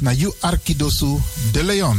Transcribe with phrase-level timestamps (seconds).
[0.00, 1.20] na you Arkidosu
[1.52, 1.98] de Leon.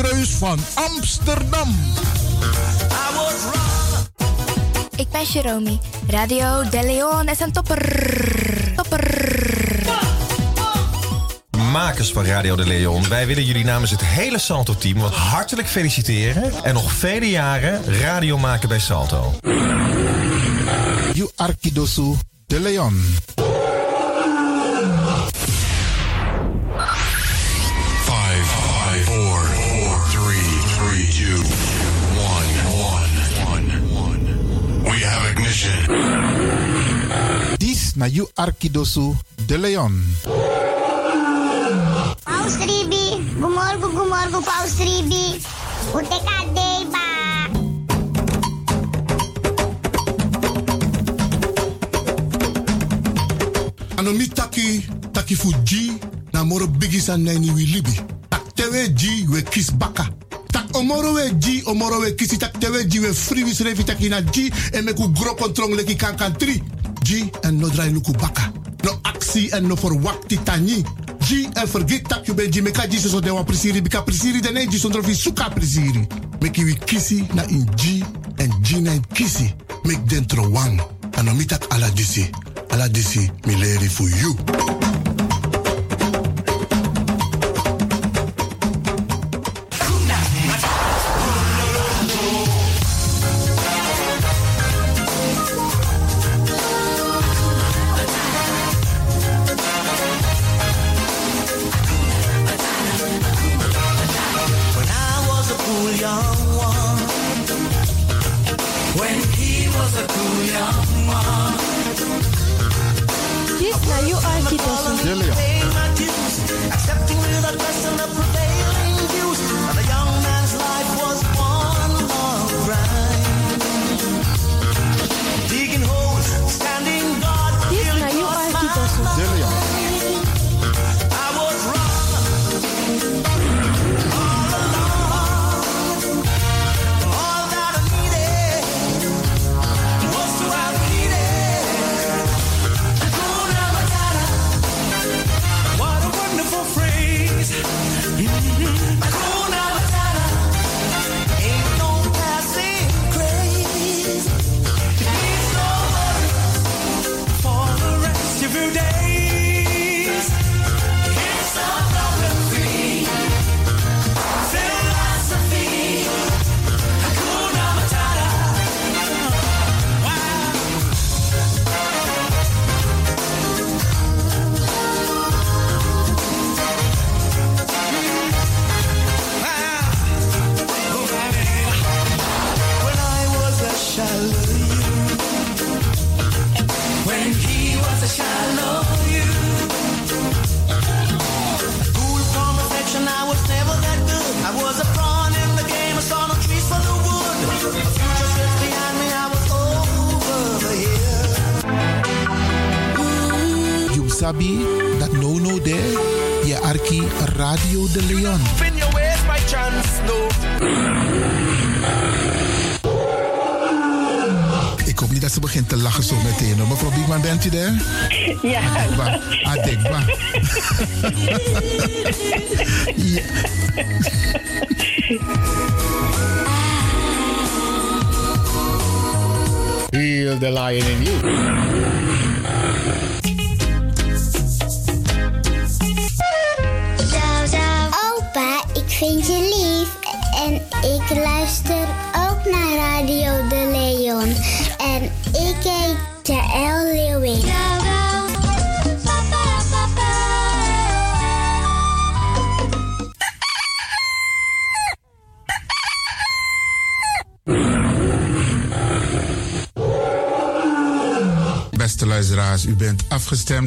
[0.01, 1.75] Van Amsterdam.
[4.95, 5.77] Ik ben Jerome.
[6.07, 8.73] Radio De Leon is een topper.
[8.75, 9.29] Topper.
[11.71, 16.51] Makers van Radio de Leon, wij willen jullie namens het hele Salto-team wat hartelijk feliciteren
[16.63, 19.33] en nog vele jaren radio maken bij Salto.
[21.13, 22.15] You Arkidosu
[22.47, 23.03] de Leon.
[35.51, 37.57] We have ignition.
[37.59, 39.15] Dis na you Arkidosu
[39.47, 39.91] de Leon.
[42.23, 45.43] Paus Ribi, gumorgo gumorgo Paus Ribi.
[45.91, 47.03] Uteka deba.
[53.97, 55.99] Anomi taki, taki fuji,
[56.33, 57.99] na moro bigis an nani wi libi.
[58.29, 60.07] Tak tewe ji we kis baka.
[60.71, 62.55] Tak omoro we ji, omoro we kisi tak
[62.87, 63.83] ji we free wis revi
[64.31, 66.63] ji en me ku gro kontrong leki kan kan tri.
[67.43, 68.53] En no drai luku baka.
[68.83, 70.81] No aksi en no verwakti tani.
[71.19, 74.39] Ji en vergeet tak you ben ji meka ji so de wan prisiri bika prisiri
[74.39, 76.07] de ne ji sondro fi suka prisiri.
[76.39, 78.03] Meki wi kisi na in ji
[78.37, 79.53] en ji na in kisi.
[79.83, 80.79] Mek dentro wang.
[81.17, 82.29] Anomi tak ala disi.
[82.69, 84.37] Ala disi mi leri for you.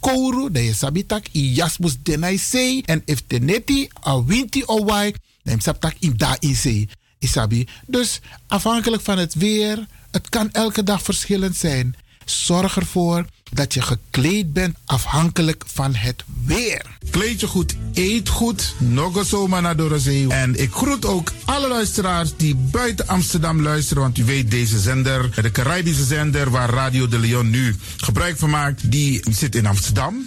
[0.00, 2.82] kouru, dan je sabitak i jasmus denai sei.
[2.84, 6.88] En if teneti a winti o wai, dan je sabitak in da in sei.
[7.18, 7.66] Isabi.
[7.86, 11.96] Dus afhankelijk van het weer, het kan elke dag verschillend zijn.
[12.24, 16.82] Zorg ervoor dat je gekleed bent afhankelijk van het weer.
[17.10, 20.28] Kleed je goed, eet goed, nog zomaar naar Dorozee.
[20.28, 24.02] En ik groet ook alle luisteraars die buiten Amsterdam luisteren.
[24.02, 28.50] Want u weet, deze zender, de Caribische zender waar Radio de Leon nu gebruik van
[28.50, 30.26] maakt, die zit in Amsterdam.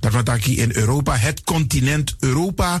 [0.00, 0.12] dat
[0.44, 2.80] hier in Europa, het continent Europa.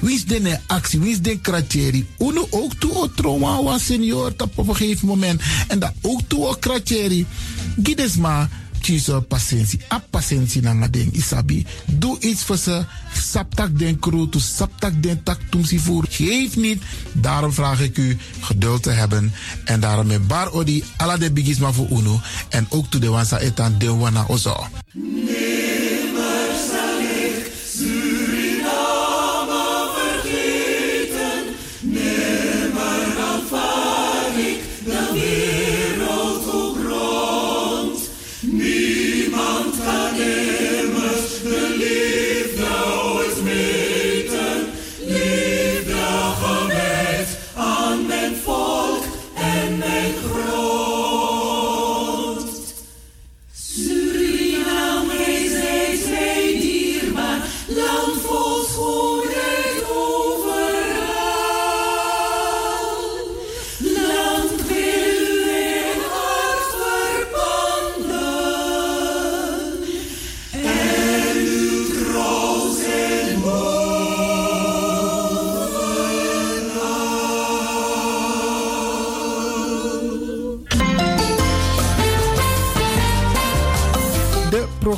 [0.00, 1.00] Wie is de actie?
[1.00, 2.06] Wie is de kratjeri?
[2.18, 5.42] Uno ook toe o trauma was senior op een gegeven moment.
[5.68, 7.26] En dat ook toe o kratjeri.
[7.82, 8.48] Gides maar
[8.80, 9.80] kies patiëntie.
[9.92, 11.66] A patiëntie na ding isabi.
[11.86, 12.84] Doe iets voor ze.
[13.12, 16.06] Saptak den kroto, saptak den tak tumsi voer.
[16.08, 16.82] Geef niet.
[17.12, 19.32] Daarom vraag ik u geduld te hebben.
[19.64, 22.20] En daarom met bar odi ala de bigisma voor uno.
[22.48, 24.66] En ook toe de wansa etan de wana ozo.
[24.92, 26.19] Nimmer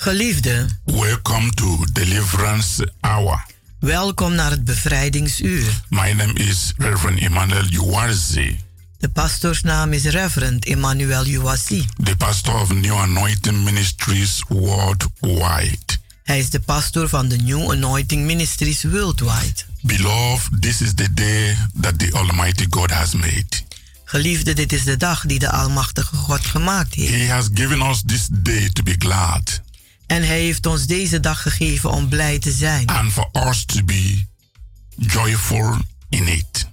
[0.00, 3.46] Geliefde, welcome to Deliverance Hour.
[3.78, 5.82] welkom naar het bevrijdingsuur.
[5.88, 8.60] My name is Reverend Emmanuel Uwazi,
[8.98, 11.84] De pastoorsnaam is Reverend Emmanuel Uwasi.
[12.02, 15.98] the pastor of New Anointing Ministries worldwide.
[16.22, 19.62] Hij is de pastor van de New Anointing Ministries Worldwide.
[19.82, 23.48] Beloved, this is the day that the Almighty God has made.
[24.04, 27.14] Geliefde, dit is de dag die de Almachtige God gemaakt heeft.
[27.14, 29.60] He has given us this day to be glad
[30.10, 32.86] En hij heeft ons deze dag gegeven om blij te zijn.
[32.86, 34.24] and for us to be
[34.96, 35.76] joyful
[36.08, 36.68] in it.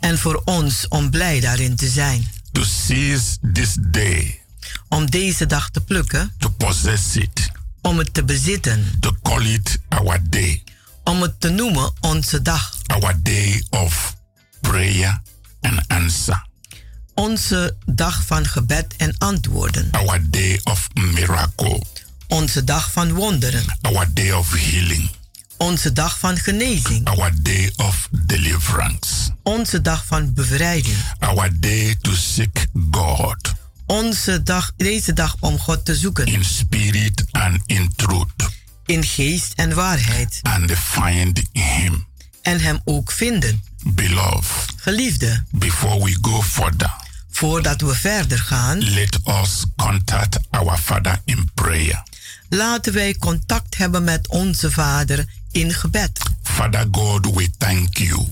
[0.00, 2.32] En voor ons om blij daarin te zijn.
[2.52, 4.40] To seize this day,
[4.88, 7.50] Om deze dag te plukken, to possess it,
[7.82, 10.62] om het te bezitten, to call it our day,
[11.04, 12.76] om het te noemen onze dag.
[12.86, 14.16] our day of
[14.60, 15.20] prayer
[15.60, 16.46] and answer,
[17.14, 19.88] Onze dag van gebed en antwoorden.
[19.90, 21.82] our day of miracle,
[22.28, 23.64] Onze dag van wonderen.
[23.82, 25.10] our day of healing,
[25.56, 27.06] Onze dag van genezing.
[27.08, 30.96] our day of deliverance, Onze dag van bevrijding.
[31.18, 33.52] our day to seek God
[33.86, 36.26] Onze dag, deze dag om God te zoeken.
[36.26, 38.48] in spirit and in truth,
[38.86, 40.40] In geest en waarheid.
[40.42, 42.06] and find Him.
[42.42, 43.62] En hem ook vinden.
[43.84, 46.94] Beloved, Geliefde, before we go further,
[47.30, 52.02] voordat we verder gaan, let us contact our Father in prayer.
[52.48, 56.20] Laten wij contact hebben met onze Vader in gebed.
[56.42, 58.26] Father God, we thank you.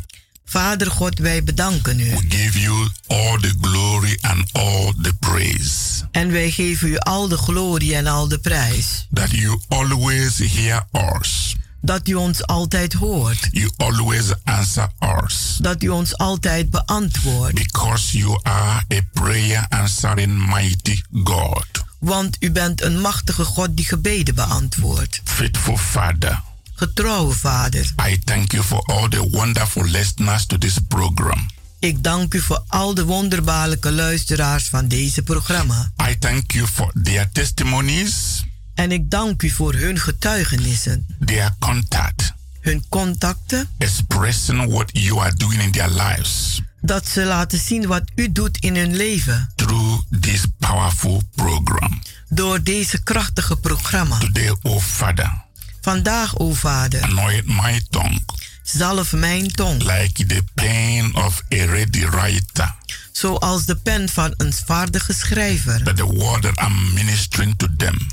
[0.44, 2.10] Vader God, wij bedanken u.
[2.10, 7.28] We give you all the glory and all the praise En wij geven u al
[7.28, 9.06] de glorie en al de prijs.
[9.12, 10.86] that you always hear
[11.20, 11.54] us.
[11.80, 13.48] Dat u ons altijd hoort.
[13.50, 14.88] You always answer
[15.24, 17.54] us Dat u ons altijd beantwoordt.
[17.54, 21.66] because you are a prayer answering mighty God.
[21.98, 25.20] Want u bent een machtige God die gebeden beantwoordt.
[25.24, 26.42] Faithful Father,
[26.74, 31.46] Getrouwe Vader, I thank you for all the wonderful listeners to this program.
[31.78, 35.92] ik dank u voor al de wonderbaarlijke luisteraars van deze programma.
[36.10, 42.32] I thank you for their testimonies, En ik dank u voor hun getuigenissen, their contact,
[42.60, 48.02] hun contacten, expressing what you are doing in their lives dat ze laten zien wat
[48.14, 49.52] u doet in hun leven.
[49.54, 52.02] through this powerful program.
[52.28, 54.18] Door deze krachtige programma.
[54.18, 55.44] Today, oh Father,
[55.80, 58.20] Vandaag, o Vader, anoint my tongue
[58.62, 62.74] zalf mijn tong, like the pen of a ready writer,
[63.12, 65.84] zoals de pen van een vaardige schrijver.
[65.84, 68.06] that the word that I'm ministering to them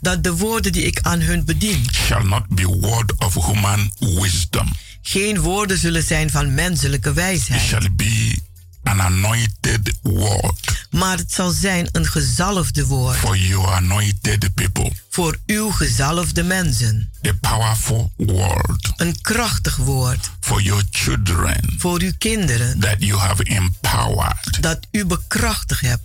[0.00, 4.72] Dat de woorden die ik aan hun bedien shall not be word of human wisdom.
[5.10, 8.36] Geen woorden zullen zijn van menselijke It wijsheid, shall be
[8.82, 13.16] an anointed word maar het zal zijn een gezalfde woord.
[13.16, 17.10] for your anointed people, voor uw gezalfde mensen.
[17.26, 20.30] a powerful word Een krachtig woord.
[20.40, 22.80] for your children voor uw kinderen.
[22.80, 24.62] that you have empowered.
[24.62, 26.02] Dat u bekrachtigd hebt.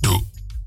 [0.00, 0.26] To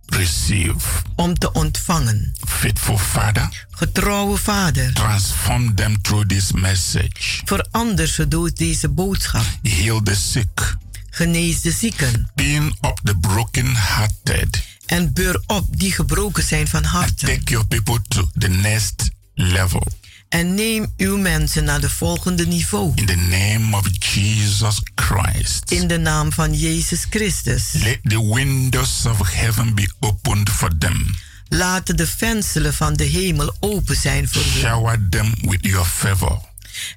[0.09, 0.75] receive.
[1.15, 2.33] om te ontvangen.
[2.47, 7.41] Faithful Father, Getrouwe Vader, transform them through this message.
[7.45, 9.45] verander ze door deze boodschap.
[9.61, 10.75] Heal the sick,
[11.09, 14.67] Genees de zieken being up the broken-hearted.
[14.85, 17.17] en beur op die gebroken zijn van hart.
[17.19, 19.87] Take your people to the next level.
[20.29, 22.91] En neem uw mensen naar de volgende niveau.
[22.95, 25.71] In the name of Jesus Christ.
[25.71, 27.71] In de naam van Jezus Christus.
[27.71, 31.15] Let the windows of heaven be opened for them.
[31.47, 34.51] Laten de vensteren van de hemel open zijn voor hen.
[34.51, 36.48] Shower them with your favor.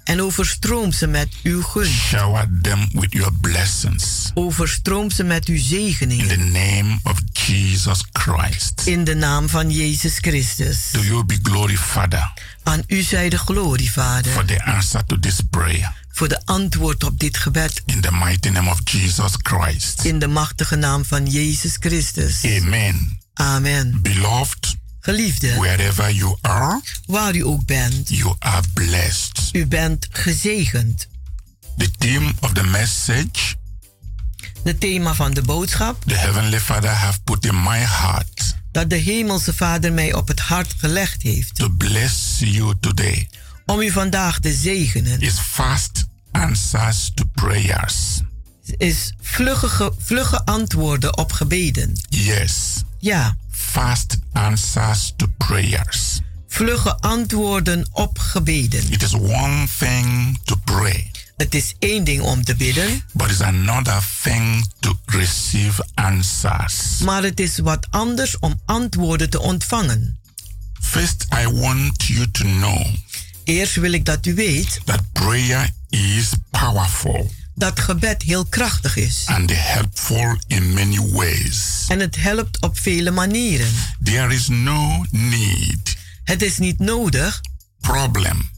[0.04, 1.90] En overstroom ze met uw gunst.
[1.92, 4.30] Shower them with your blessings.
[4.34, 6.28] Overstroom ze met uw In zegeningen.
[6.28, 8.82] the name of Jesus Christ.
[8.84, 10.78] In de naam van Jezus Christus.
[10.92, 14.32] Do you be glory, Father, Aan u zij de glorie, Vader.
[14.32, 15.92] for the answer to this prayer.
[16.14, 17.82] Voor de antwoord op dit gebed.
[17.86, 20.04] In the mighty name of Jesus Christ.
[20.04, 22.44] In de machtige naam van Jezus Christus.
[22.44, 23.18] Amen.
[23.34, 23.98] Amen.
[24.02, 29.48] Beloved, Geliefde, wherever you are, waar u ook bent, you are blessed.
[29.52, 31.08] u bent gezegend.
[31.76, 33.54] The theme of the message
[34.64, 38.96] Het thema van de boodschap the Heavenly Father have put in my heart dat de
[38.96, 41.54] Hemelse Vader mij op het hart gelegd heeft.
[41.54, 43.28] to bless you today
[43.66, 45.20] Om u vandaag te zegenen.
[45.20, 47.94] is fast answers to prayers.
[48.76, 51.92] Is vlugge, ge- vlugge antwoorden op gebeden.
[52.08, 52.54] Yes,
[52.98, 56.20] Ja, fast answers to prayers.
[56.48, 58.90] vlugge antwoorden op gebeden.
[58.92, 63.40] It is one thing to pray, Het is één ding om te bidden, but it's
[63.40, 66.98] another thing to receive answers.
[67.04, 70.18] maar het is wat anders om antwoorden te ontvangen.
[70.80, 72.86] First, I want you to know
[73.44, 79.22] Eerst wil ik dat u weet that prayer is powerful dat gebed heel krachtig is.
[79.26, 81.84] and helpful in many ways.
[81.88, 83.68] En het helpt op vele manieren.
[84.02, 87.40] There is no need, Het is niet nodig
[87.80, 88.50] problem,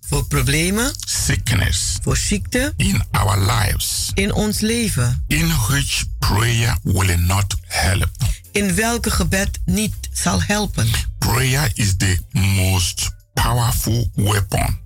[0.00, 5.24] voor problemen, sickness voor ziekte in our lives in ons leven.
[5.26, 8.10] in which prayer will not help.
[8.52, 10.88] In welke gebed niet zal helpen.
[11.18, 14.78] Prayer is the most powerful weapon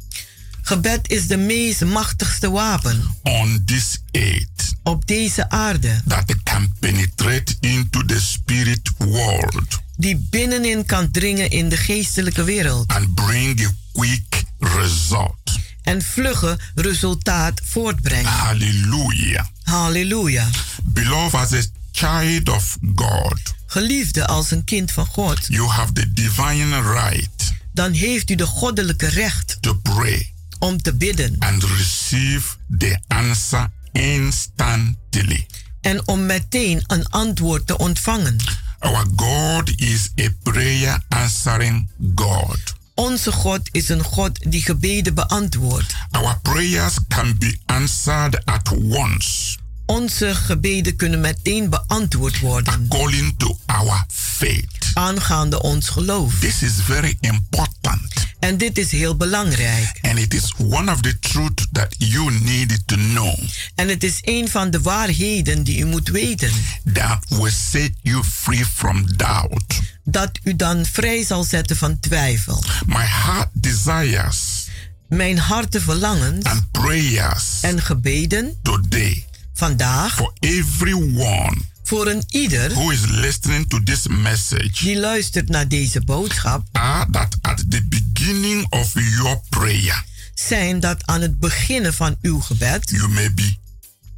[0.63, 6.01] Gebed is de meest machtigste wapen on this earth op deze aarde.
[6.07, 12.93] that can penetrate into the spirit world Die binnenin kan dringen in de geestelijke wereld.
[12.93, 15.37] and bring a quick result.
[15.83, 18.31] En vlugge resultaat voortbrengen.
[18.31, 19.45] Hallelujah.
[19.63, 20.49] Halleluja.
[20.83, 25.39] Beloved, as a child of God, Geliefde als een kind van God.
[25.49, 30.32] you have the divine right Dan heeft u de goddelijke recht to pray
[30.63, 31.37] om te bidden.
[31.39, 35.47] and receive the answer instantly.
[35.81, 38.37] En om meteen een antwoord te ontvangen.
[38.79, 42.59] Our God is a prayer answering God.
[42.95, 45.95] Onze God is een God die gebeden beantwoordt.
[46.11, 49.61] Our prayers can be answered at once
[49.93, 52.73] Onze gebeden kunnen meteen beantwoord worden.
[52.73, 54.91] according to our faith.
[54.95, 56.39] Aangaande ons geloof.
[56.39, 58.13] This is very important.
[58.39, 59.99] En dit is heel belangrijk.
[60.03, 63.39] And it is one of the truth that you need to know
[63.75, 66.51] En het is een van de waarheden die u moet weten.
[66.93, 69.81] that will set you free from doubt.
[70.05, 72.65] Dat u dan vrij zal zetten van twijfel.
[72.87, 74.67] My heart desires
[75.09, 82.91] Mijn harte verlangens and prayers en gebeden today vandaag for everyone voor een ieder who
[82.91, 88.67] is listening to this message die luistert naar deze boodschap are that at the beginning
[88.71, 93.61] of your prayer zijn dat aan het beginnen van uw gebed you may be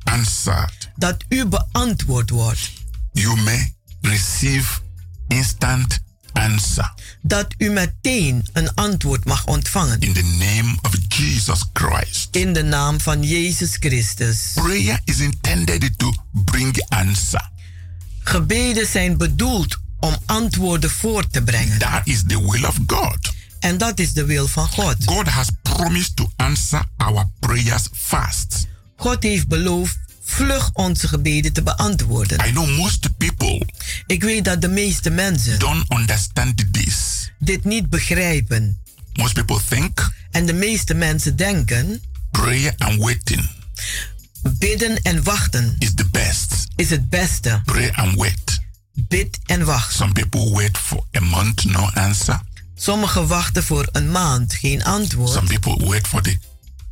[0.04, 0.90] answered.
[0.96, 2.72] dat u beantwoord wordt.
[3.12, 4.80] You may receive
[5.28, 6.00] instant
[6.34, 6.92] answer
[7.22, 10.00] Dat u meteen een antwoord mag ontvangen.
[10.00, 12.28] in the name of Jesus Christ.
[12.30, 14.50] In de naam van Jezus Christus.
[14.54, 17.50] Prayer is intended to bring answer.
[18.22, 21.78] Gebeden zijn bedoeld om antwoorden voor te brengen.
[21.78, 23.32] That is the will of God.
[23.60, 24.96] En dat is de wil van God.
[25.04, 28.66] God has promised to answer our prayers fast.
[28.96, 32.46] God heeft beloofd vlug onze gebeden te beantwoorden.
[32.46, 33.66] I know most people
[34.06, 37.30] Ik weet dat de meeste mensen don't understand this.
[37.38, 38.78] dit niet begrijpen.
[39.12, 43.48] Most people think En de meeste mensen denken, prayer and waiting
[44.52, 46.66] bidden en wachten is the best.
[46.76, 47.60] is het beste.
[47.64, 48.60] Pray and wait.
[48.92, 49.94] Bid en wacht.
[49.94, 52.40] Some people wait for a month, no answer.
[52.74, 55.30] Sommigen wachten voor een maand, geen antwoord.
[55.32, 56.38] Some people wait for the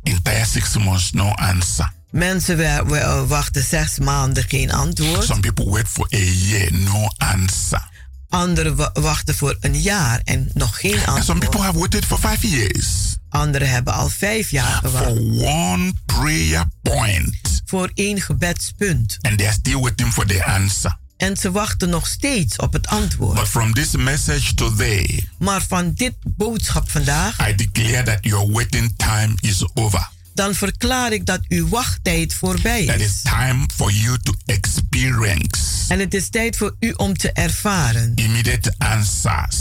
[0.03, 1.91] entire six months, no answer.
[2.17, 5.23] Mensen wa- wa- wachten zes maanden, geen antwoord.
[5.23, 7.89] Some people wait for a year, no answer.
[8.29, 11.39] Anderen wa- wachten voor een jaar en nog geen And some antwoord.
[11.39, 12.87] people have waited for five years
[13.29, 19.17] Anderen hebben al vijf jaar for gewacht one prayer point, voor één gebedspunt.
[19.21, 20.97] and they are still waiting for the answer.
[21.17, 23.35] En ze wachten nog steeds op het antwoord.
[23.39, 28.93] But from this message today, Maar van dit boodschap vandaag, I declare that your waiting
[28.97, 30.09] time is over.
[30.33, 33.01] Dan verklaar ik dat uw wachttijd voorbij is.
[33.01, 38.11] is time for you to experience En het is tijd voor u om te ervaren.
[38.15, 39.57] immediate answers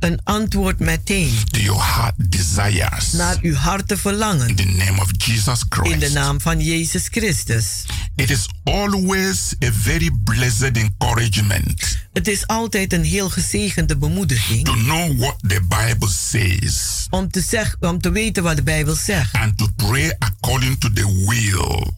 [0.00, 3.12] Een antwoord meteen to your heart desires.
[3.12, 4.48] naar uw harte verlangen.
[4.48, 5.92] In the name of Jesus Christ.
[5.92, 7.84] In de naam van Jezus Christus.
[8.16, 14.64] It is always a very blessed encouragement Het is altijd een heel gezegende bemoediging.
[14.64, 18.94] to know what the Bible says Om te, zeg, om te weten wat de Bijbel
[18.94, 19.34] zegt.
[19.34, 21.92] and to pray according to the will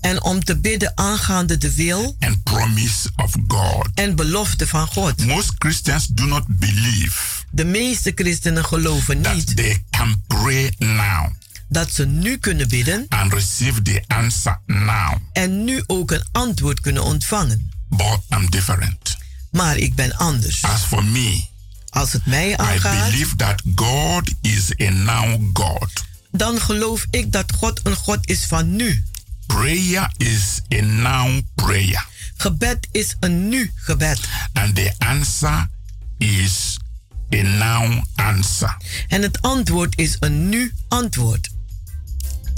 [0.00, 3.88] En om te bidden aangaande de wil and promise of God.
[3.94, 5.24] en belofte van God.
[5.26, 7.18] Most Christians do not believe
[7.50, 11.26] De meeste christenen geloven that niet they can pray now
[11.68, 15.14] dat ze nu kunnen bidden and receive the answer now.
[15.32, 17.70] en nu ook een antwoord kunnen ontvangen.
[17.88, 19.16] But I'm different.
[19.50, 20.62] Maar ik ben anders.
[20.64, 21.44] As for me,
[21.88, 25.90] Als het mij I aangaat, believe that God is a now God.
[26.30, 29.04] dan geloof ik dat God een God is van nu.
[29.48, 32.06] Prayer is a now prayer.
[32.36, 34.20] Gebed is een nu gebed.
[34.52, 35.68] And the answer
[36.18, 36.78] is
[37.34, 38.76] a now answer.
[39.08, 41.48] En het antwoord is een nu antwoord.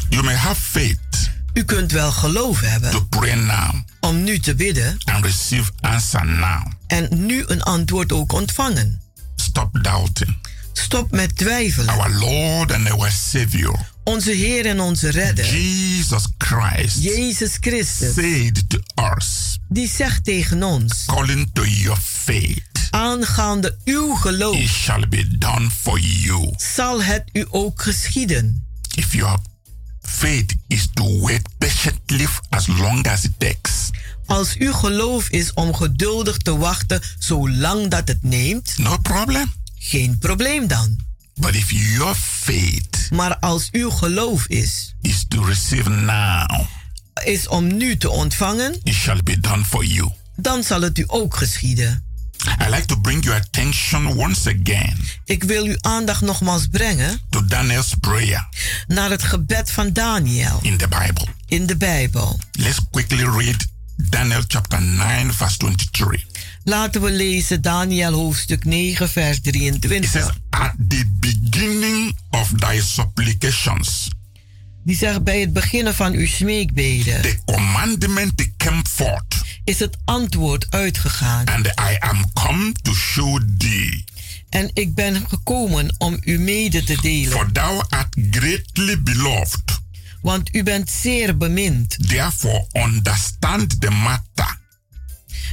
[0.09, 1.11] You may have faith
[1.55, 6.27] U kunt wel geloof hebben to pray now om nu te bidden and receive answer
[6.27, 6.67] now.
[6.87, 9.01] en nu een antwoord ook ontvangen.
[9.37, 10.37] Stop doubting.
[10.73, 11.89] Stop met twijfelen.
[11.89, 18.69] Our Lord and our Savior, Onze Heer en onze Redder, Jesus Christ, Jezus Christus, said
[18.71, 18.79] to
[19.17, 25.29] us, die zegt tegen ons, according to your faith, aangaande uw it geloof shall be
[25.39, 26.53] done for you.
[26.57, 28.67] zal het u ook geschieden.
[28.95, 29.39] If your
[30.03, 33.91] faith is to wait patiently as long as it takes,
[34.27, 39.53] Als uw geloof is om geduldig te wachten zolang dat het neemt, no problem.
[39.83, 40.99] Geen probleem dan.
[41.35, 46.61] But if your faith Maar als uw geloof is, is to receive now,
[47.25, 50.11] is om nu te ontvangen, it shall be done for you.
[50.37, 52.05] dan zal het u ook geschieden.
[52.67, 57.45] I like to bring your attention once again Ik wil uw aandacht nogmaals brengen to
[57.45, 58.49] Daniel's prayer
[58.87, 61.27] naar het gebed van Daniel in the Bible.
[61.47, 62.39] in de Bijbel.
[62.53, 63.67] Let's quickly read
[63.97, 66.25] Daniel chapter 9, verse 23.
[66.65, 70.31] Laten we lezen Daniel hoofdstuk 9, vers It says, 23.
[70.51, 74.09] At the beginning of thy supplications,
[74.85, 80.67] Die zegt bij het beginnen van uw smeekbeden the commandment came forth, is het antwoord
[80.71, 81.47] uitgegaan.
[81.47, 84.05] and I am come to show thee.
[84.49, 87.31] En ik ben gekomen om u mede te delen.
[87.33, 89.81] For thou art greatly beloved.
[90.23, 92.09] Want u bent zeer bemind.
[92.09, 94.60] Therefore, understand the matter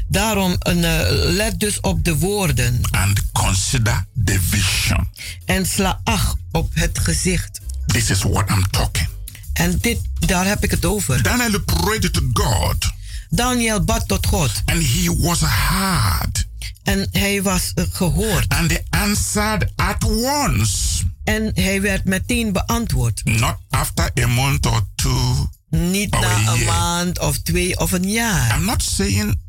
[0.07, 2.79] Daarom een, eh, let dus op de woorden.
[2.91, 5.07] and consider the vision.
[5.45, 7.59] En sla acht op het gezicht.
[7.85, 9.07] This is what I'm talking.
[9.53, 11.23] En dit, daar heb ik het over.
[11.23, 12.91] Daniel prayed to God,
[13.29, 14.51] Daniel bad tot God.
[14.65, 16.45] and he was heard,
[16.83, 18.45] En hij was eh, gehoord.
[18.53, 23.21] and he answered at once, En hij werd meteen beantwoord.
[23.25, 25.49] not after a month or two.
[25.69, 28.57] Niet or na een maand of twee of een jaar.
[28.57, 29.39] I'm not saying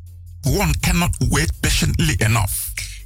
[0.48, 2.52] one cannot wait patiently enough.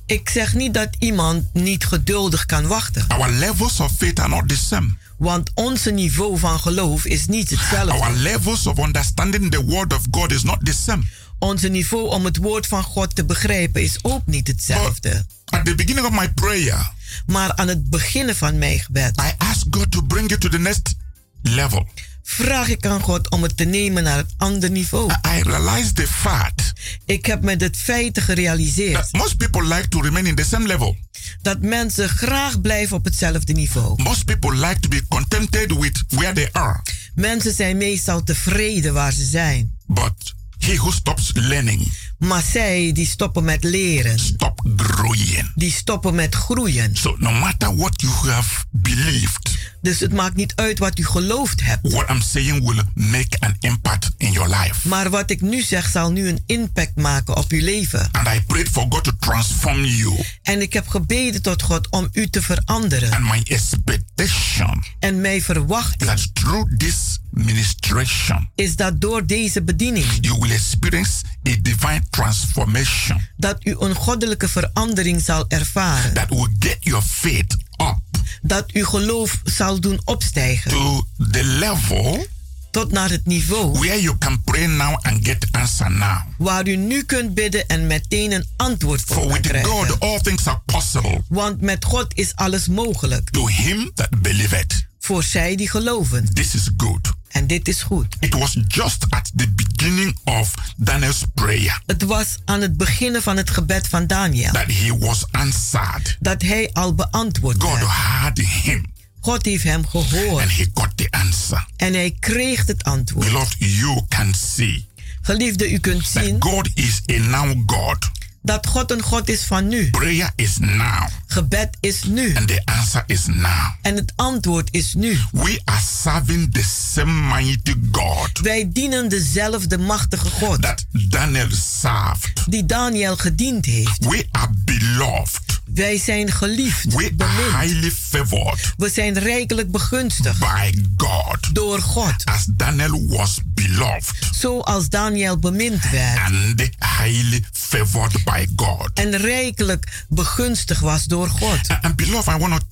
[0.06, 3.04] Ik zeg niet dat iemand niet geduldig kan wachten.
[3.08, 4.88] Our levels of faith are not the same.
[5.18, 7.92] Want onze niveau van geloof is niet hetzelfde.
[7.92, 11.02] Our levels of understanding the word of God is not the same.
[11.38, 15.24] Onze niveau om het woord van God te begrijpen is ook niet hetzelfde.
[15.44, 16.90] At the beginning of my prayer,
[17.26, 20.58] Maar aan het beginnen van mijn gebed I ask God to bring you to the
[20.58, 20.94] next
[21.42, 21.88] level.
[22.22, 25.10] Vraag ik aan God om het te nemen naar het andere niveau.
[25.10, 26.72] I realize the fact
[27.04, 30.66] Ik heb met het feiten gerealiseerd that most people like to remain in the same
[30.66, 30.96] level.
[31.42, 34.02] dat mensen graag blijven op hetzelfde niveau.
[34.02, 36.82] Most people like to be contented with where they are.
[37.14, 39.76] Mensen zijn meestal tevreden waar ze zijn.
[39.86, 45.52] But he who stops learning, Maar zij die stoppen met leren, stop growing.
[45.54, 46.96] die stoppen met groeien.
[46.96, 51.62] So no matter what you have believed, Dus het maakt niet uit wat u geloofd
[51.62, 51.92] hebt.
[51.92, 54.88] what I'm saying will make an impact in your life.
[54.88, 58.08] Maar wat ik nu zeg zal nu een impact maken op uw leven.
[58.12, 60.24] And I prayed for God to transform you.
[60.42, 63.10] En ik heb gebeden tot God om u te veranderen.
[63.12, 70.04] And my expectation En mijn verwachting that through this ministration, is dat door deze bediening
[70.20, 71.10] you will experience
[71.48, 76.14] a divine transformation dat u een goddelijke verandering zal ervaren.
[76.14, 77.98] that will get your faith up
[78.42, 82.26] Dat uw geloof zal doen opstijgen to the level
[82.70, 86.18] tot naar het niveau where you can pray now and get answer now.
[86.38, 89.70] waar u nu kunt bidden en meteen een antwoord voor For with krijgen.
[89.70, 93.30] God all things are possible Want met God is alles mogelijk.
[93.30, 94.90] to him that believeth.
[95.04, 96.34] Voor zij die geloven.
[96.34, 97.12] This is good.
[97.28, 98.16] En dit is goed.
[98.20, 103.36] It was just at the beginning of Daniel's prayer Het was aan het beginnen van
[103.36, 104.52] het gebed van Daniel.
[104.52, 106.16] that he was answered.
[106.20, 107.90] Dat hij al beantwoord God werd.
[107.90, 108.84] heard him
[109.20, 110.42] God heeft hem gehoord.
[110.42, 111.66] and he got the answer.
[111.76, 113.26] En hij kreeg het antwoord.
[113.26, 114.86] Beloved, you can see
[115.22, 118.10] Geliefde, u kunt that zien God is a now God.
[118.42, 119.90] Dat God een God is van nu.
[119.90, 122.34] Prayer is now Gebed is nu.
[122.36, 123.74] and the answer is now.
[123.82, 125.18] En het antwoord is nu.
[125.32, 132.42] We are serving the same mighty God Wij dienen dezelfde machtige God that Daniel served.
[132.46, 134.04] die Daniel gediend heeft.
[134.04, 135.51] We are beloved.
[135.74, 137.56] Wij zijn geliefd, We bemind.
[137.60, 142.24] highly favored We zijn rijkelijk begunstigd by God door God.
[142.24, 146.18] as Daniel was beloved Zoals Daniel bemind werd.
[146.18, 146.60] and
[146.98, 148.90] highly favored by God.
[148.94, 151.68] En rijkelijk begunstigd was door God.
[151.68, 152.66] And, and beloved, I want to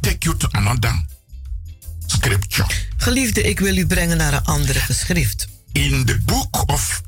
[0.00, 1.04] take you to another
[2.06, 2.66] scripture.
[2.96, 5.48] Geliefde, ik wil u brengen naar een andere geschrift.
[5.72, 7.02] In the book of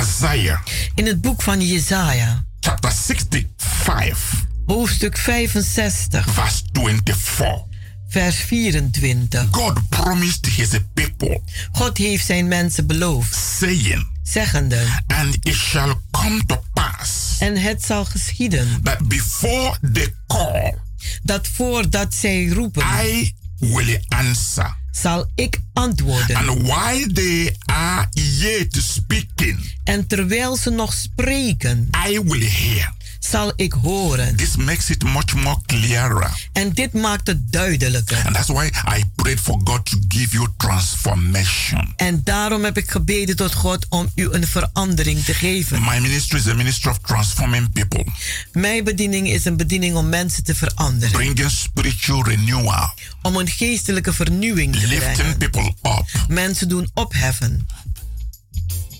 [0.00, 0.58] Isaiah,
[0.94, 7.70] In het boek van Jesaja, chapter 65, hoofdstuk 65, verse 24.
[8.08, 9.48] vers 24.
[9.50, 11.40] God promised his people,
[11.72, 17.82] God heeft zijn mensen beloofd, saying, zeggende, And it shall come to pass en het
[17.82, 20.74] zal geschieden, that before they call,
[21.22, 24.81] dat voordat zij roepen, I will answer.
[24.92, 26.36] Zal ik antwoorden.
[26.36, 32.92] And while they are yet speaking, En terwijl ze nog spreken, I will hear.
[33.20, 34.36] zal ik horen.
[34.36, 36.48] This makes it much more clearer.
[36.52, 38.22] En dit maakt het duidelijker.
[38.24, 41.92] And that's why I prayed for God to give you transformation.
[41.96, 45.82] En daarom heb ik gebeden tot God om u een verandering te geven.
[45.82, 48.06] My ministry is a ministry of transforming people,
[48.52, 51.10] Mijn bediening is een bediening om mensen te veranderen.
[51.12, 57.66] bringing spiritual renewal, Om een geestelijke vernieuwing te lifting people up, Mensen doen opheffen.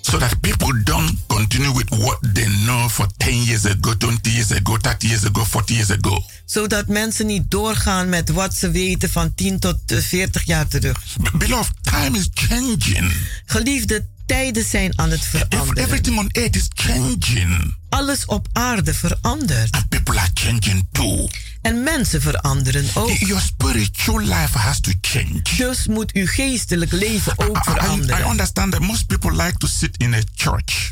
[0.01, 4.51] so that people don't continue with what they know for 10 years ago, 20 years
[4.53, 6.25] ago, 30 years ago, 40 years ago.
[6.45, 10.99] Zodat mensen niet doorgaan met wat ze weten van 10 tot eh, 40 jaar terug.
[11.39, 13.13] Beloved, time is changing.
[13.47, 15.85] Geliefde, tijden zijn aan het veranderen.
[15.85, 17.75] Everything on earth is changing.
[17.89, 19.71] Alles op aarde verandert.
[19.71, 21.29] And people are changing too.
[21.63, 23.11] En mensen veranderen ook.
[23.11, 25.43] Your spiritual life has to change.
[25.57, 28.27] Dus moet uw geestelijk leven ook I, I, I veranderen.
[28.31, 30.91] understand that most people like to sit in a church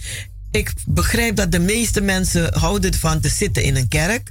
[0.50, 4.28] Ik begrijp dat de meeste mensen houden van te zitten in een kerk.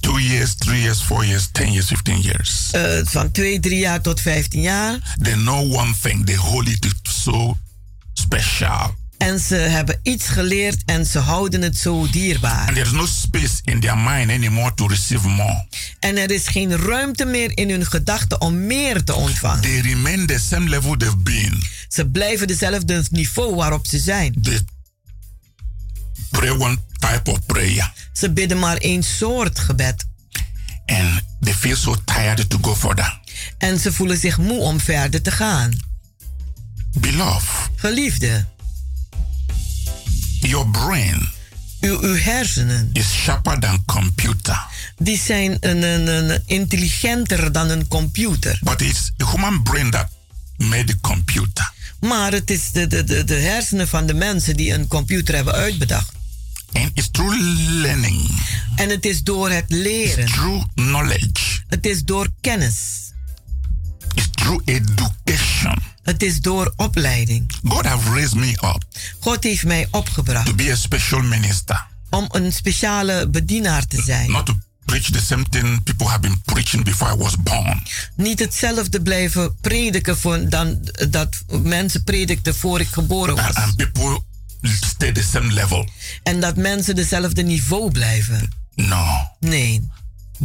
[0.00, 2.70] two years, three years, four years, 10 years, 15 years.
[2.70, 5.16] eh, van 2, 3 jaar tot 15 jaar.
[5.22, 7.56] They know one thing, they hold it so
[8.12, 8.94] special.
[9.18, 12.68] En ze hebben iets geleerd en ze houden het zo dierbaar.
[12.68, 15.66] And no space in their mind anymore to receive more.
[16.00, 19.60] En er is geen ruimte meer in hun gedachten om meer te ontvangen.
[19.60, 21.62] They remain the same level they've been.
[21.88, 24.34] Ze blijven dezelfde niveau waarop ze zijn.
[24.42, 24.60] They
[26.30, 27.92] pray one type of prayer.
[28.12, 30.06] Ze bidden maar één soort gebed.
[30.86, 33.20] And they feel so tired to go further.
[33.58, 35.72] En ze voelen zich moe om verder te gaan.
[36.98, 38.46] Beloved, Geliefde,
[40.40, 41.28] your brain
[41.80, 44.66] uw, uw hersenen, is sharper than computer.
[44.98, 48.58] die zijn een, een, een intelligenter dan een computer.
[48.62, 50.08] But it's the human brain that
[50.56, 51.72] made the computer.
[52.00, 55.54] Maar het is de, de, de, de hersenen van de mensen die een computer hebben
[55.54, 56.12] uitbedacht.
[56.72, 57.36] And it's through
[57.70, 58.30] learning,
[58.76, 60.26] En het is door het leren.
[60.26, 62.76] through knowledge, Het is door kennis.
[64.14, 65.78] It's through education.
[66.02, 67.52] Het is door opleiding.
[67.64, 68.84] God have raised me up
[69.20, 74.30] God heeft mij opgebracht to be a special minister, om een speciale bedienaar te zijn.
[74.30, 77.82] not to preach the same thing people have been preaching before I was born.
[78.16, 83.54] Niet hetzelfde blijven prediken voor dan dat mensen predikten voor ik geboren was.
[83.54, 84.20] and people
[84.62, 85.88] stay the same level.
[86.22, 88.52] En dat mensen dezelfde niveau blijven.
[88.74, 89.30] No.
[89.40, 89.88] Nee.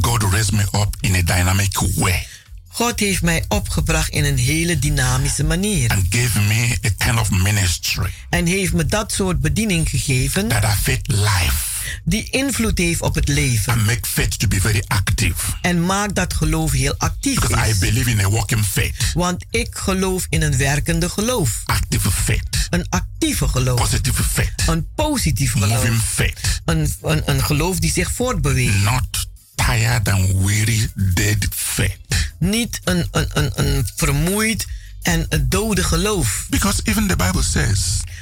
[0.01, 2.27] God raised me up in a dynamic way
[2.75, 5.89] God heeft mij opgebracht in een hele dynamische manier.
[5.91, 10.63] and gave me a kind of ministry En heeft me dat soort bediening gegeven that
[10.63, 11.71] affect life
[12.05, 13.73] die invloed heeft op het leven.
[13.73, 15.35] and make faith to be very active.
[15.61, 20.25] En maakt dat geloof heel actief Because I believe in a faith, Want ik geloof
[20.29, 21.61] in een werkende geloof.
[21.65, 23.79] active faith, Een actieve geloof.
[23.79, 26.03] positive faith, Een positief moving geloof.
[26.13, 28.83] faith, Een, een, een geloof die zich voortbeweegt.
[28.83, 32.32] not tired and weary dead faith.
[32.43, 34.65] Niet een, een, een, een vermoeid
[35.01, 36.45] en het dode geloof.
[36.49, 37.79] Because even the Bible says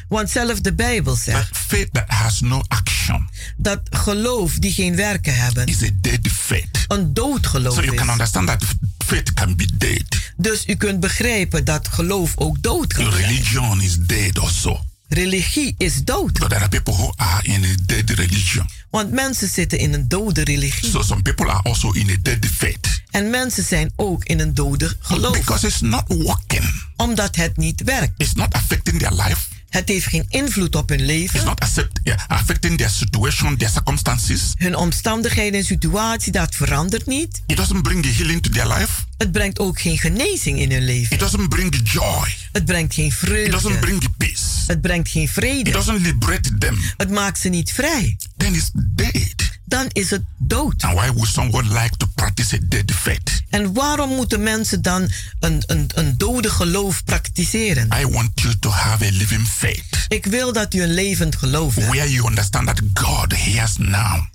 [0.07, 5.35] Want zelfs de Bijbel zegt faith that has no action dat geloof die geen werken
[5.35, 6.85] hebben is a dead faith.
[6.87, 8.11] een dood geloof So you can is.
[8.11, 8.63] understand that
[9.05, 10.05] faith can be dead.
[10.37, 13.25] Dus u kunt begrijpen dat geloof ook dood kan zijn.
[13.25, 14.85] Religion is dead also.
[15.07, 16.39] Religie is dood.
[16.39, 18.69] But there are people who are in a dead religion.
[18.89, 20.89] Want mensen zitten in een dode religie.
[20.89, 23.00] So some people are also in a dead faith.
[23.11, 25.37] En mensen zijn ook in een dode geloof.
[25.37, 26.83] Because it's not working.
[26.95, 28.11] Omdat het niet werkt.
[28.17, 29.37] It's not affecting their life.
[29.69, 31.45] Het heeft geen invloed op hun It's leven.
[31.45, 34.41] not accept, yeah, affecting their situation, their circumstances.
[34.57, 37.41] Hun omstandigheden en situatie, dat verandert niet.
[37.45, 38.91] It doesn't bring the healing to their life.
[39.17, 41.13] Het brengt ook geen genezing in hun leven.
[41.13, 42.35] It doesn't bring the joy.
[42.51, 43.79] Het brengt geen It doesn't vreugde.
[43.79, 44.41] bring the peace.
[44.67, 45.71] Het brengt geen It vrede.
[45.71, 46.77] doesn't liberate them.
[46.97, 48.17] Het maakt ze niet vrij.
[48.37, 49.59] Then it's dead.
[49.71, 50.83] Dan is het dood.
[50.83, 53.41] And why would someone like to practice a dead faith?
[53.49, 57.89] En waarom moeten mensen dan een, een, een dode geloof praktiseren?
[58.01, 61.75] I want you to have a living faith Ik wil dat u een levend geloof
[61.75, 61.87] hebt.
[61.87, 64.25] where you understand that God hears now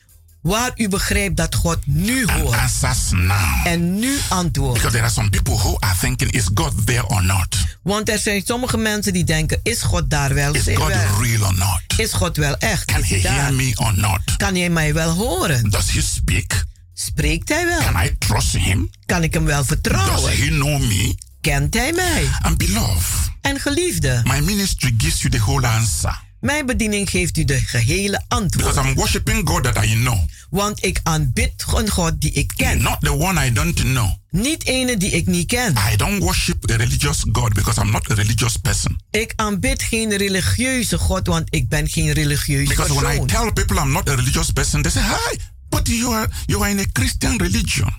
[0.47, 3.67] Waar u begrijpt dat God nu and hoort answers now.
[3.67, 4.75] en nu antwoordt.
[4.75, 7.57] Because there are some people who are thinking, is God there or not?
[7.83, 10.55] Want er zijn sommige mensen die denken, is God daar wel?
[10.55, 11.21] Is God wel.
[11.23, 11.81] real or not?
[11.97, 12.85] Is God wel echt?
[12.85, 13.33] Can Is he daar?
[13.33, 14.21] hear me or not?
[14.37, 15.71] Kan hij mij wel horen?
[15.71, 16.65] Does he speak?
[16.95, 17.79] Spreekt hij wel?
[17.79, 18.91] Can I trust him?
[19.07, 20.31] Kan ik hem wel Does vertrouwen?
[20.37, 21.15] he know me?
[21.41, 22.29] Kent hij mij?
[22.43, 26.25] And beloved, En geliefde, my ministry gives you the whole answer.
[26.41, 28.77] Mijn bediening geeft u de gehele Because antwoord.
[28.77, 30.19] I'm worshiping God that I know.
[30.51, 32.83] Want ik aanbid een God die ik ken.
[32.83, 34.11] Not the one I don't know.
[34.31, 35.75] Niet ene die ik niet ken.
[35.93, 39.01] I don't worship a religious God because I'm not a religious person.
[39.11, 43.27] Ik aanbid geen religieuze God, want ik ben geen religieus Because when I persoon.
[43.27, 45.37] tell people I'm not a religious person, they say, Hi,
[45.69, 47.95] but you are you are in a Christian religion.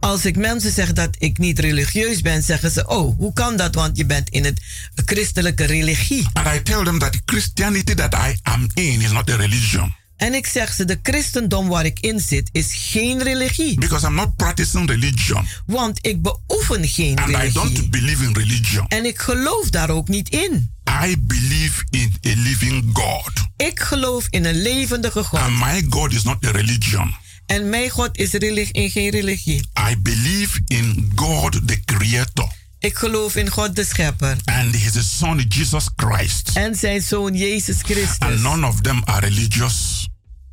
[0.00, 3.74] Als ik mensen zeg dat ik niet religieus ben, zeggen ze: Oh, hoe kan dat?
[3.74, 4.60] Want je bent in het
[4.94, 6.26] christelijke religie.
[6.32, 9.94] And I tell them that the Christianity that I am in is not a religion.
[10.16, 13.78] En ik zeg ze: De christendom waar ik in zit is geen religie.
[13.78, 15.46] Because I'm not practicing religion.
[15.66, 17.52] Want ik beoefen geen And I religie.
[17.52, 18.86] don't believe in religion.
[18.88, 20.74] En ik geloof daar ook niet in.
[21.04, 23.32] I believe in a living God.
[23.56, 25.40] Ik geloof in een levendige God.
[25.40, 27.14] And my God is not a religion.
[27.46, 29.68] En mijn God is in geen religie.
[29.90, 32.48] I believe in God the Creator
[32.78, 34.36] Ik geloof in God de Schepper.
[34.44, 36.50] and His Son Jesus Christ.
[36.54, 38.18] En zijn zoon Jezus Christus.
[38.18, 40.08] And none of them are religious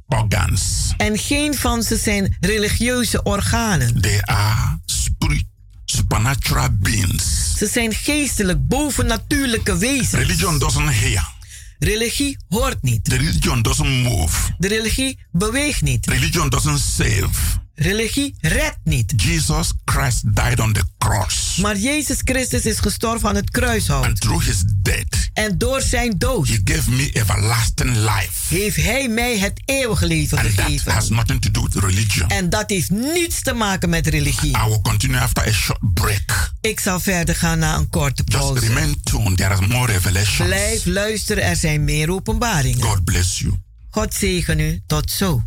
[0.08, 0.94] organs.
[0.98, 4.02] En geen van ze zijn religieuze organen.
[4.02, 5.44] They are spirit,
[5.86, 7.54] supernatural beings.
[7.58, 10.12] Ze zijn geestelijk, bovennatuurlijke wezens.
[10.12, 11.34] Religion doesn't hear.
[11.80, 13.04] Religie hoort niet.
[13.04, 14.56] The religion doesn't move.
[14.58, 16.06] De religie beweegt niet.
[16.08, 17.30] Religion doesn't save.
[17.76, 19.14] Religie redt niet.
[19.18, 21.58] Jesus Christ died on the cross.
[21.58, 24.06] Maar Jezus Christus is gestorven aan het kruishout.
[24.06, 28.56] And through his death, En door zijn dood he gave me everlasting life.
[28.56, 30.92] heeft hij mij het eeuwige leven And that gegeven.
[30.92, 32.30] has nothing to do with religion.
[32.30, 34.50] En dat heeft niets te maken met religie.
[34.58, 36.52] I will continue after a short break.
[36.62, 38.68] Ik zal verder gaan na een korte Just pauze.
[38.68, 39.38] remain tuned.
[39.38, 40.48] There is more revelations.
[40.50, 42.82] Blijf luisteren, er zijn meer openbaringen.
[42.84, 43.54] God bless you.
[43.90, 44.82] God zegen u.
[44.88, 45.44] Tot zo.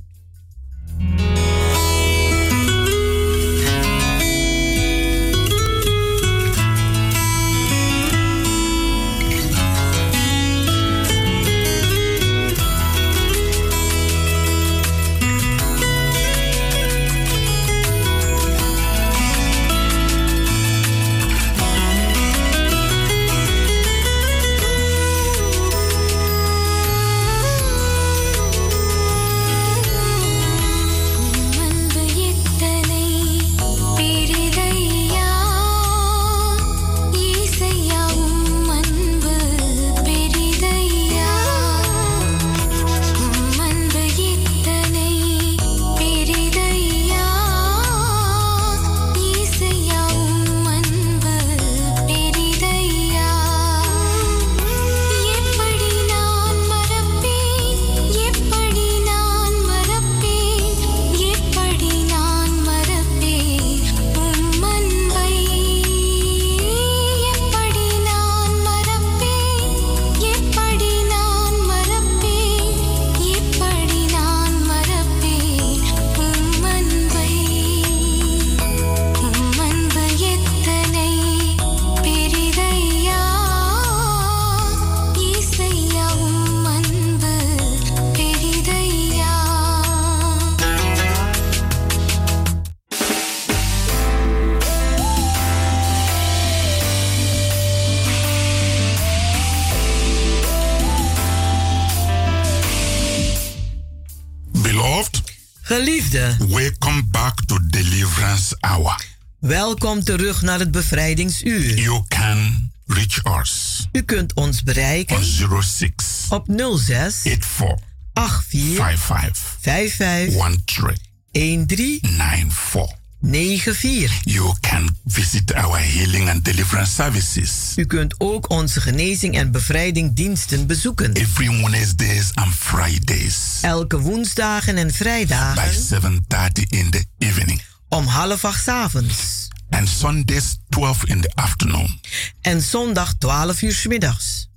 [109.81, 111.79] Welkom terug naar het bevrijdingsuur.
[111.79, 115.93] You can reach us U kunt ons bereiken on 06
[116.29, 117.79] op 06 84
[118.13, 120.97] 84 55 55
[121.31, 122.97] 13 13 94.
[123.21, 124.21] 94.
[124.25, 130.17] You can visit our healing and deliverance services U kunt ook onze genezing en bevrijding
[130.17, 131.13] diensten bezoeken.
[131.13, 138.45] every Wednesdays and Fridays Elke woensdagen en by vrijdagen 7:30 in the evening om half
[138.45, 139.48] acht 's avonds.
[139.71, 142.01] And Sundays 12 in the afternoon.
[142.41, 144.49] En zondag 12 uur middags.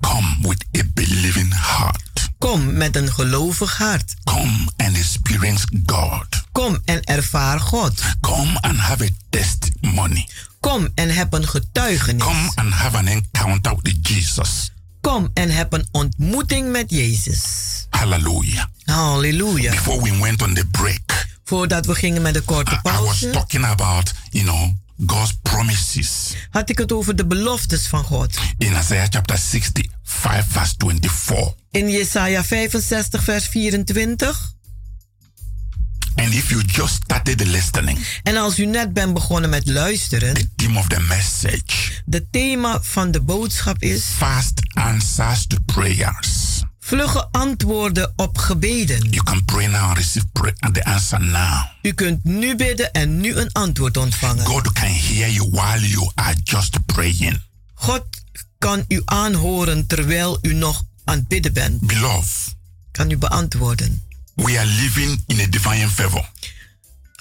[0.00, 2.30] Come with a believing heart.
[2.38, 4.14] Kom met een gelovig hart.
[4.24, 6.26] Come and experience God.
[6.52, 8.02] Kom en ervaar God.
[8.20, 10.28] Come and have a testimony.
[10.60, 12.22] Kom en heb een getuigenis.
[12.22, 14.72] Come and have an encounter with Jesus.
[15.00, 17.42] Kom en heb een ontmoeting met Jezus.
[17.90, 18.64] Hallelujah.
[18.84, 19.70] Halleluja.
[19.70, 23.30] Before we went on the break, Voordat we gingen met de korte I was pauze,
[23.30, 24.70] talking about, you know,
[25.06, 28.36] God's promises had ik het over de beloftes van God.
[28.58, 31.52] in Isaiah chapter 60, 5 verse 24.
[31.70, 34.52] In Jesaja 65, vers 24.
[36.14, 40.48] And if you just started listening, En als u net bent begonnen met luisteren, the
[40.56, 46.49] theme of the message, de thema van de boodschap is fast answers to prayers.
[46.90, 49.08] Vlugge antwoorden op gebeden.
[49.10, 51.64] You can pray now and receive pray and the answer now.
[51.82, 54.44] U kunt nu bidden en nu een antwoord ontvangen.
[54.46, 57.40] God can hear you while you are just praying.
[57.74, 58.02] God
[58.58, 61.80] kan u aanhoren terwijl u nog aan het bidden bent.
[61.86, 62.54] Beloved,
[62.90, 64.02] Kan u beantwoorden.
[64.34, 66.30] we are living in a divine favor.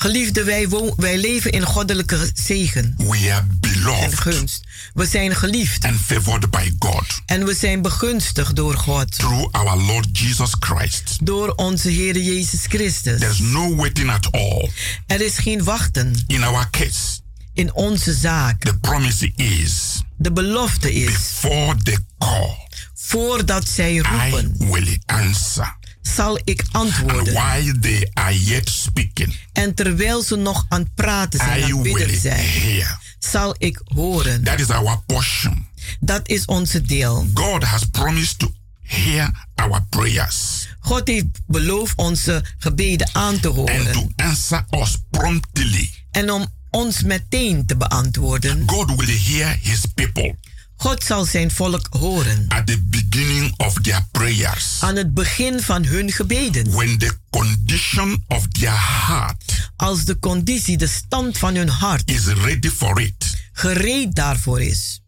[0.01, 4.61] Geliefde, wij, wij leven in goddelijke zegen We are en beloved gunst.
[4.93, 9.11] We zijn geliefd and favored by God en we zijn begunstigd door God.
[9.15, 11.17] through our Lord Jesus Christ.
[11.25, 13.19] Door onze Heer Jezus Christus.
[13.19, 14.69] There's no waiting at all.
[15.07, 17.19] Er is geen wachten In our case,
[17.53, 18.63] in onze zaak.
[18.63, 25.77] the promise is De belofte is, before the call, voordat zij I roepen, will answer.
[26.15, 27.33] Zal ik And antwoorden.
[27.33, 31.71] while they are yet speaking, En terwijl ze nog aan het praten zijn, I aan
[31.71, 32.99] het bidden zijn, hear.
[33.19, 34.43] zal ik horen.
[34.43, 35.67] That is our portion.
[35.99, 37.27] Dat is onze deel.
[37.33, 38.51] God has promised to
[38.81, 43.91] hear our prayers God heeft beloofd onze gebeden aan te and horen.
[43.91, 45.89] to answer us promptly.
[46.11, 48.63] En om ons meteen te beantwoorden.
[48.65, 50.35] God will hear his people
[50.81, 52.45] God zal zijn volk horen.
[52.47, 54.77] at the beginning of their prayers.
[54.79, 56.71] Aan het begin van hun gebeden.
[56.71, 62.25] When the condition of their heart Als de conditie, de stand van hun hart is
[62.25, 63.37] ready for it.
[63.51, 65.01] gereed daarvoor is.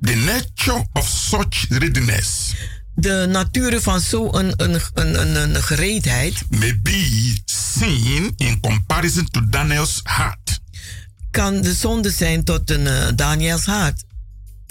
[0.00, 2.52] The nature of such readiness
[2.94, 9.28] De natuur van zo'n een, een, een, een, een gereedheid may be seen in comparison
[9.30, 10.60] to Daniel's heart.
[11.30, 14.04] kan de zonde zijn tot een eh, Daniels hart.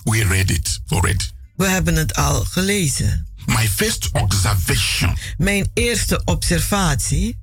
[0.04, 1.26] We read it already.
[1.56, 3.28] We hebben het al gelezen.
[3.46, 7.38] My first observation Mijn eerste observatie,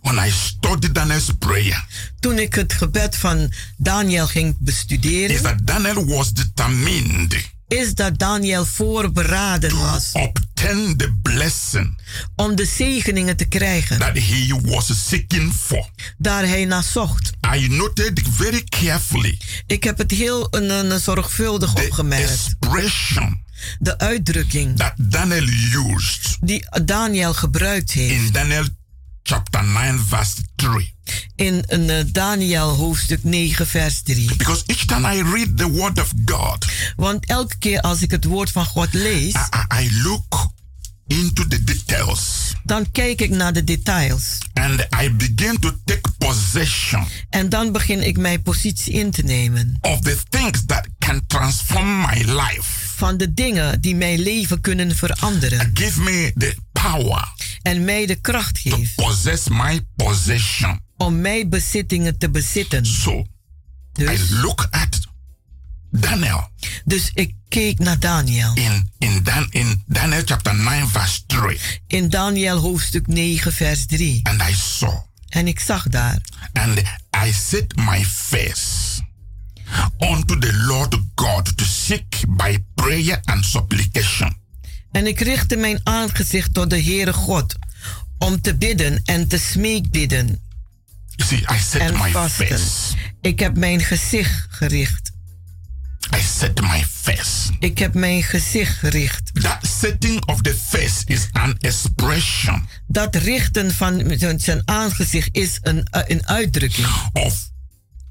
[0.00, 1.86] when I studied Daniel's prayer
[2.20, 8.18] toen ik het gebed van Daniel ging is bestuderen, that Daniel was determined is dat
[8.18, 11.98] Daniel voorberaden was obtain the blessing
[12.36, 15.90] om de zegeningen te krijgen that he was seeking for.
[16.18, 17.30] daar hij naar zocht.
[17.54, 22.30] I noted very carefully Ik heb het heel een, een zorgvuldig the opgemerkt.
[22.30, 23.40] expression
[23.78, 25.48] De uitdrukking that Daniel
[25.92, 28.64] used die Daniel gebruikt heeft in Daniel
[29.22, 30.94] chapter 9 verse 3.
[31.36, 34.36] in een eh, Daniel hoofdstuk 9 vers 3.
[34.36, 36.66] Because each time I read the word of God,
[36.96, 39.38] Want elke keer als ik het woord van God lees, I,
[39.78, 40.50] I- I look
[41.06, 44.38] into the details dan kijk ik naar de details.
[44.54, 49.78] and I begin to take possession En dan begin ik mijn positie in te nemen.
[49.80, 52.62] of the things that can transform my life.
[52.96, 55.70] Van de dingen die mijn leven kunnen veranderen.
[55.74, 57.28] Give me the power
[57.62, 60.80] En mij de kracht geeft possess my possession.
[60.96, 62.86] om mijn bezittingen te bezitten.
[62.86, 63.18] So
[64.00, 65.00] I Dus, look at
[65.90, 66.48] Daniel
[66.84, 68.54] dus ik keek naar Daniel.
[68.54, 74.20] in in Dan in Daniel chapter 9 verse 3 In Daniel hoofdstuk 9 vers 3.
[74.22, 76.18] and I saw En ik zag daar.
[76.52, 76.78] and
[77.26, 79.00] I set my face
[79.98, 84.36] unto the Lord God to seek by prayer and supplication.
[84.92, 87.54] En ik richtte mijn aangezicht tot de Heere God.
[88.18, 90.40] Om te bidden en te smeekbidden
[91.16, 92.46] You see, I set en my vasten.
[92.46, 92.94] face.
[93.20, 95.10] Ik heb mijn gezicht gericht.
[96.16, 97.52] I set my face.
[97.58, 99.30] Ik heb mijn gezicht gericht.
[99.42, 105.86] That setting of the face is an expression Dat richten van zijn- aangezicht is een,
[105.90, 106.86] een uitdrukking.
[107.12, 107.50] of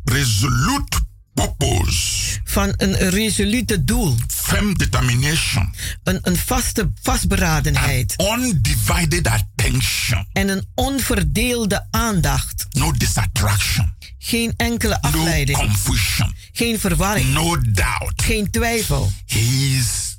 [0.04, 1.00] resolute
[1.34, 4.16] purpose, Van een resolute doel.
[4.28, 5.74] firm determination,
[6.04, 8.14] Een, een vaste vastberadenheid.
[8.38, 12.66] undivided attention, En een onverdeelde aandacht.
[12.70, 15.58] no distraction, Geen enkele no afleiding.
[15.58, 17.34] confusion, Geen verwarring.
[17.34, 18.22] no doubt.
[18.24, 19.12] Geen twijfel.
[19.26, 20.18] His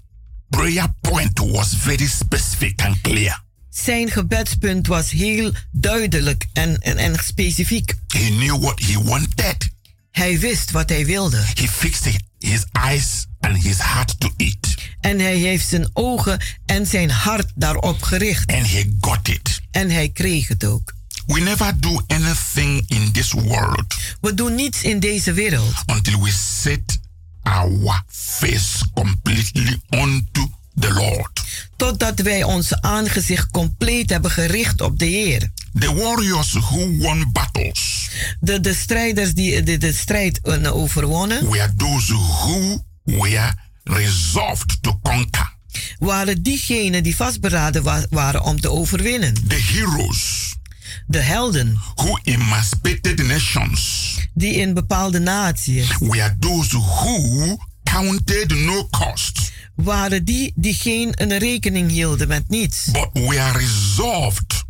[0.48, 3.42] prayer point was very specific and clear.
[3.70, 7.94] Zijn gebedspunt was heel duidelijk en, en, en specifiek.
[8.06, 9.70] He knew what he wanted.
[10.12, 11.36] Hij wist wat hij wilde.
[11.36, 14.74] He fixed his eyes and his heart to it.
[15.00, 18.52] En hij heeft zijn ogen en zijn hart daarop gericht.
[18.52, 19.60] And he got it.
[19.70, 20.92] En hij kreeg het ook.
[21.26, 26.30] We never do anything in this world We doen niets in deze wereld until we
[26.30, 27.00] set
[27.42, 30.50] our face completely unto
[30.80, 31.42] the Lord.
[31.76, 35.50] totdat wij onze aangezicht compleet hebben gericht op de Heer.
[35.78, 38.10] The warriors who won battles
[38.40, 43.54] De, de strijders die de, de strijd eh, overwonnen, were those who were
[43.84, 45.56] resolved to conquer.
[45.98, 49.34] waren diegenen die vastberaden wa- waren om te overwinnen.
[49.48, 50.54] The heroes
[51.06, 59.52] De helden who emancipated nations die in bepaalde naties were those who counted no cost,
[59.74, 62.84] waren die die geen een rekening hielden met niets.
[62.90, 64.64] but were resolved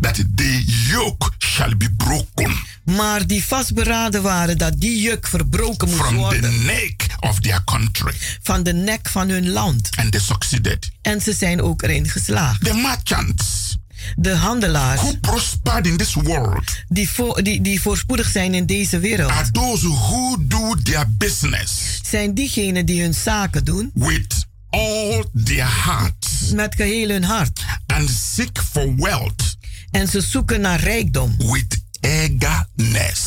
[0.00, 2.52] that the yoke shall be broken
[2.84, 7.64] Maar die vastberaden waren dat die juk verbroken moest from the worden neck of their
[7.64, 8.14] country.
[8.42, 9.88] van de nek van hun land.
[9.96, 10.90] And they succeeded.
[11.02, 12.64] En ze zijn ook erin geslaagd.
[12.64, 13.76] The merchants
[14.16, 18.98] De handelaars who prospered in this world die, voor, die, die voorspoedig zijn in deze
[18.98, 25.24] wereld are those who do their business zijn diegenen die hun zaken doen with all
[25.44, 27.64] their heart met geheel hun hart.
[27.86, 29.53] and seek for wealth
[29.94, 33.22] En ze zoeken naar rijkdom with eagerness.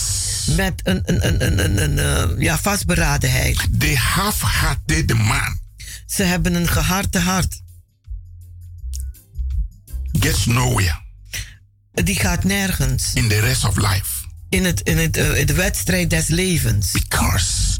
[0.55, 1.99] met een, een, een, een, een, een,
[2.36, 3.68] eh, ja, vastberadenheid.
[3.80, 5.59] The half-hearted man
[6.05, 7.61] Ze hebben een geharte hart.
[10.20, 10.99] gets nowhere
[11.91, 16.09] Die gaat nergens in the rest of life in, het, in het, eh, de wedstrijd
[16.09, 16.91] des levens.
[16.91, 17.80] because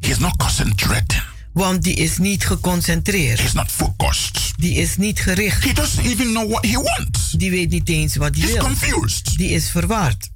[0.00, 1.22] he's not concentrating.
[1.52, 3.40] Want die is niet geconcentreerd.
[3.40, 4.52] He's not focused.
[4.56, 5.64] Die is niet gericht.
[5.64, 7.30] He doesn't even know what he wants.
[7.30, 8.62] Die weet niet eens wat hij He's wil.
[8.62, 9.38] confused.
[9.38, 10.28] Die is verward.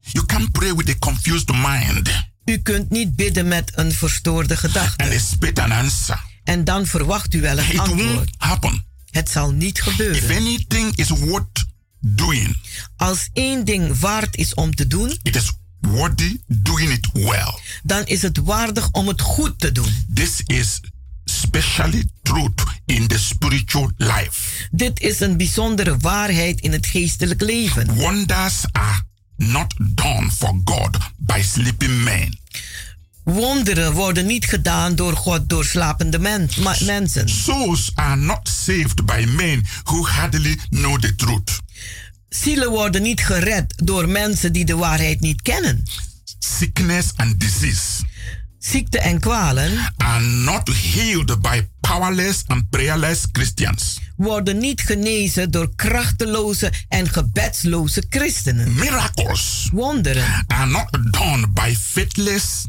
[0.00, 2.10] You can't pray with a confused mind
[2.44, 5.04] U kunt niet bidden met een verstoorde gedachte.
[5.04, 6.20] and expect an answer.
[6.44, 8.30] En dan verwacht u wel een It antwoord.
[8.36, 8.84] happen.
[9.10, 10.36] Het zal niet If gebeuren.
[10.36, 11.64] anything is worth
[12.00, 12.56] doing,
[12.96, 15.52] Als één ding waard is om te doen, it is
[15.86, 17.58] worthy doing it well.
[17.82, 20.06] dan is het waardig om het goed te doen.
[20.14, 20.80] This is
[21.24, 24.66] especially truth in the spiritual life.
[24.70, 27.94] Dit is een bijzondere waarheid in het geestelijk leven.
[27.94, 29.02] Wonders are
[29.36, 32.38] not done for God by sleeping men.
[33.24, 36.48] Wonderen worden niet gedaan door God door slapende men,
[36.84, 37.28] mensen.
[37.28, 41.60] Souls are not saved by men who hardly know the truth.
[42.42, 45.82] Zielen worden niet gered door mensen die de waarheid niet kennen.
[46.38, 48.02] Sickness and disease
[48.58, 54.00] Ziekte en kwalen are not healed by powerless and prayerless Christians.
[54.16, 58.74] worden niet genezen door krachteloze en gebedsloze christenen.
[58.74, 62.64] Miracles Wonderen are not done by faithless,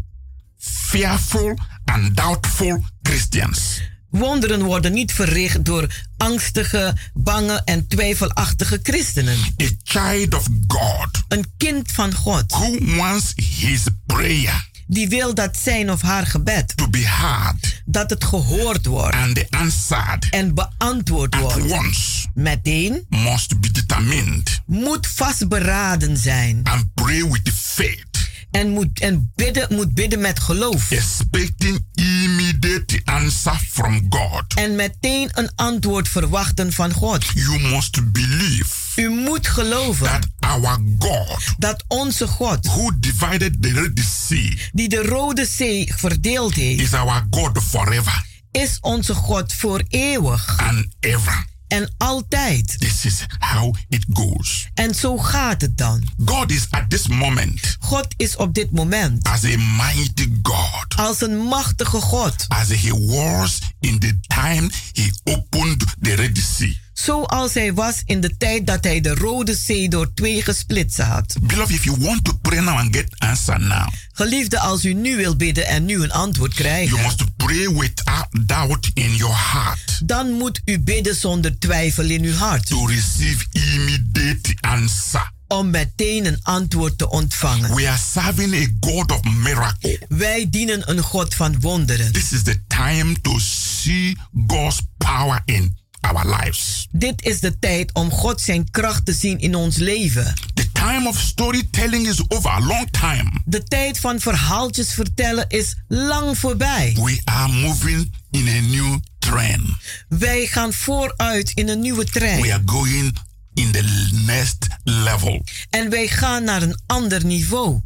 [0.58, 3.82] fearful, and doubtful Christians.
[4.18, 5.88] Wonderen worden niet verricht door
[6.18, 9.38] angstige, bange en twijfelachtige christenen.
[9.64, 15.58] A child of God Een kind van God who wants his prayer die wil dat
[15.58, 21.36] zijn of haar gebed, to be heard dat het gehoord wordt and answered en beantwoord
[21.40, 21.72] wordt.
[21.72, 28.15] once Meteen must be determined moet vastberaden zijn and pray with faith,
[28.60, 30.92] en, moet, en bidden, moet bidden met geloof.
[30.92, 34.44] expecting immediate answer from God.
[34.56, 37.26] En meteen een antwoord verwachten van God.
[37.34, 43.74] You must believe U moet geloven that our God, dat onze God, who divided the
[43.74, 48.24] Red Sea, die de Rode Zee verdeeld heeft, is our God forever
[48.56, 51.46] is onze God voor eeuwig and ever.
[51.68, 52.80] En altijd.
[52.80, 54.68] This is how it goes.
[54.74, 56.04] En zo gaat het dan.
[56.26, 61.22] God is at this moment God is op dit moment as a mighty God, als
[61.22, 62.46] een machtige God.
[62.48, 66.84] as he was in the time he opened the Red Sea.
[66.96, 71.36] Zoals hij was in de tijd dat hij de Rode Zee door twee gesplitst had.
[71.42, 75.16] Beloved, if you want to pray now and get answer now, Geliefde, als u nu
[75.16, 79.86] wilt bidden en nu een antwoord you krijgt, must pray without doubt in your heart
[80.06, 82.66] dan moet u bidden zonder twijfel in uw hart.
[82.66, 85.34] to receive immediate answer.
[85.48, 87.76] Om meteen een antwoord te ontvangen.
[87.76, 90.00] We are serving a God of miracle.
[90.08, 92.12] Wij dienen een God van wonderen.
[92.12, 94.18] This is the time to see
[94.48, 96.88] God's power in our lives.
[96.92, 100.34] Dit is de tijd om God zijn kracht te zien in ons leven.
[100.54, 103.32] The time of storytelling is over, a long time.
[103.46, 106.98] De tijd van verhaaltjes vertellen is lang voorbij.
[107.04, 109.62] We are moving in a new trend.
[110.08, 112.52] Wij gaan vooruit in een nieuwe We trein.
[112.52, 113.18] are going
[113.54, 115.44] in the next level.
[115.70, 117.80] En wij gaan naar een ander niveau.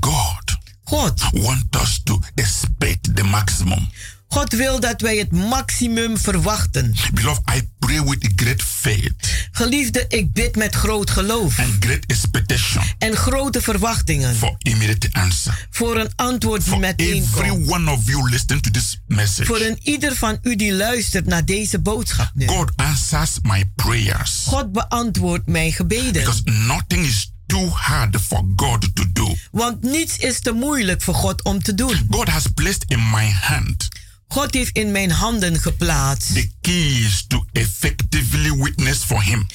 [0.00, 0.58] God
[0.90, 3.88] God, wants us to expect the maximum.
[4.32, 6.94] God wil dat wij het maximum verwachten.
[7.14, 12.82] Beloved, I pray with great faith Geliefde, ik bid met groot geloof and great expectation
[12.98, 15.66] en grote verwachtingen for immediate answer.
[15.70, 17.70] voor een antwoord die For meteen every komt.
[17.70, 21.44] one of you listening to this message, Voor een ieder van u die luistert naar
[21.44, 22.46] deze boodschap nu.
[22.46, 26.12] God answers my prayers God beantwoordt mijn gebeden.
[26.12, 29.34] because nothing is too hard for God to do.
[29.50, 32.06] Want niets is te moeilijk voor God om te doen.
[32.10, 33.88] God has placed in my hand
[34.32, 39.46] God heeft in mijn handen geplaatst the keys to effectively witness for Him.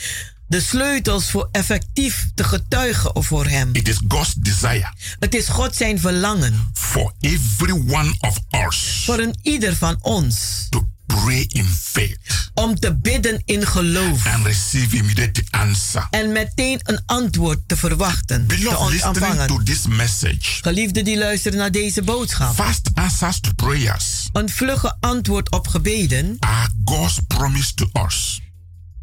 [0.47, 3.69] de sleutels voor effectief te getuigen voor Hem.
[3.73, 9.19] It is God's desire Het is God zijn verlangen for every one of us voor
[9.19, 12.18] een ieder van ons to pray in faith
[12.53, 16.08] om te bidden in geloof and receive immediate answer.
[16.10, 19.64] en meteen een antwoord te verwachten, te Beloved, to ontvangen.
[19.66, 22.53] this message, Geliefden die luisteren naar deze boodschap.
[22.56, 28.41] fast answers to prayers Een vlugge antwoord op gebeden are God's promise to us.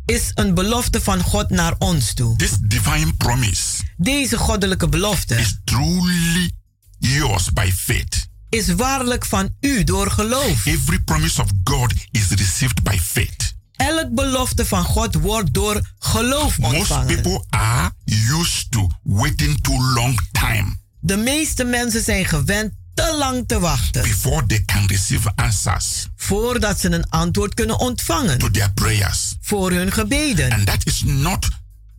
[0.07, 2.37] is een belofte van God naar ons toe.
[2.37, 3.61] This divine promise
[3.97, 6.51] Deze goddelijke belofte is truly
[6.99, 8.31] yours by faith.
[8.53, 10.67] Is waarlijk van u door geloof.
[10.67, 13.55] Every promise of God is received by faith.
[13.77, 17.07] Elk belofte van God wordt door geloof Most ontvangen.
[17.07, 17.91] people are
[18.41, 24.03] used to waiting too long time De meeste mensen zijn gewend te lang te wachten
[24.03, 29.35] before they can receive answers voordat ze een antwoord kunnen ontvangen to their prayers.
[29.41, 30.53] voor hun gebeden.
[30.53, 31.49] And that is not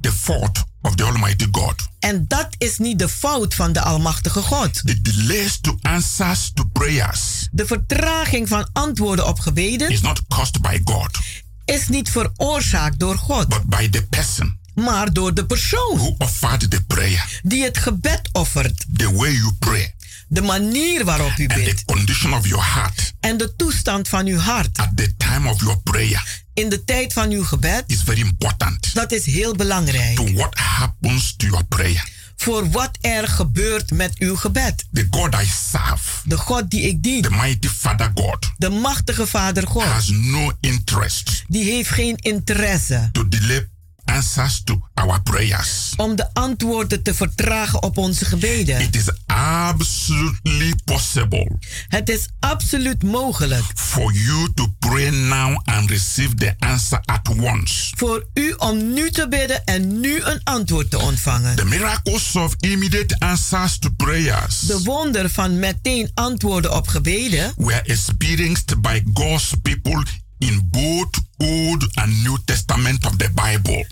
[0.01, 1.75] the fault of the Almighty God.
[1.99, 4.73] En dat is niet de fout van de Almachtige God.
[4.85, 10.61] The delays to answers to prayers De vertraging van antwoorden op gebeden is not caused
[10.61, 11.19] by God,
[11.65, 16.71] is niet veroorzaakt door God, but by the person maar door de persoon who offered
[16.71, 17.39] the prayer.
[17.43, 18.85] die het gebed offert.
[18.97, 19.93] The way you pray
[20.27, 24.25] De manier waarop u and the bidt condition of your heart en de toestand van
[24.25, 28.01] uw hart at the time of your prayer in de tijd van uw gebed, is
[28.05, 30.15] very important dat is heel belangrijk.
[30.15, 32.11] to what happens to your prayer.
[32.35, 34.85] Voor wat er gebeurt met uw gebed.
[34.93, 39.27] The God I serve, De God die ik dien, the mighty Father God, de machtige
[39.27, 43.67] Vader God, has no interest die heeft geen interesse to delay
[44.05, 45.93] answers to our prayers.
[45.97, 48.81] om de antwoorden te vertragen op onze gebeden.
[48.81, 56.35] It is absolutely possible Het is absoluut mogelijk for you to pray now and receive
[56.35, 57.91] the answer at once.
[57.97, 61.55] voor u om nu te bidden en nu een antwoord te ontvangen.
[61.55, 67.81] The miracles of immediate answers to prayers De wonder van meteen antwoorden op gebeden were
[67.81, 70.03] experienced by God's people
[70.37, 73.87] in both Old and New Testament of the Bible.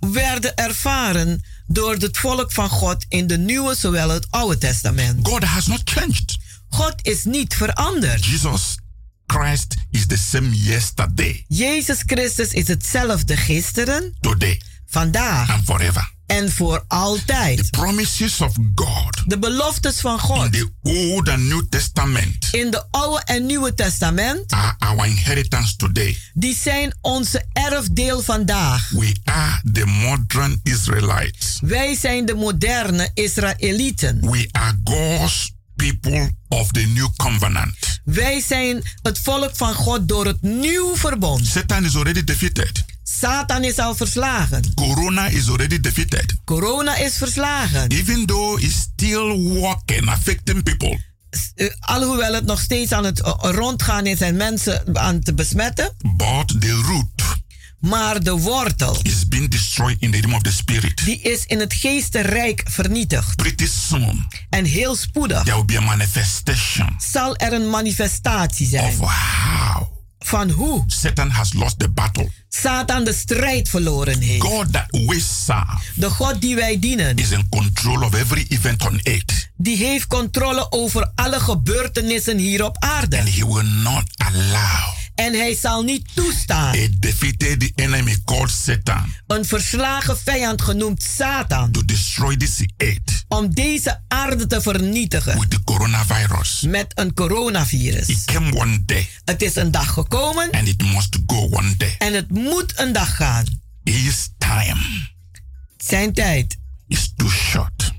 [0.00, 5.28] werden ervaren door het volk van God in de Nieuwe zowel het Oude Testament.
[5.28, 6.38] God has not changed.
[6.68, 8.24] God is niet veranderd.
[8.24, 8.78] Jesus
[9.26, 14.60] Christ is the same yesterday, Jezus Christus is hetzelfde gisteren, today,
[14.96, 16.14] vandaag and forever.
[16.26, 17.70] en voor altijd.
[17.70, 22.84] Promises of God De beloftes van in God the Old and New Testament in de
[22.90, 26.18] Oude en Nieuwe Testament, are our inheritance today.
[26.34, 28.90] die zijn onze erfdeel vandaag.
[28.90, 31.58] We are the modern Israelites.
[31.60, 34.30] Wij zijn de moderne Israëlieten.
[34.30, 38.00] We are God's people of the new covenant.
[38.04, 41.46] Wij zijn het volk van God door het nieuw verbond.
[41.46, 42.84] Satan is already defeated.
[43.08, 44.62] Satan is al verslagen.
[44.74, 46.34] Corona is already defeated.
[46.44, 47.88] Corona is verslagen.
[47.90, 50.98] Even though it's still walking, affecting people,
[51.56, 55.94] Uh, alhoewel het nog steeds aan het uh, rondgaan is en mensen aan te besmetten.
[56.16, 57.24] but the root
[57.80, 61.04] Maar de wortel, is being destroyed in the realm of the spirit.
[61.04, 63.36] die is in het geestenrijk vernietigd.
[63.36, 68.70] Pretty soon, En heel spoedig there will be a manifestation zal er een manifestatie of
[68.70, 69.82] zijn how
[70.26, 72.30] van hoe Satan has lost the battle.
[72.48, 74.42] Satan de strijd verloren heeft.
[74.42, 78.86] God that we serve De God die wij dienen, is in control of every event
[78.86, 79.50] on earth.
[79.56, 83.18] die heeft controle over alle gebeurtenissen hier op aarde.
[83.18, 86.74] And he will not allow En hij zal niet toestaan
[89.26, 95.50] een verslagen vijand genoemd Satan to destroy this earth om deze aarde te vernietigen with
[95.50, 96.60] the coronavirus.
[96.60, 98.08] met een coronavirus.
[98.08, 101.94] It came one day Het is een dag gekomen and it must go one day.
[101.98, 103.44] en het moet een dag gaan.
[103.82, 104.80] His time
[105.76, 106.56] Zijn tijd
[106.88, 107.92] is too short.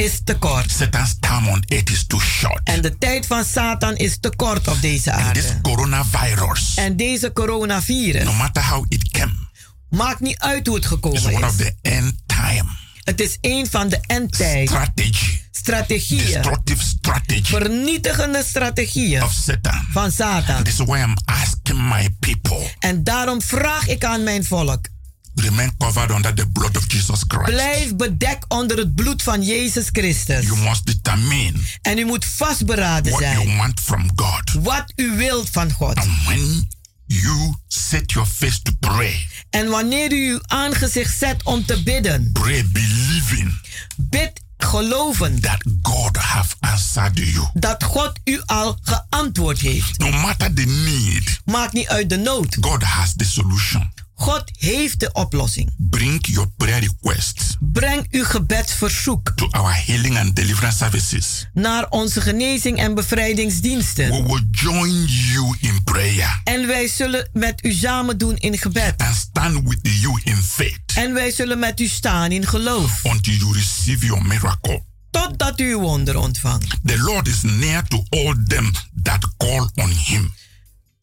[0.00, 0.70] Is te kort.
[0.70, 2.60] Satan's time on earth is too short.
[2.64, 5.60] En de tijd van Satan is te kort op deze And this aarde.
[5.60, 9.32] coronavirus, En deze coronavirus, no matter how it came,
[9.88, 11.56] maakt niet uit hoe het is gekomen one of is.
[11.56, 12.68] the end time
[13.04, 19.86] Het is een van de endtijd strategy, strategieën, destructive strategy vernietigende strategieën of Satan.
[19.92, 20.62] van Satan.
[20.62, 24.86] This is why I'm asking my people En daarom vraag ik aan mijn volk,
[25.34, 27.50] remain covered under the blood of Jesus Christ.
[27.50, 30.44] blijf bedekt onder het bloed van Jezus Christus.
[30.44, 31.52] You must determine
[31.82, 34.52] En u moet vastberaden what you zijn want from God.
[34.62, 35.96] wat u wilt van God.
[35.96, 36.68] And when
[37.06, 42.30] you set your face to pray, En wanneer u uw aangezicht zet om te bidden,
[42.32, 43.60] pray believing
[43.96, 47.48] bid geloven that God have answered you.
[47.54, 49.98] dat God u al geantwoord heeft.
[49.98, 52.56] No matter the need, Maakt niet uit de nood.
[52.60, 53.92] God has the solution.
[54.20, 55.70] God heeft de oplossing.
[55.78, 61.46] Bring your prayer requests Breng uw gebedsverzoek to our healing and deliverance services.
[61.52, 64.10] naar onze genezing en bevrijdingsdiensten.
[64.10, 68.94] We will join you in prayer En wij zullen met u samen doen in gebed.
[68.96, 73.04] and stand with you in faith En wij zullen met u staan in geloof.
[73.04, 74.82] until you receive your miracle.
[75.10, 76.76] Totdat u uw wonder ontvangt.
[76.84, 78.70] The Lord is near to all them
[79.02, 80.32] that call on him.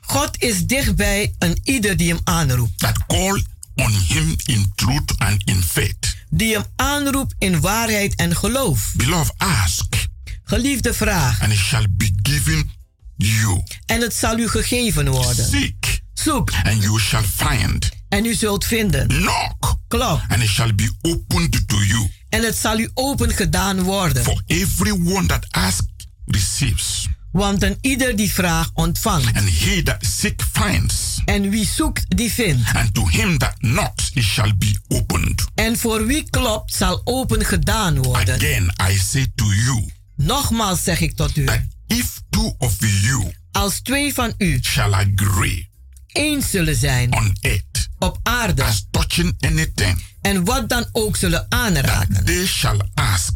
[0.07, 2.79] God is dichtbij een ieder die hem aanroept.
[2.79, 3.43] That call
[3.75, 6.15] on him in truth and in faith.
[6.29, 8.91] Die hem aanroept in waarheid en geloof.
[8.95, 10.07] Beloved, ask
[10.43, 11.41] Geliefde vraag.
[11.41, 12.71] and it shall be given
[13.17, 13.63] you.
[13.85, 15.45] En het zal u gegeven worden.
[15.49, 17.89] Seek Zoek and you shall find.
[18.09, 19.07] en u zult vinden.
[19.07, 22.11] Knock Klop and it shall be opened to you.
[22.29, 24.23] en het zal u open gedaan worden.
[24.23, 25.85] For everyone that asks
[26.25, 29.25] receives, Want een ieder die vraagt ontvangt.
[29.37, 32.69] and he that seek finds, En wie zoekt die vindt.
[32.73, 35.45] and to him that knocks it shall be opened.
[35.55, 38.35] En voor wie klopt zal open gedaan worden.
[38.35, 41.45] Again, I say to you Nogmaals zeg ik tot u.
[41.45, 45.69] that if two of you Als twee van u shall agree
[46.07, 48.63] eens zullen zijn on earth op aarde.
[48.63, 52.25] as touching anything, En wat dan ook zullen aanraken.
[52.25, 53.31] they shall ask,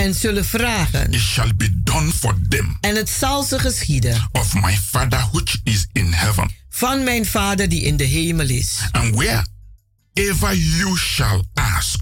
[0.00, 1.12] En zullen vragen.
[1.12, 4.28] it shall be done for them En het zal ze geschieden.
[4.32, 6.50] of my Father which is in heaven.
[6.68, 8.78] Van mijn vader die in de hemel is.
[8.92, 12.00] And wherever you shall ask,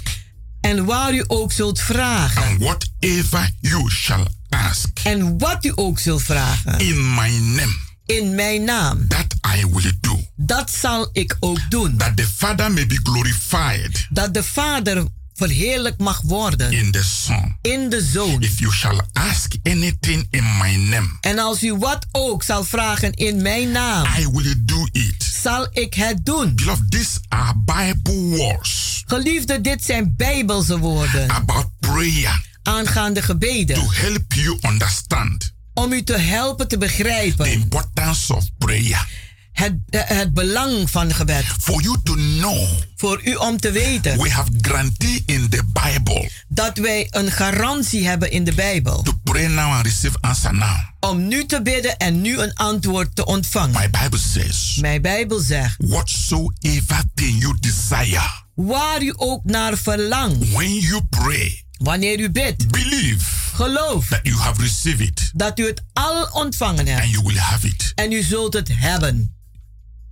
[0.60, 2.42] En waar u ook zult vragen.
[2.42, 6.78] and whatever you shall ask En wat u ook zult vragen.
[6.78, 7.76] in my name,
[8.06, 9.08] In mijn naam.
[9.08, 11.96] that I will do, Dat zal ik ook doen.
[11.96, 15.04] that the Father may be glorified Dat de vader
[15.38, 16.72] verheerlijk mag worden.
[16.72, 17.56] in the Son.
[17.62, 18.42] In de zoon.
[18.42, 23.12] If you shall ask anything in my name, En als u wat ook zal vragen
[23.12, 24.06] in mijn naam.
[24.18, 25.28] I will do it.
[25.42, 26.54] Zal ik het doen.
[26.54, 31.30] Beloved, these are Bible words Geliefde, dit zijn bijbelse woorden.
[31.30, 33.76] about prayer Aangaande gebeden.
[33.76, 37.52] to help you understand Om u te helpen te the begrijpen.
[37.52, 39.08] importance of prayer.
[39.58, 41.44] Het, het belang van gebed.
[41.60, 44.18] For you to know, Voor u om te weten.
[44.22, 49.02] we have guarantee in the Bible Dat wij een garantie hebben in de Bijbel.
[49.02, 50.76] to pray now and receive answer now.
[51.00, 53.80] Om nu te bidden en nu een antwoord te ontvangen.
[53.80, 55.76] My Bible says, Mijn Bijbel zegt.
[55.78, 60.50] whatsoever thing you desire, Waar u ook naar verlangt.
[60.52, 62.68] when you pray, Wanneer u bidt.
[62.70, 64.06] believe Geloof.
[64.06, 67.00] that you have received it Dat u het al ontvangen hebt.
[67.02, 67.92] and you will have it.
[67.94, 69.32] En u zult het hebben.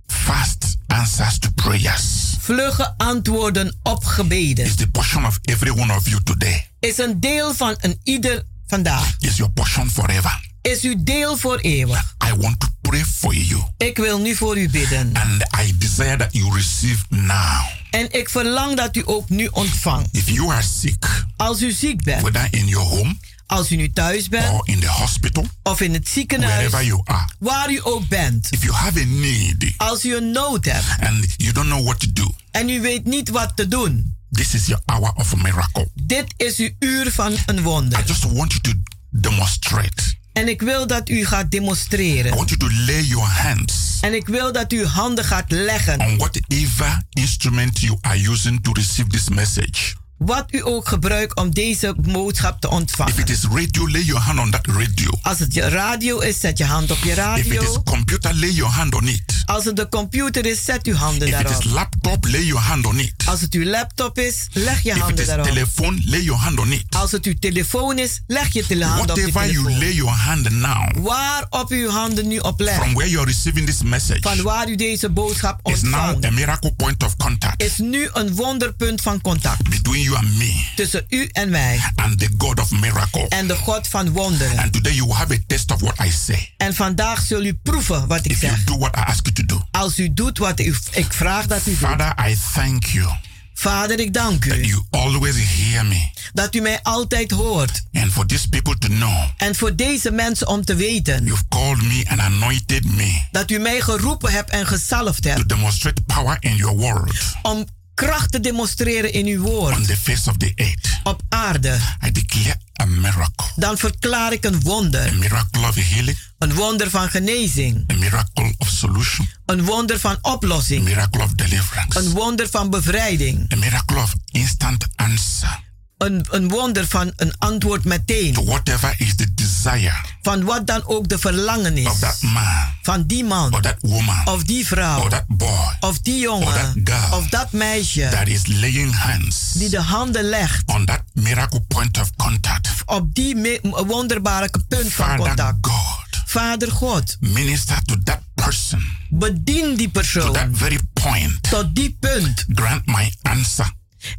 [0.07, 4.65] Fast answers to prayers Vlugge antwoorden op gebeden.
[4.65, 6.67] is the portion of every one of you today.
[6.79, 9.15] Is een deel van een ieder vandaag.
[9.19, 10.45] Is your portion forever.
[10.61, 12.15] Is uw deel voor eeuwig.
[12.31, 13.61] I want to pray for you.
[13.77, 15.11] Ik wil nu voor u bidden.
[15.13, 17.61] And I desire that you receive now.
[17.91, 20.09] En ik verlang dat u ook nu ontvangt.
[20.11, 22.21] If you are sick, Als u ziek bent.
[22.21, 23.15] whether in your home
[23.47, 24.49] Als u nu thuis bent.
[24.53, 26.53] or in the hospital, Of in het ziekenhuis.
[26.53, 28.47] wherever you are, Waar u ook bent.
[28.51, 30.85] if you have a need Als u een nood hebt.
[30.99, 34.15] and you don't know what to do, En u weet niet wat te doen.
[34.31, 35.89] this is your hour of a miracle.
[35.93, 38.03] Dit is uw uur van een I wonder.
[38.05, 38.71] just want you to
[39.09, 42.31] demonstrate En ik wil dat u gaat demonstreren.
[42.31, 45.99] I want you to lay your hands En ik wil dat u handen gaat leggen.
[45.99, 49.93] on whatever instrument you are using to receive this message.
[50.17, 53.17] Wat u ook gebruikt om deze boodschap te If ontvangen.
[53.17, 55.09] it is radio, lay your hand on that radio.
[55.21, 57.81] Als het je radio is, zet je hand op je If it is radio.
[57.83, 59.35] computer, lay your hand on it.
[59.45, 61.71] Als het de computer is, zet uw handen If it is daarop.
[61.73, 63.13] laptop, lay your hand on it.
[63.25, 65.45] Als het uw laptop is, leg je If it handen is daarop.
[65.47, 66.85] telephone, lay your hand on it.
[66.95, 69.79] Als het uw telefoon is, leg je tele- hand op je Whatever you telefoon.
[69.87, 72.77] lay your hand now, Waarop u uw handen nu op legt.
[72.81, 76.25] from where you're receiving this message, Van waar u deze boodschap is now ontvangt.
[76.25, 79.69] a miracle point of contact Is nu een wonderpunt van contact.
[79.69, 81.79] between you and me Tussen u en mij.
[81.95, 83.25] and the God of miracle.
[83.29, 84.57] En de God van wonderen.
[84.57, 86.53] And today you will have a taste of what I say.
[86.57, 88.63] En vandaag zul u proeven wat ik If you zeg.
[88.63, 89.61] do what I ask you to do.
[89.71, 91.77] Als u doet wat u, ik vraag dat u doet.
[91.79, 93.07] Father, I thank you
[93.53, 96.09] Vader, ik dank that u you always hear me.
[96.33, 97.83] dat u mij altijd hoort.
[97.93, 101.81] And for these people to know, En voor deze mensen om te weten you've called
[101.81, 105.49] me and anointed me dat u mij geroepen hebt en gezalfd to hebt.
[105.49, 107.65] demonstrate power in your word Om
[108.05, 110.99] kracht te demonstreren in uw on woord the face of the earth.
[111.03, 111.77] op aarde.
[112.05, 113.45] I declare a miracle.
[113.55, 115.15] Dan verklaar ik een A wonder.
[115.15, 117.91] miracle of healing, Een wonder van genezing.
[117.91, 120.83] a miracle of solution, Een wonder van a oplossing.
[120.83, 123.51] miracle of deliverance, Een wonder van bevrijding.
[123.53, 125.65] a miracle of instant answer
[125.97, 128.33] Een, een wonder van een antwoord meteen.
[128.33, 131.99] to whatever is the desire Van wat dan ook de verlangen of is.
[131.99, 133.53] that man Van die man.
[133.53, 134.99] or that woman Of die vrouw.
[135.01, 136.81] or that boy Of die or that jongen.
[136.83, 138.09] girl Of dat meisje.
[138.09, 140.63] that is laying hands Die de handen legt.
[140.69, 142.69] on that miracle point of contact.
[142.85, 145.57] Op die wonderbare punt van Father contact.
[145.61, 147.17] God, Vader God.
[147.19, 150.33] minister to that person Bedien die to persoon.
[150.33, 151.43] that very point.
[151.49, 152.45] Tot die punt.
[152.47, 153.71] Grant my answer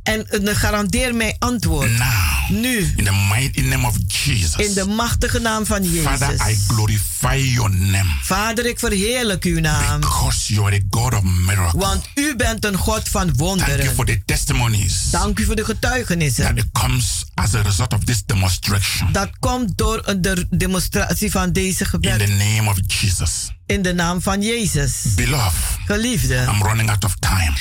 [0.02, 1.90] En eh, garandeer mij antwoord.
[1.98, 2.92] now Nu.
[2.96, 4.66] in the mighty name of Jesus.
[4.66, 6.64] In de machtige naam van Father, I Jezus.
[6.66, 10.00] glorify your name Vader, ik verheerlijk uw naam.
[10.00, 11.84] because you are a God of miracles.
[11.84, 13.94] Want u bent een God van Thank you wonderen.
[13.94, 16.56] for the testimonies Dank u voor de that getuigenissen.
[16.56, 19.12] it comes as a result of this demonstration.
[19.12, 22.18] Dat komt door een de demonstratie van deze In gebed.
[22.18, 23.30] the name of Jesus.
[23.66, 24.92] In de naam van Jezus.
[25.14, 26.34] Beloved, Geliefde.
[26.54, 27.52] I'm running out of time.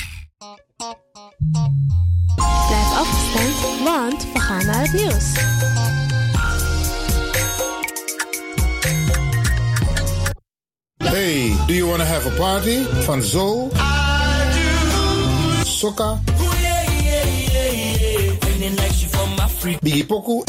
[2.68, 5.32] Blijf afgestemd, want we gaan naar het nieuws.
[10.96, 12.82] Hey, do you want to have a party?
[12.84, 13.68] Van Zo,
[15.64, 16.20] Sokka,
[19.80, 20.42] Biggie Poku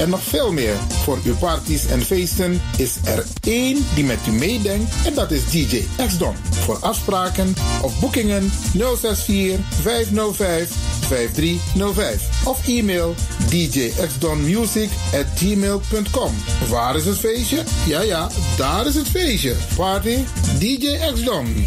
[0.00, 0.74] en nog veel meer.
[1.02, 5.50] Voor uw parties en feesten is er één die met u meedenkt en dat is
[5.50, 6.34] DJ X-Don.
[6.50, 10.70] Voor afspraken of boekingen 064 505
[11.06, 13.14] 5305 of e-mail
[13.48, 16.34] djxdonmusic at gmail.com.
[16.68, 17.62] Waar is het feestje?
[17.86, 19.54] Ja ja, daar is het feestje.
[19.76, 20.18] Party
[20.58, 21.66] DJ X-Don.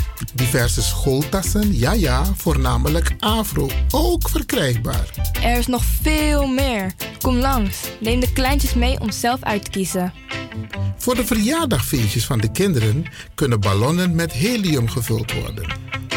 [0.33, 5.05] Diverse schooltassen, ja ja, voornamelijk afro, ook verkrijgbaar.
[5.43, 6.93] Er is nog veel meer.
[7.21, 10.13] Kom langs, neem de kleintjes mee om zelf uit te kiezen.
[10.97, 13.05] Voor de verjaardagfeestjes van de kinderen
[13.35, 15.65] kunnen ballonnen met helium gevuld worden.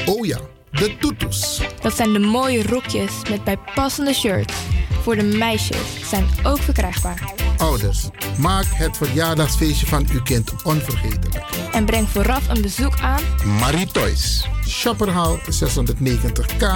[0.06, 0.40] Oh ja,
[0.74, 1.60] de toetoes.
[1.80, 4.54] Dat zijn de mooie rokjes met bijpassende shirts.
[5.02, 7.32] Voor de meisjes zijn ook verkrijgbaar.
[7.58, 8.08] Ouders,
[8.38, 11.44] maak het verjaardagsfeestje van uw kind onvergetelijk.
[11.72, 13.20] En breng vooraf een bezoek aan
[13.58, 14.48] Marie Toys.
[14.68, 16.66] Shopperhal 690K,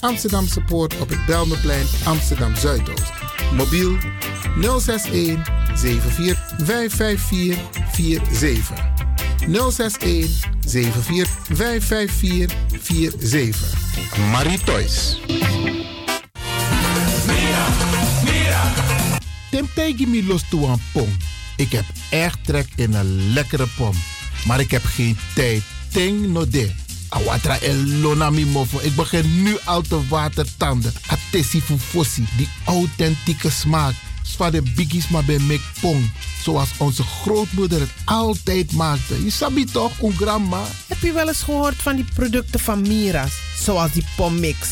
[0.00, 3.12] Amsterdamse Poort op het Belmeplein, Amsterdam Zuidoost.
[3.54, 3.96] Mobiel
[4.60, 8.88] 061 74 554 47.
[9.46, 13.78] 061 74 554 47.
[14.30, 15.18] Marie Toys.
[19.50, 21.16] Temtegi mi los toe een pom.
[21.56, 23.94] Ik heb echt trek in een lekkere pom.
[24.46, 25.62] Maar ik heb geen tijd.
[25.88, 26.70] Ting no de.
[27.08, 28.78] Awatra elona mi mofo.
[28.82, 30.92] Ik begin nu al te watertanden.
[31.06, 33.94] Atesi fufosi, die authentieke smaak.
[34.22, 36.10] Zwa de biggies maar bij mekpong.
[36.42, 39.24] Zoals onze grootmoeder het altijd maakte.
[39.24, 40.62] Je sabi toch, een grandma?
[40.86, 43.32] Heb je wel eens gehoord van die producten van Mira's?
[43.56, 44.68] Zoals die pommix.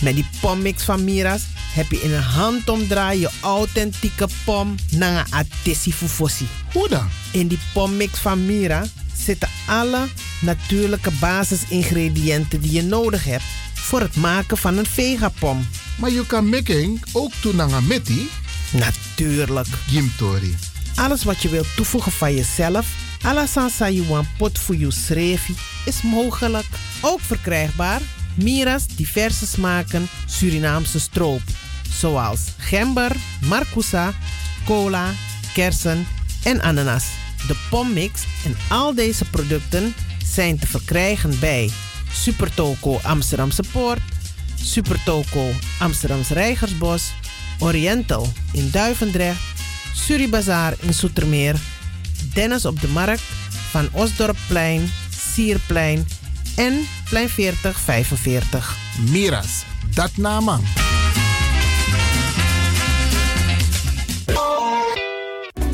[0.00, 1.42] Met die pommix van Mira's
[1.74, 5.26] heb je in een handomdraai je authentieke pom naar
[5.64, 6.46] een fufosi.
[6.72, 7.08] Hoe dan?
[7.32, 8.86] In die pommix van Mira
[9.16, 10.08] zitten alle
[10.40, 13.44] natuurlijke basisingrediënten die je nodig hebt
[13.74, 15.66] voor het maken van een vegapom.
[15.98, 18.28] Maar je kan making ook doen naar een meti?
[18.72, 19.66] Natuurlijk.
[19.86, 20.56] Gimtori.
[20.94, 22.86] Alles wat je wilt toevoegen van jezelf,
[23.22, 26.66] alla sansa yuan pot voor schreefie, is mogelijk.
[27.00, 28.00] Ook verkrijgbaar
[28.34, 31.42] Mira's diverse smaken Surinaamse stroop.
[31.90, 34.12] Zoals gember, marcousa,
[34.64, 35.10] cola,
[35.52, 36.06] kersen
[36.42, 37.04] en ananas.
[37.46, 41.70] De pommix en al deze producten zijn te verkrijgen bij
[42.12, 44.00] Supertoco Amsterdamse Poort,
[44.62, 47.12] Supertoco Amsterdamse Reigersbos,
[47.58, 49.40] Oriental in Duivendrecht,
[49.94, 51.56] Suribazaar in Soetermeer,
[52.34, 53.22] Dennis op de Markt,
[53.70, 54.92] Van Osdorpplein,
[55.32, 56.06] Sierplein
[56.56, 58.76] en Plein 4045.
[59.10, 59.64] Miras,
[59.94, 60.60] dat nama.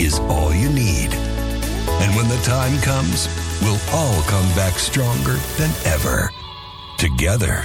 [0.00, 1.12] is all you need.
[2.00, 3.28] And when the time comes,
[3.60, 6.30] we'll all come back stronger than ever.
[6.96, 7.64] Together.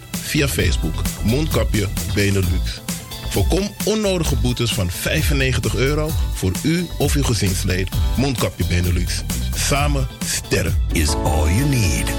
[0.21, 2.81] via Facebook Mondkapje Benelux.
[3.29, 7.89] Voorkom onnodige boetes van 95 euro voor u of uw gezinslid.
[8.17, 9.23] Mondkapje Benelux.
[9.55, 10.75] Samen sterren.
[10.91, 12.09] Is all you need.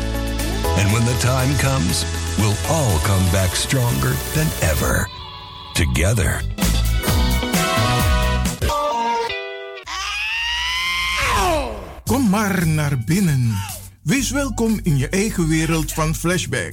[0.77, 2.05] And when the time comes,
[2.37, 5.09] we'll all come back stronger than ever.
[5.73, 6.43] Together.
[12.05, 13.55] Kom maar naar binnen.
[14.03, 16.73] Wees welkom in je eigen wereld van Flashback.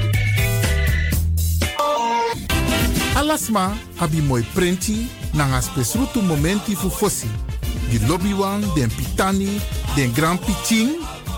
[3.21, 7.27] Alasma abi moi prenti nanga spesrutu momenti fu fosi.
[7.91, 9.61] You lobby wan, den pitani,
[9.95, 10.89] den grand piching,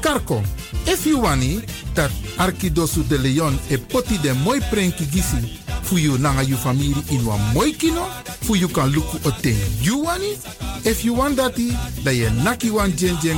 [0.02, 0.42] karko.
[0.88, 1.62] If you wani,
[1.94, 6.96] dat Arkidosu de Leon e poti den mooi prenki gisi fu you nanga you family
[7.12, 8.06] in wan mooi kino,
[8.42, 10.38] fu you kan luku o ten you wani.
[10.86, 13.38] If you want dati, da ye naki wan jen jen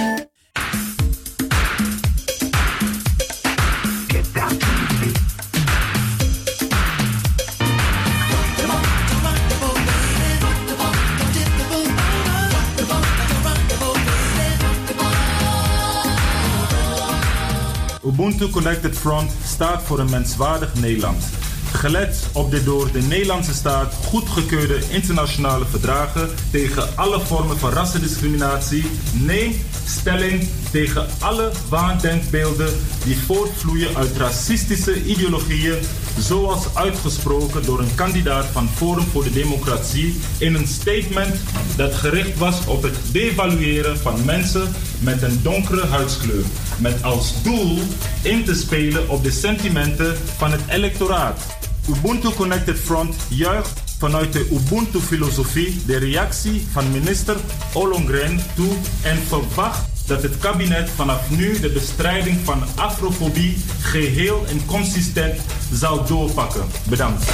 [18.41, 21.23] Ubuntu Connected Front staat voor een menswaardig Nederland.
[21.71, 28.85] Gelet op de door de Nederlandse staat goedgekeurde internationale verdragen tegen alle vormen van rassendiscriminatie,
[29.13, 32.73] neemt stelling tegen alle waandenkbeelden
[33.03, 35.79] die voortvloeien uit racistische ideologieën,
[36.21, 41.35] zoals uitgesproken door een kandidaat van Forum voor de Democratie in een statement
[41.75, 46.43] dat gericht was op het devalueren van mensen met een donkere huidskleur,
[46.77, 47.79] met als doel
[48.21, 51.41] in te spelen op de sentimenten van het electoraat.
[51.89, 57.35] Ubuntu Connected Front juicht vanuit de Ubuntu-filosofie de reactie van minister
[57.73, 64.65] Ollongren toe en verwacht dat het kabinet vanaf nu de bestrijding van afrofobie geheel en
[64.65, 65.41] consistent
[65.73, 66.65] zal doorpakken.
[66.89, 67.31] Bedankt.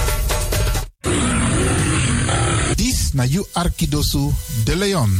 [3.14, 4.30] Na you Arkidosu
[4.64, 5.20] de Leon.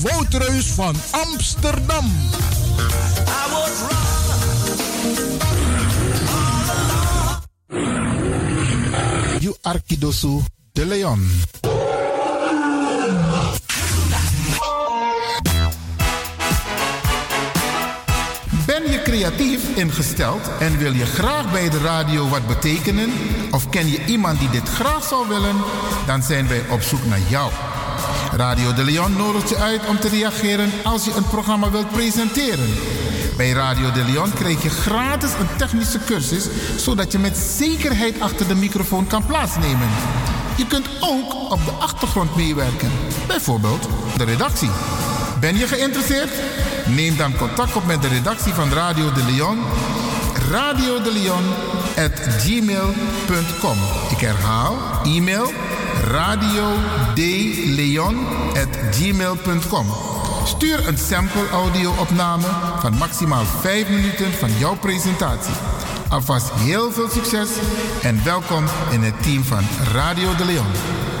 [0.00, 2.12] woudreus van Amsterdam.
[9.38, 10.40] You Arkidosu
[10.72, 11.30] de Leon.
[18.66, 23.10] Ben je creatief ingesteld en wil je graag bij de radio wat betekenen?
[23.50, 25.56] Of ken je iemand die dit graag zou willen?
[26.06, 27.52] Dan zijn wij op zoek naar jou.
[28.36, 32.74] Radio de Leon nodigt je uit om te reageren als je een programma wilt presenteren.
[33.36, 38.48] Bij Radio de Leon krijg je gratis een technische cursus, zodat je met zekerheid achter
[38.48, 39.88] de microfoon kan plaatsnemen.
[40.56, 42.90] Je kunt ook op de achtergrond meewerken,
[43.26, 44.70] bijvoorbeeld de redactie.
[45.40, 46.30] Ben je geïnteresseerd?
[46.86, 49.58] Neem dan contact op met de redactie van Radio de Leon.
[50.50, 51.44] Radio de Leon
[52.04, 53.78] at gmail.com.
[54.10, 55.52] Ik herhaal, e-mail
[56.02, 56.72] radio
[58.90, 59.86] gmail.com.
[60.44, 62.46] Stuur een sample audio opname
[62.80, 65.54] van maximaal 5 minuten van jouw presentatie.
[66.08, 67.48] Alvast heel veel succes
[68.02, 71.11] en welkom in het team van Radio de Leon.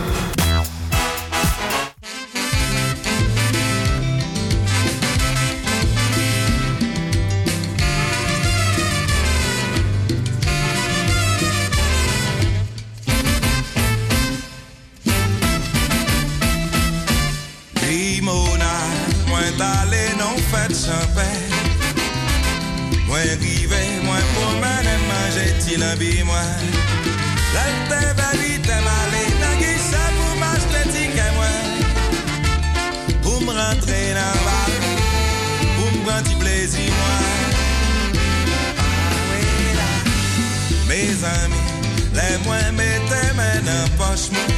[44.02, 44.50] Nan poch mwen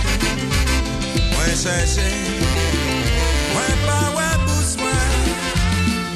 [1.33, 2.09] Mwen chèche
[3.53, 5.13] Mwen pa wè bous mwen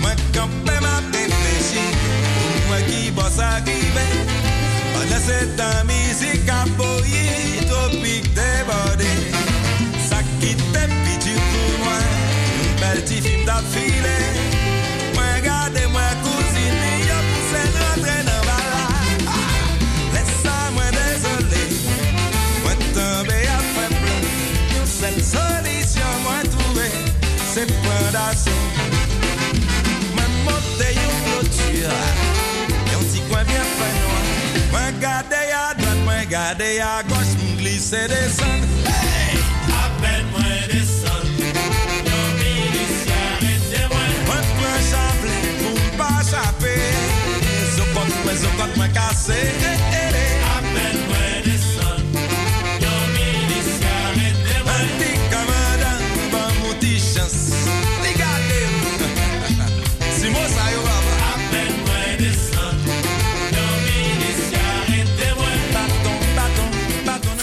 [0.02, 1.84] Mwen kampe ma reflechi
[2.68, 4.06] Mwen ki bos arive
[4.98, 7.26] An lese tan mizik apoyi
[7.68, 9.10] Tropik debode.
[10.09, 12.09] Sa ki te piti pou mwen
[12.62, 14.18] Un bel ti film dat file
[27.59, 28.51] se pueda assim.
[30.14, 31.86] Mas montei um flotir,
[32.93, 34.18] é um ciclo bien fanó.
[34.70, 38.66] Mas gadei a droite, mas gadei a gauche, me glissei descendo.
[38.86, 39.39] Hey!
[39.85, 41.18] Appelle-moi descendre.
[46.30, 46.93] Chaper,
[47.74, 49.32] sou contra, sou contra, cassé.
[49.32, 49.88] Hey.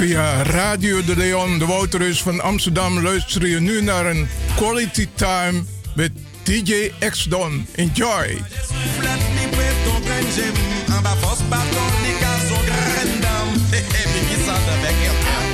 [0.05, 5.63] Via Radio de Leon, de Wouterus van Amsterdam, luister je nu naar een quality time
[5.95, 6.11] met
[6.43, 7.67] DJ X-Don.
[7.75, 8.41] Enjoy!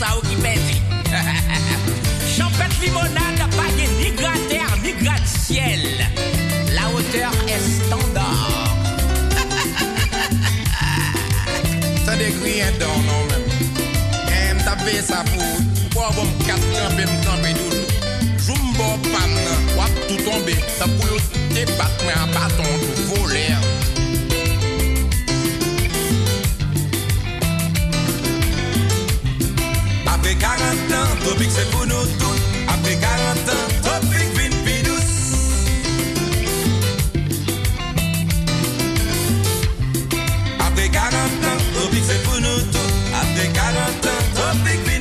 [0.00, 0.80] ça qui pèse.
[2.34, 5.82] Champette limonade, pas ni gratte-terre, ni gratte-ciel.
[6.74, 8.76] La hauteur est standard.
[12.06, 13.48] Ça décrit un don non même
[14.34, 15.50] Et m'tape ça pour
[18.56, 19.30] m'bon pan
[19.76, 21.18] Wap tout tomber Ça pour yo
[21.50, 23.52] te battre mais un bâton tout voler
[30.40, 34.82] 40 ans, Tropique c'est pour nous tous Après 40 ans, Tropique vin pi
[40.58, 41.60] Après 40 ans.
[43.12, 44.99] Après 40 ans, Tropique vin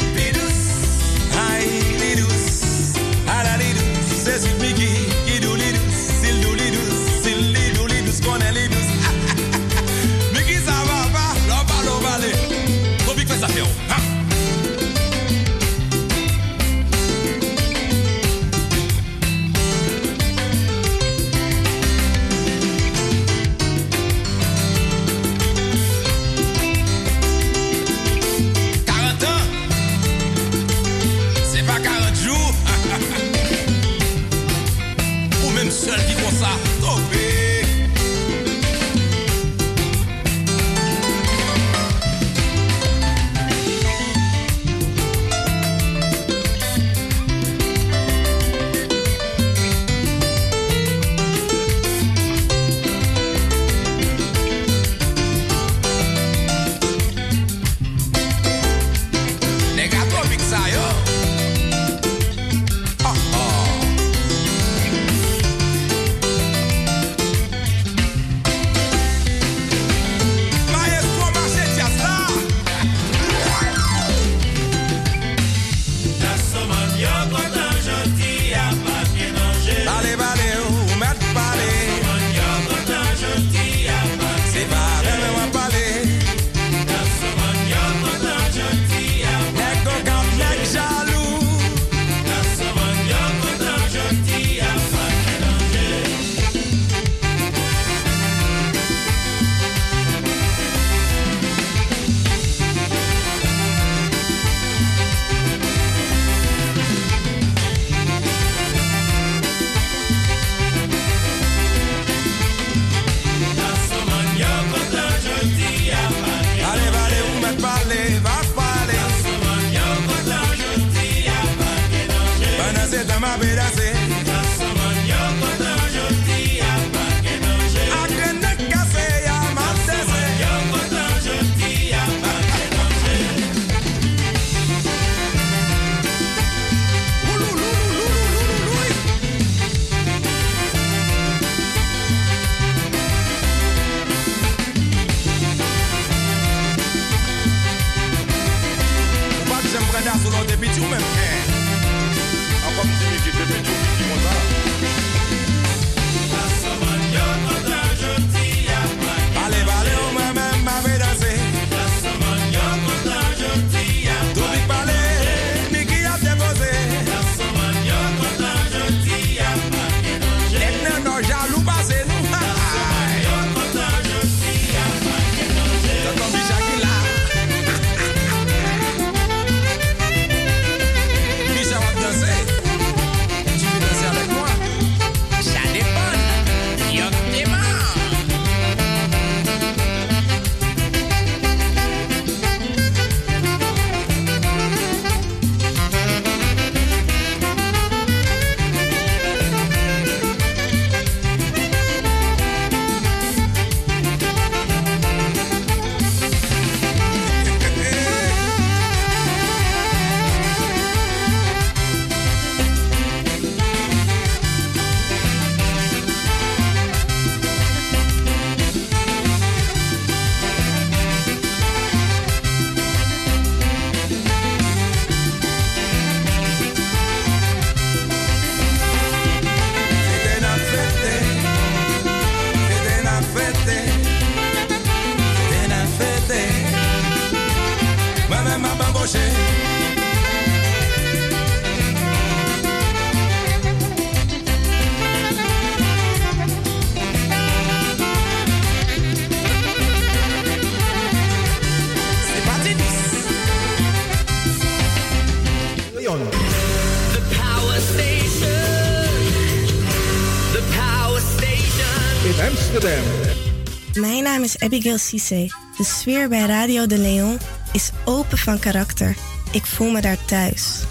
[264.58, 265.54] Abigail Cisse.
[265.78, 267.38] De sfeer bij Radio de Leon
[267.72, 269.16] is open van karakter.
[269.52, 270.84] Ik voel me daar thuis.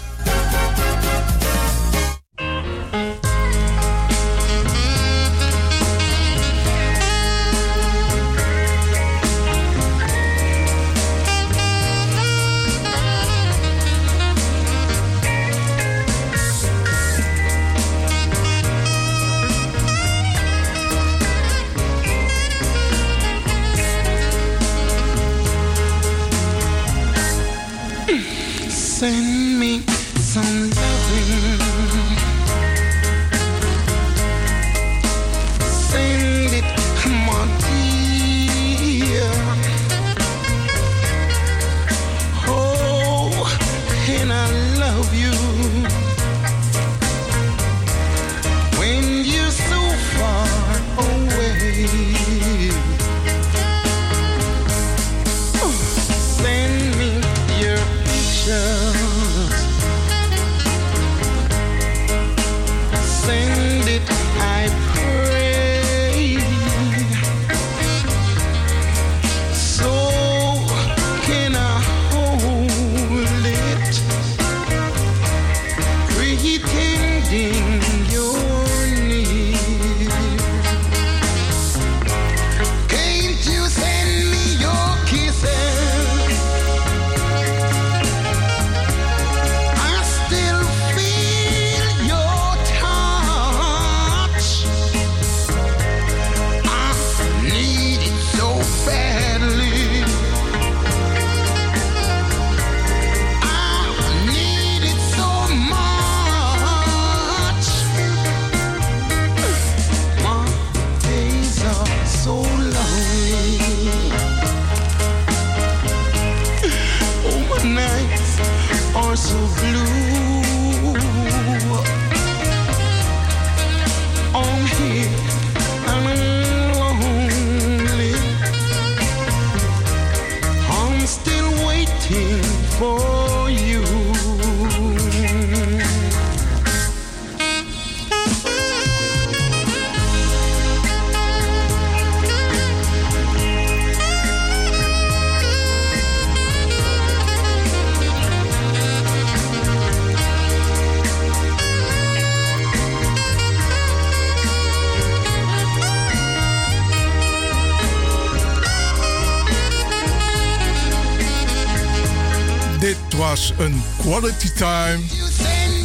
[164.19, 164.99] Quality time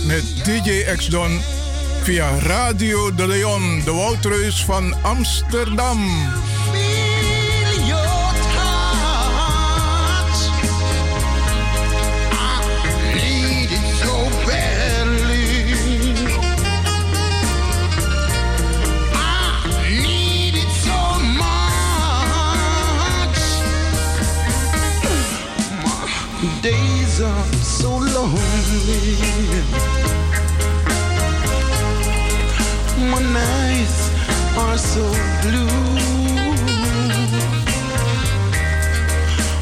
[0.06, 1.40] met DJ X-Don
[2.02, 5.98] via Radio de Leon, de Woutreus van Amsterdam.
[28.84, 28.90] My
[33.18, 34.10] nights
[34.58, 35.10] are so
[35.42, 35.68] blue.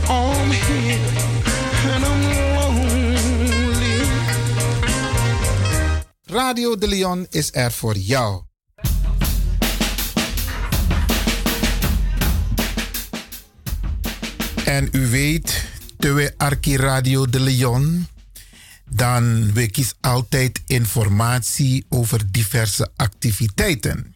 [0.09, 0.99] I'm here
[1.95, 2.23] and I'm
[2.57, 4.07] lonely.
[6.27, 8.43] Radio de Leon is er voor jou.
[14.65, 15.65] En u weet,
[15.99, 18.07] Tewe Arki Radio de Leon,
[19.03, 24.15] dan we kies altijd informatie over diverse activiteiten.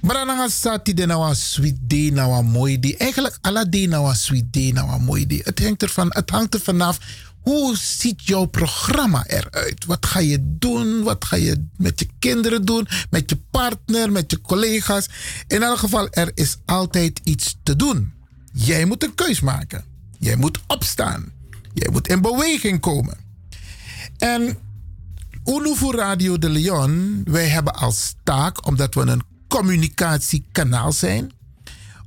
[0.00, 2.94] Brananga sati de nawa sweet day nawa mooi day.
[2.98, 5.40] Eigenlijk alla day nawa sweet day nawa mooi.
[5.44, 6.98] Het hangt ervan, het hangt er vanaf
[7.40, 9.84] hoe ziet jouw programma eruit?
[9.84, 11.02] Wat ga je doen?
[11.02, 12.88] Wat ga je met je kinderen doen?
[13.10, 15.08] Met je partner, met je collega's?
[15.46, 18.12] In elk geval, er is altijd iets te doen.
[18.52, 19.84] Jij moet een keus maken.
[20.18, 21.32] Jij moet opstaan.
[21.74, 23.25] Jij moet in beweging komen.
[24.18, 24.58] En
[25.44, 31.32] Ulufu Radio de Leon, wij hebben als taak, omdat we een communicatiekanaal zijn,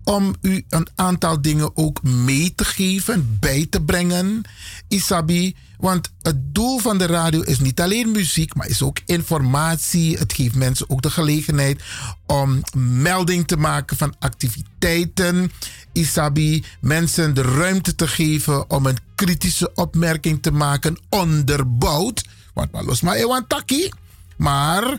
[0.03, 4.41] om u een aantal dingen ook mee te geven, bij te brengen.
[4.87, 10.17] Isabi, want het doel van de radio is niet alleen muziek, maar is ook informatie.
[10.17, 11.81] Het geeft mensen ook de gelegenheid
[12.25, 15.51] om melding te maken van activiteiten.
[15.91, 22.25] Isabi, mensen de ruimte te geven om een kritische opmerking te maken, onderbouwd.
[22.53, 23.89] Want maar los maar ewan taki.
[24.37, 24.97] Maar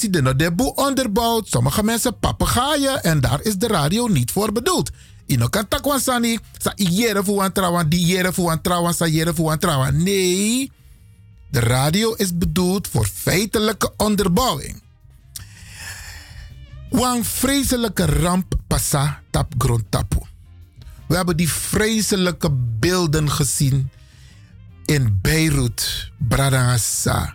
[0.00, 0.22] hij de
[0.74, 1.48] onderbouwd.
[1.48, 4.90] Sommige mensen papegaaien en daar is de radio niet voor bedoeld.
[5.26, 9.06] Ino kan takwan sani, sa iere fu an trawan, die jere fu an trawan, sa
[9.06, 10.02] jere fu an trawan.
[10.02, 10.70] Nee,
[11.50, 14.82] de radio is bedoeld voor feitelijke onderbouwing.
[16.90, 20.18] Wang vreselijke ramp passa tap grond tapu.
[21.06, 23.90] We hebben die vreselijke beelden gezien
[24.84, 27.34] in Beirut, Bradassa.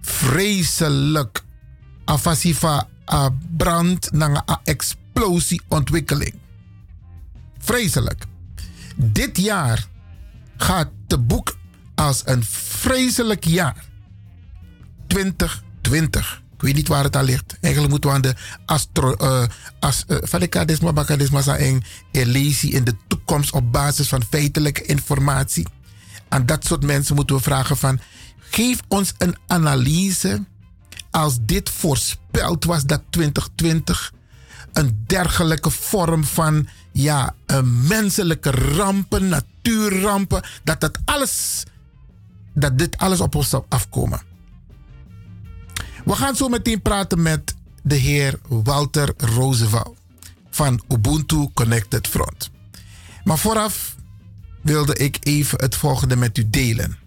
[0.00, 1.42] Vreselijk.
[2.04, 6.39] Afasifa a brand na a explosie ontwikkeling.
[7.70, 8.24] Vreselijk.
[8.96, 9.86] Dit jaar
[10.56, 11.56] gaat te boek
[11.94, 13.84] als een vreselijk jaar.
[15.06, 16.42] 2020.
[16.54, 17.58] Ik weet niet waar het al ligt.
[17.60, 18.34] Eigenlijk moeten we aan de
[18.66, 19.14] astro...
[19.20, 19.44] Uh,
[19.80, 20.18] as, uh,
[21.40, 25.66] zijn lezen in de toekomst op basis van feitelijke informatie.
[26.28, 28.00] Aan dat soort mensen moeten we vragen van...
[28.38, 30.44] Geef ons een analyse
[31.10, 34.12] als dit voorspeld was dat 2020
[34.72, 41.62] een dergelijke vorm van ja, een menselijke rampen, natuurrampen, dat dat alles,
[42.54, 44.20] dat dit alles op ons zou afkomen.
[46.04, 49.96] We gaan zo meteen praten met de heer Walter Roosevelt
[50.50, 52.50] van Ubuntu Connected Front.
[53.24, 53.96] Maar vooraf
[54.60, 56.98] wilde ik even het volgende met u delen.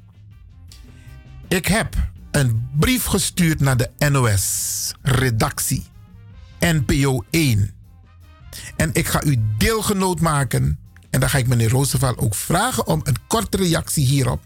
[1.47, 1.95] Ik heb
[2.31, 5.83] een brief gestuurd naar de NOS-redactie,
[6.59, 7.73] NPO 1.
[8.75, 10.79] En ik ga u deelgenoot maken.
[11.09, 14.41] En dan ga ik meneer Roosevelt ook vragen om een korte reactie hierop.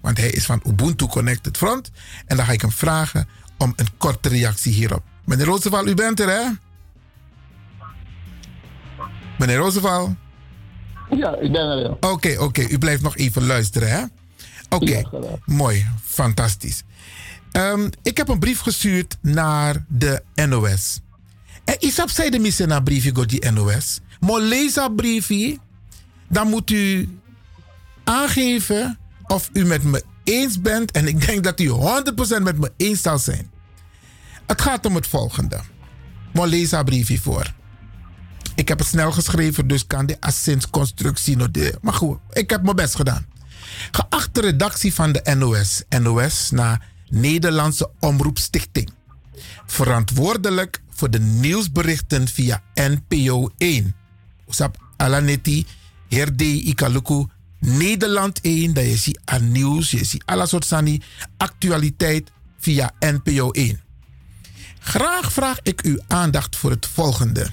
[0.00, 1.90] Want hij is van Ubuntu Connected Front.
[2.26, 3.28] En dan ga ik hem vragen
[3.58, 5.02] om een korte reactie hierop.
[5.24, 6.50] Meneer Roosevelt, u bent er, hè?
[9.38, 10.10] Meneer Roosevelt?
[11.10, 11.96] Ja, ik ben er, ja.
[12.00, 12.62] Oké, oké.
[12.62, 14.04] U blijft nog even luisteren, hè?
[14.68, 15.02] Oké,
[15.44, 15.86] mooi.
[16.02, 16.82] Fantastisch.
[17.52, 21.00] Ehm, ik heb een brief gestuurd naar de NOS.
[21.64, 24.00] En Isap zei de missen naar briefje go die NOS.
[24.20, 24.96] Maar lees dat
[26.28, 27.18] dan moet u
[28.04, 30.90] aangeven of u met me eens bent.
[30.90, 31.68] En ik denk dat u
[32.38, 33.50] 100% met me eens zal zijn.
[34.46, 35.60] Het gaat om het volgende.
[36.32, 36.90] Maar lees dat
[37.22, 37.52] voor.
[38.54, 41.78] Ik heb het snel geschreven, dus kan de assinsconstructie nog de.
[41.80, 43.26] Maar goed, ik heb mijn best gedaan.
[43.90, 48.92] Geachte redactie van de NOS, NOS naar Nederlandse Omroepstichting.
[49.66, 53.94] Verantwoordelijk voor de nieuwsberichten via NPO 1.
[54.48, 55.66] Usap Alaneti,
[56.08, 57.26] Herde Ikaluku,
[57.60, 61.00] Nederland 1, dat je ziet aan nieuws, je ziet alle soort sani,
[61.36, 63.80] actualiteit via NPO 1.
[64.78, 67.50] Graag vraag ik uw aandacht voor het volgende.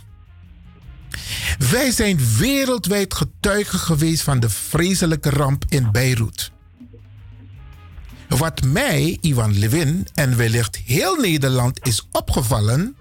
[1.72, 6.52] Wij zijn wereldwijd getuigen geweest van de vreselijke ramp in Beirut.
[8.28, 12.96] Wat mij, Ivan Levin en wellicht heel Nederland is opgevallen,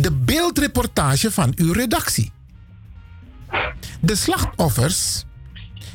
[0.00, 2.32] de beeldreportage van uw redactie.
[4.00, 5.24] De slachtoffers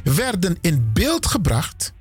[0.04, 1.94] werden in beeld gebracht,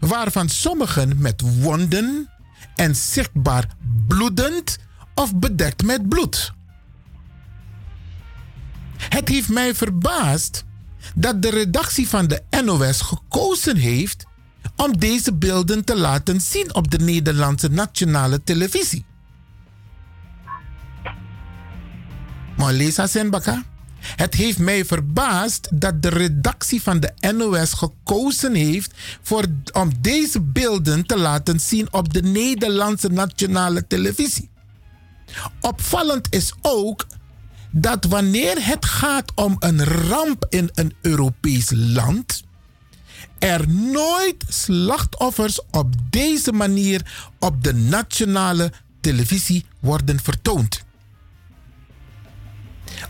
[0.00, 2.30] waarvan sommigen met wonden
[2.74, 3.68] en zichtbaar
[4.06, 4.78] bloedend
[5.14, 6.52] of bedekt met bloed.
[8.96, 10.64] Het heeft mij verbaasd
[11.14, 14.24] dat de redactie van de NOS gekozen heeft
[14.76, 19.04] om deze beelden te laten zien op de Nederlandse nationale televisie.
[22.56, 23.62] Maar Lisa Senbaka,
[24.00, 28.92] het heeft mij verbaasd dat de redactie van de NOS gekozen heeft
[29.22, 34.50] voor, om deze beelden te laten zien op de Nederlandse nationale televisie.
[35.60, 37.06] Opvallend is ook
[37.70, 42.44] dat wanneer het gaat om een ramp in een Europees land,
[43.38, 50.85] er nooit slachtoffers op deze manier op de nationale televisie worden vertoond.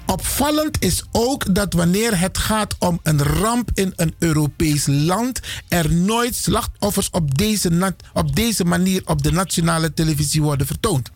[0.06, 5.92] Opvallend is ook dat wanneer het gaat om een ramp in een Europees land, er
[5.92, 11.10] nooit slachtoffers op deze, op deze manier op de nationale televisie worden vertoond.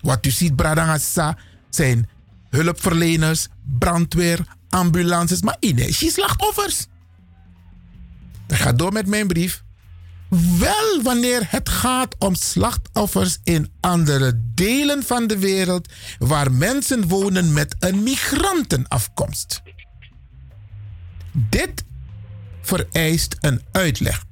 [0.00, 1.38] Wat u ziet, Bradangasa,
[1.70, 2.08] zijn
[2.50, 6.86] hulpverleners, brandweer, ambulances, maar ineens slachtoffers.
[8.46, 9.63] Ik ga door met mijn brief.
[10.58, 15.88] Wel wanneer het gaat om slachtoffers in andere delen van de wereld
[16.18, 19.62] waar mensen wonen met een migrantenafkomst.
[21.32, 21.84] Dit
[22.62, 24.24] vereist een uitleg,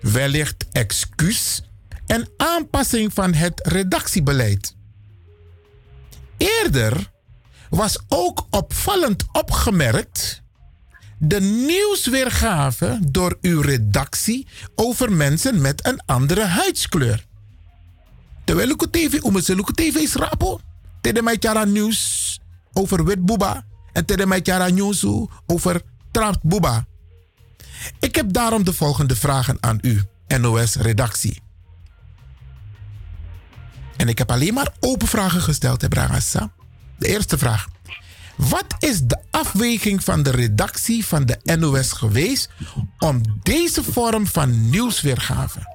[0.00, 1.62] wellicht excuus
[2.06, 4.76] en aanpassing van het redactiebeleid.
[6.36, 7.10] Eerder
[7.70, 10.42] was ook opvallend opgemerkt
[11.28, 17.24] de nieuwsweergave door uw redactie over mensen met een andere huidskleur.
[18.44, 20.60] Terwijl ik TV, om TV is rapo.
[21.00, 22.40] Tede mij tjara nieuws
[22.72, 23.64] over wit boeba.
[23.92, 25.06] En tede mij tjara nieuws
[25.46, 26.86] over Trump boeba.
[28.00, 30.02] Ik heb daarom de volgende vragen aan u,
[30.38, 31.42] NOS-redactie.
[33.96, 36.52] En ik heb alleen maar open vragen gesteld, hè, Bragassa.
[36.98, 37.66] De eerste vraag.
[38.36, 42.50] Wat is de afweging van de redactie van de NOS geweest
[42.98, 45.74] om deze vorm van nieuwsweergave?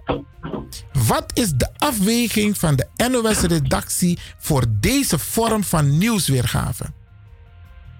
[0.93, 6.85] Wat is de afweging van de NOS-redactie voor deze vorm van nieuwsweergave?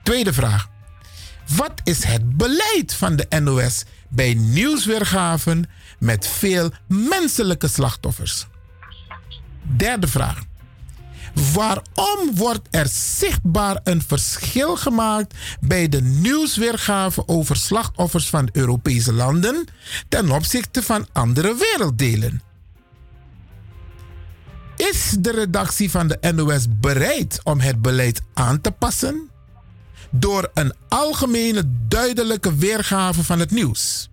[0.03, 0.69] Tweede vraag.
[1.55, 5.69] Wat is het beleid van de NOS bij nieuwsweergaven
[5.99, 8.47] met veel menselijke slachtoffers?
[9.63, 10.49] Derde vraag.
[11.53, 19.65] Waarom wordt er zichtbaar een verschil gemaakt bij de nieuwsweergave over slachtoffers van Europese landen
[20.09, 22.41] ten opzichte van andere werelddelen?
[24.75, 29.29] Is de redactie van de NOS bereid om het beleid aan te passen
[30.09, 34.09] door een algemene duidelijke weergave van het nieuws?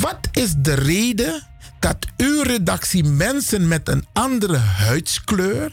[0.00, 1.42] Wat is de reden
[1.84, 5.72] dat uw redactie mensen met een andere huidskleur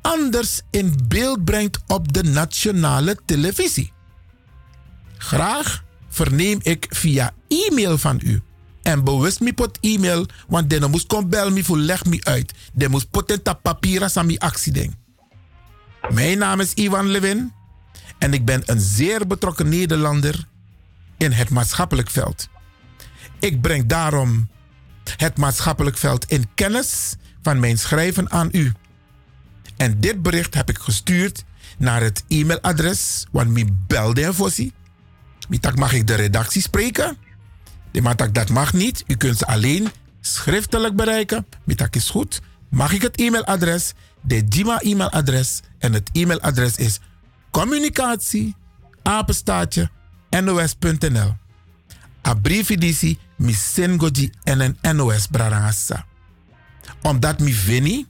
[0.00, 3.92] anders in beeld brengt op de nationale televisie.
[5.16, 8.42] Graag verneem ik via e-mail van u.
[8.82, 12.54] En bewust me pot e-mail, want dan moest kom bel me voor leg me uit.
[12.72, 14.96] De moest potenta papieren aan mijn actie
[16.08, 17.52] Mijn naam is Ivan Levin
[18.18, 20.48] en ik ben een zeer betrokken Nederlander
[21.16, 22.48] in het maatschappelijk veld.
[23.40, 24.48] Ik breng daarom
[25.16, 28.72] het maatschappelijk veld in kennis van mijn schrijven aan u.
[29.76, 31.44] En dit bericht heb ik gestuurd
[31.78, 34.72] naar het e-mailadres, want mi belde en fossi.
[35.60, 37.16] tak mag ik de redactie spreken.
[37.90, 39.04] De matak dat mag niet.
[39.06, 39.88] U kunt ze alleen
[40.20, 41.46] schriftelijk bereiken.
[41.76, 42.40] tak is goed.
[42.70, 43.92] Mag ik het e-mailadres?
[44.20, 45.60] De Dima e-mailadres.
[45.78, 47.00] En het e-mailadres is
[47.50, 48.56] communicatie
[49.02, 49.90] apenstaatje
[50.30, 51.36] nos.nl.
[52.26, 56.06] A brief editie mi sengoji en een NOS brarangasa.
[57.02, 58.06] Omdat mi veni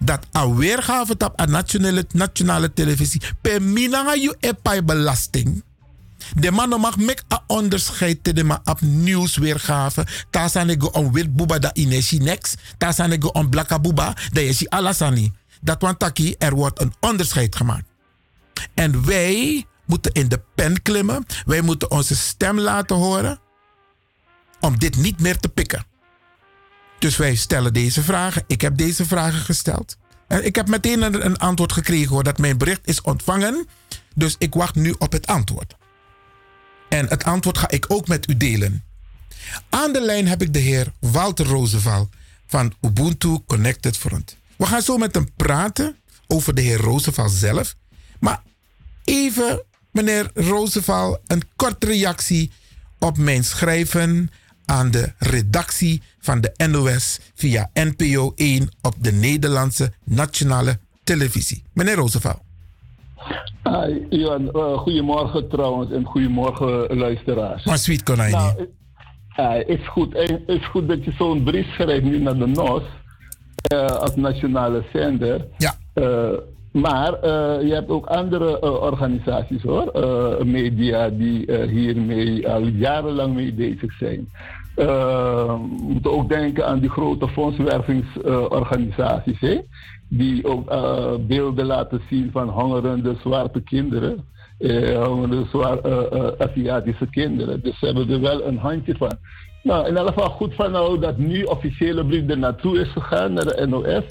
[0.00, 5.62] dat a weergave op a nationale, nationale televisie per minanga you epai belasting.
[6.36, 10.06] De man mag mek a onderscheid te de ma op nieuwsweergave.
[10.30, 12.56] Ta sanego on wit buba da ineshi next.
[12.78, 15.32] Ta sanego on blaka buba da yeshi alasani.
[15.60, 17.84] Dat want taki er wordt een onderscheid gemaakt.
[18.74, 21.26] En wij moeten in de pen klimmen.
[21.44, 23.40] Wij moeten onze stem laten horen
[24.60, 25.84] om dit niet meer te pikken.
[26.98, 28.44] Dus wij stellen deze vragen.
[28.46, 29.96] Ik heb deze vragen gesteld.
[30.28, 33.66] En ik heb meteen een, antwoord gekregen hoor, dat mijn bericht is ontvangen.
[34.14, 35.74] Dus ik wacht nu op het antwoord.
[36.88, 38.84] En het antwoord ga ik ook met u delen.
[39.68, 42.08] Aan de lijn heb ik de heer Walter Roosevelt
[42.46, 44.36] van Ubuntu Connected Front.
[44.56, 45.96] We gaan zo met hem praten
[46.26, 47.74] over de heer Roosevelt zelf.
[48.20, 48.42] Maar
[49.04, 49.62] even,
[49.92, 52.50] meneer Roosevelt, een korte reactie
[52.98, 54.30] op mijn schrijven
[54.64, 61.62] aan de redactie van de NOS via NPO 1 op de Nederlandse nationale televisie.
[61.72, 62.40] Meneer Roosevelt.
[63.62, 67.64] Hi, Johan, uh, goedemorgen trouwens en goedemorgen luisteraars.
[67.64, 68.30] Maar sweet konijn.
[68.30, 68.68] Nou,
[69.36, 70.12] uh, is goed.
[70.12, 72.82] Het is goed dat je zo'n brief schrijft nu naar de NOS
[73.72, 75.46] uh, als nationale zender.
[75.58, 75.74] Ja.
[76.72, 77.28] Maar
[77.64, 79.92] je hebt ook andere organisaties hoor,
[80.46, 84.28] media die hiermee al jarenlang mee bezig zijn.
[84.74, 89.58] We moeten ook denken aan die grote fondswervingsorganisaties, uh,
[90.08, 90.68] die ook
[91.26, 94.24] beelden laten zien van hongerende zwarte kinderen,
[94.58, 95.78] hongerende zwaar,
[96.38, 97.62] Aziatische kinderen.
[97.62, 99.12] Dus ze hebben er wel een handje van.
[99.62, 103.32] Nou, in elk geval goed van nou dat nu officiële brief er naartoe is gegaan,
[103.32, 104.04] naar de NOS.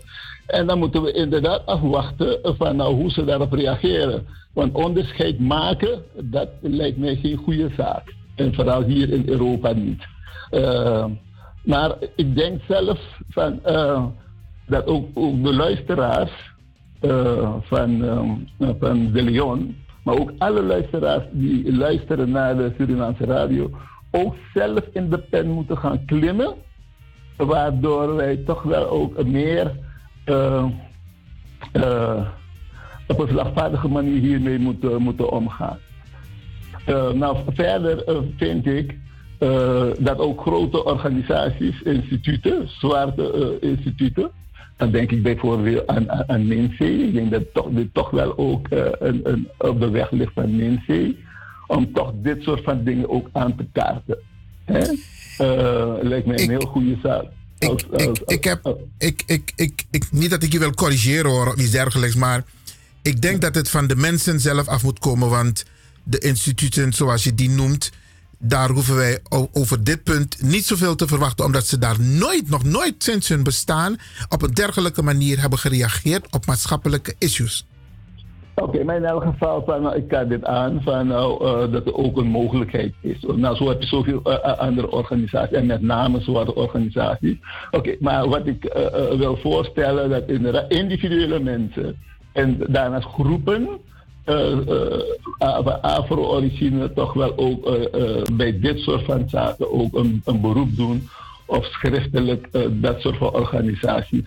[0.48, 4.28] En dan moeten we inderdaad afwachten van nou, hoe ze daarop reageren.
[4.54, 8.14] Want onderscheid maken, dat lijkt mij geen goede zaak.
[8.36, 10.04] En vooral hier in Europa niet.
[10.52, 11.06] Uh,
[11.64, 14.06] maar ik denk zelf van, uh,
[14.68, 16.32] dat ook, ook, de luisteraars
[17.02, 18.04] uh, van,
[18.80, 23.70] van De Leon, maar ook alle luisteraars die luisteren naar de Surinaamse radio,
[24.12, 26.54] ook zelf in de pen moeten gaan klimmen,
[27.38, 29.72] waardoor wij toch wel ook meer
[33.08, 35.78] op een slagvaardige manier hiermee moeten, moeten omgaan.
[37.14, 38.04] nou, verder
[38.38, 38.98] vind ik
[40.00, 44.32] dat ook grote organisaties, instituten, zwarte instituten,
[44.82, 48.68] dan denk ik bijvoorbeeld aan, aan, aan Ik denk dat toch, dit toch wel ook
[48.70, 51.18] een, een, op de weg ligt van Minzee.
[51.68, 54.18] Om toch dit soort van dingen ook aan te kaarten.
[54.66, 54.82] Hè?
[56.02, 57.26] lijkt mij een heel goede zaak.
[57.70, 61.48] Ik, ik, ik heb, ik, ik, ik, ik, niet dat ik je wil corrigeren hoor,
[61.48, 62.44] of iets dergelijks, maar
[63.02, 65.64] ik denk dat het van de mensen zelf af moet komen, want
[66.04, 67.92] de instituten zoals je die noemt,
[68.40, 69.20] daar hoeven wij
[69.52, 73.44] over dit punt niet zoveel te verwachten, omdat ze daar nooit, nog nooit sinds hun
[73.44, 73.96] bestaan
[74.30, 77.66] op een dergelijke manier hebben gereageerd op maatschappelijke issues.
[78.62, 81.96] Oké, maar in elk geval, van, ik kan dit aan van, nou, eh, dat er
[81.96, 83.26] ook een mogelijkheid is.
[83.36, 87.38] Nou, zo heb je zoveel eh, eh, andere organisaties, en met name zwarte organisaties.
[87.72, 88.74] Oké, maar wat ik
[89.18, 91.96] wil voorstellen, dat individuele mensen
[92.32, 93.68] en daarnaast groepen
[95.38, 97.80] van Afro-origine toch wel ook
[98.34, 101.10] bij dit soort van zaken ook een, een beroep doen
[101.46, 104.26] of schriftelijk dat soort van organisaties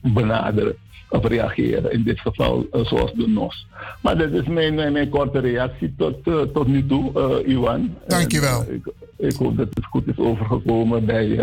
[0.00, 0.76] benaderen
[1.10, 1.92] of reageren.
[1.92, 3.66] In dit geval eh, zoals de NOS.
[4.02, 7.12] Maar dat is mijn, mijn, mijn korte reactie tot, eh, tot nu toe,
[7.44, 7.94] eh Iwan.
[8.06, 8.64] Dankjewel.
[8.68, 11.36] En, ik, ik hoop dat het goed is overgekomen bij,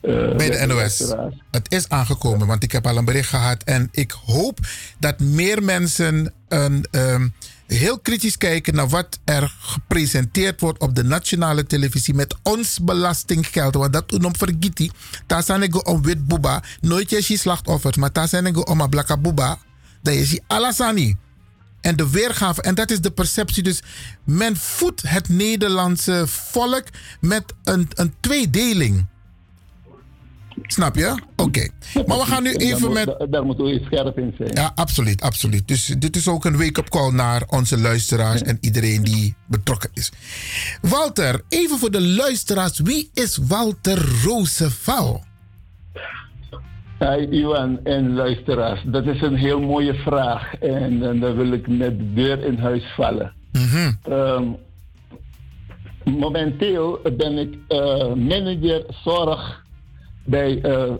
[0.00, 1.14] bij de NOS.
[1.50, 3.62] Het is aangekomen, want ik heb al een bericht gehad.
[3.62, 4.58] En ik hoop
[4.98, 7.28] dat meer mensen een, ehm,
[7.76, 13.74] heel kritisch kijken naar wat er gepresenteerd wordt op de nationale televisie met ons belastinggeld.
[13.74, 14.90] Want dat doen om vergeten.
[15.26, 16.62] Daar zijn ik om wit boeba.
[16.80, 19.58] Nooit je slachtoffers, maar daar zijn ik om een blakka boeba.
[20.02, 21.16] Dat is die alasani.
[21.80, 23.62] En de weergave, en dat is de perceptie.
[23.62, 23.82] Dus
[24.24, 26.84] men voedt het Nederlandse volk
[27.20, 29.06] met een, een tweedeling.
[30.62, 31.22] Snap je?
[31.36, 31.68] Oké.
[32.06, 33.26] Maar we gaan nu even met.
[33.30, 34.50] Daar, moeten we scherp in zijn.
[34.52, 35.68] Ja, absoluut, absoluut.
[35.68, 40.12] Dus dit is ook een wake-up call naar onze luisteraars en iedereen die betrokken is.
[40.82, 42.78] Walter, even voor de luisteraars.
[42.78, 45.28] Wie is Walter Roosevelt?
[46.98, 51.68] Hi Iwan en luisteraars, dat is een heel mooie vraag en, en daar wil ik
[51.68, 53.32] met de deur in huis vallen.
[54.02, 54.44] Ehm,
[56.04, 59.64] momenteel ben ik eh, manager zorg
[60.24, 60.92] bij eh,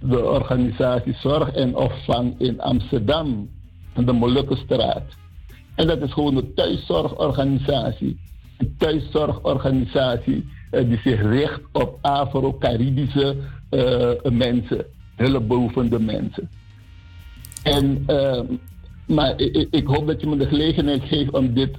[0.00, 3.48] de organisatie Zorg en Opvang in Amsterdam,
[4.04, 5.02] de Molukkenstraat.
[5.74, 8.18] En dat is gewoon een thuiszorgorganisatie.
[8.58, 13.36] Een thuiszorgorganisatie eh, die zich richt op Afro-Caribische
[13.70, 14.84] eh, mensen,
[15.16, 16.48] hulpbehoevende mensen.
[17.62, 18.40] En, eh,
[19.06, 21.76] maar ik, ik- hoop dat je me de gelegenheid geeft om dit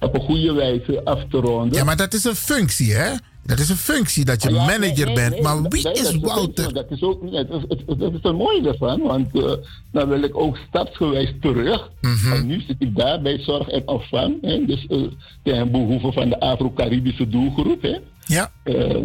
[0.00, 1.78] op een goede wijze af te ronden.
[1.78, 3.10] Ja, maar dat is een functie, hè?
[3.44, 5.30] Dat is een functie dat je Ja, manager nee, bent.
[5.30, 6.34] nee, maar wie nee, is maar
[6.72, 7.32] Dat is ook niet.
[7.32, 9.52] Dat is, het- dat is mooie ervan, want eh,
[9.92, 11.90] dan wil ik ook stapsgewijs terug.
[12.00, 12.32] Mhm.
[12.32, 14.98] En nu zit ik daar bij zorg en opvang, hè, dus eh,
[15.42, 17.82] ten behoeve van de Afro-Caribische doelgroep.
[17.82, 17.96] Hè.
[18.24, 18.50] Ja.
[18.62, 18.96] Eh,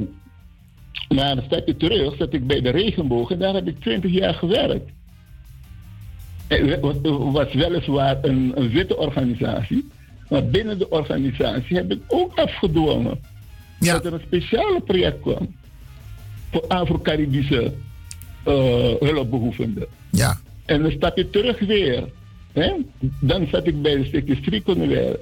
[1.16, 4.34] maar een stapje terug zat ik bij de regenboog en daar heb ik 20 jaar
[4.34, 4.90] gewerkt.
[6.48, 6.96] Het was,
[7.32, 9.88] was weliswaar een, een witte organisatie,
[10.34, 13.20] maar binnen de organisatie heb ik ook afgedwongen
[13.80, 15.56] dat er een speciale project kwam
[16.52, 17.74] voor Afro-Caribische
[18.44, 18.54] eh,
[19.00, 19.88] hulpbehoevenden.
[20.10, 20.40] Ja.
[20.66, 22.04] En een stapje terug weer.
[22.54, 22.72] Hè?
[23.20, 25.16] Dan zat ik bij de Striekonderwijl.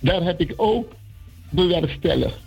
[0.00, 0.92] Daar heb ik ook
[1.50, 2.38] bewerkstelligd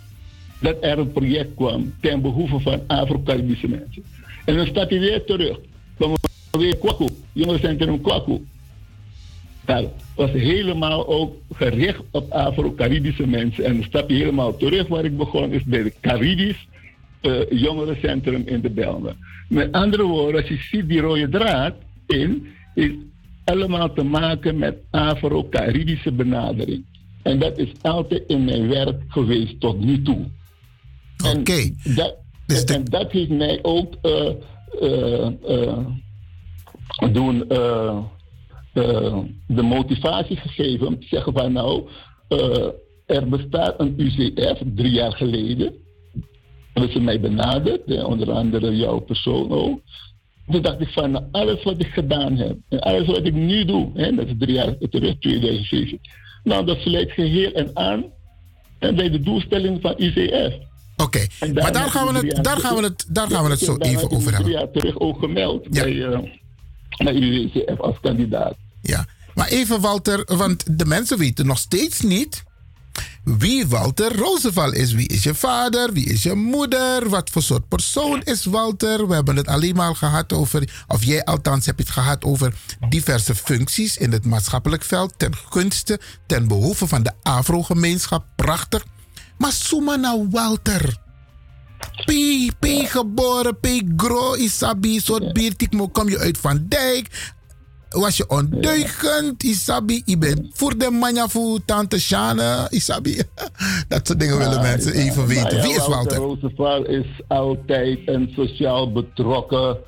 [0.60, 4.04] dat er een project kwam ten behoeve van Afro-Caribische mensen.
[4.44, 5.58] En dan stap je weer terug.
[5.96, 6.12] Dan
[6.50, 8.40] we weer Kwaku, jongerencentrum Kwaku.
[9.64, 13.64] Dat was helemaal ook gericht op Afro-Caribische mensen.
[13.64, 16.66] En dan stap je helemaal terug waar ik begon, is bij het Caribisch
[17.20, 19.16] eh, jongerencentrum in de Belmen.
[19.48, 21.74] Met andere woorden, als je ziet die rode draad
[22.06, 22.90] in, is
[23.44, 26.84] allemaal te maken met Afro-Caribische benadering.
[27.22, 30.26] En dat is altijd in mijn werk geweest tot nu toe.
[31.36, 31.70] Oké.
[31.94, 32.16] Dat,
[32.66, 34.30] en dat heeft mij ook eh,
[34.80, 35.78] eh,
[37.12, 37.48] doen,
[38.74, 41.88] eh, de motivatie gegeven om te zeggen van nou,
[42.28, 42.68] eh,
[43.06, 45.74] er bestaat een UCF drie jaar geleden.
[46.72, 49.80] Hebben ze mij benaderd, eh, onder andere jouw persoon ook.
[50.50, 53.90] Toen dacht ik van alles wat ik gedaan heb en alles wat ik nu doe,
[53.94, 55.98] hè, dat is drie jaar terug, 2007.
[56.44, 58.04] Nou, dat sluit geheel en aan
[58.78, 60.54] en bij de doelstelling van UCF.
[60.96, 63.76] Oké, maar daar gaan, we het, daar, gaan we het, daar gaan we het zo
[63.76, 64.52] even over Drie hebben.
[64.52, 66.18] jaar terug ook gemeld bij, eh,
[66.96, 68.56] bij UCF als kandidaat.
[68.86, 72.42] Ja, maar even Walter, want de mensen weten nog steeds niet
[73.24, 74.92] wie Walter Roosevelt is.
[74.92, 75.92] Wie is je vader?
[75.92, 77.08] Wie is je moeder?
[77.08, 79.08] Wat voor soort persoon is Walter?
[79.08, 82.54] We hebben het alleen maar gehad over, of jij althans hebt het gehad over
[82.88, 88.24] diverse functies in het maatschappelijk veld ten gunste, ten behoeve van de Afro-gemeenschap.
[88.36, 88.84] Prachtig.
[89.38, 91.02] Maar Suma nou Walter.
[92.04, 92.12] P,
[92.58, 93.66] P geboren, P
[93.96, 97.32] gro, Isabi, soort biertik, kom je uit Van Dijk.
[98.00, 100.02] Was je ondeugend, Isabi?
[100.04, 103.16] Je bent voor de manja voor tante Shana, Isabi?
[103.88, 105.62] Dat soort dingen willen mensen even weten.
[105.62, 106.16] Wie is Walter?
[106.16, 109.78] Roosevelt is altijd een sociaal betrokken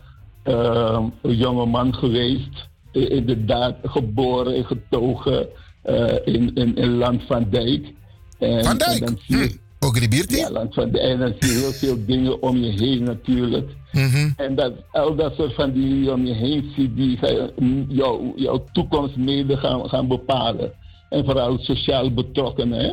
[0.45, 2.69] uh, jongeman geweest.
[2.93, 5.49] Inderdaad, geboren en getogen
[5.83, 7.93] eh, in, in, in Land van Dijk.
[8.39, 9.01] En, Van Dijk?
[9.01, 10.95] En dan zie je, Ook de Ja, Dijk.
[10.97, 13.71] En dan zie je heel veel dingen om je heen natuurlijk.
[13.93, 14.31] Mhm.
[14.37, 17.19] En dat, al dat soort van die je om je heen ziet, die
[17.59, 20.73] mm, jouw, jouw toekomst mede gaan, gaan bepalen.
[21.11, 22.79] En vooral sociaal betrokkenen.
[22.79, 22.93] Hè?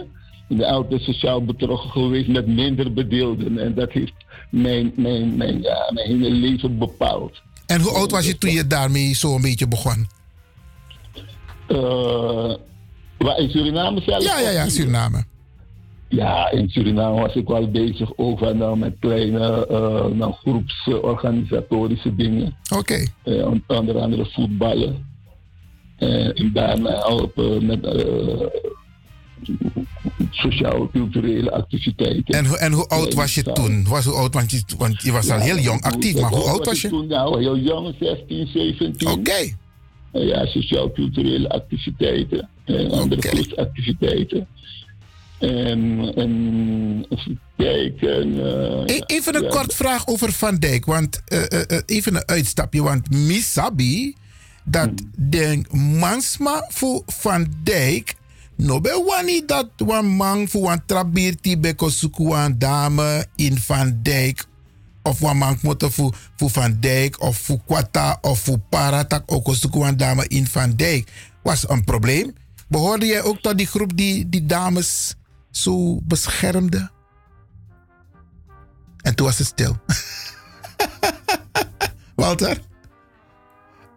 [0.49, 3.57] Ik ben altijd sociaal betrokken geweest met minder bedeelden.
[3.57, 4.13] En dat heeft
[4.51, 7.41] mijn, mijn, mijn, ja, mijn hele leven bepaald.
[7.65, 10.07] En hoe oud was je toen je daarmee zo een beetje begon?
[13.17, 14.23] Waar in Suriname zelf?
[14.23, 15.23] Ja, ja, ja, Suriname.
[16.15, 22.55] Ja, in Suriname was ik wel bezig van, nou, met kleine eh, nou, groepsorganisatorische dingen.
[22.77, 23.05] Oké.
[23.23, 25.11] Eh, on- onder andere voetballen.
[25.97, 27.85] Eh, en daarna helpen met
[30.31, 32.33] sociaal-culturele activiteiten.
[32.35, 33.85] En, hoe- en hoe oud was je toen?
[33.87, 36.65] Was hoe oud, want, je, want je was al heel jong actief, maar hoe oud
[36.65, 36.87] was je?
[36.89, 39.07] Toen, nou, heel jong, 16, 17.
[39.07, 39.55] Oké.
[40.11, 44.47] ja, sociaal-culturele activiteiten en andere groepsactiviteiten.
[45.43, 48.39] En, en even kijken.
[48.87, 50.85] eh, E- Even een ja, kort vraag over Van Dijk.
[50.85, 52.81] Want eh, eh, even een uitstapje.
[52.83, 54.15] Want Misabi,
[54.63, 54.89] dat
[55.29, 58.13] denk mansma voor Van Dijk.
[58.57, 63.99] No be wani dat wan man voor wan trabirti beko suku wan dame in Van
[64.01, 64.45] Dijk.
[65.01, 69.55] Of wan man moet voor, voor Van Dijk of voor Kwata of voor Paratak ook
[69.55, 71.09] suku wan dame in Van Dijk.
[71.43, 72.33] Was een probleem.
[72.67, 75.15] Behoorde jij ook tot die groep die die dames
[75.55, 76.91] zo beschermde?
[79.01, 79.77] En toen was het stil.
[82.15, 82.59] Walter?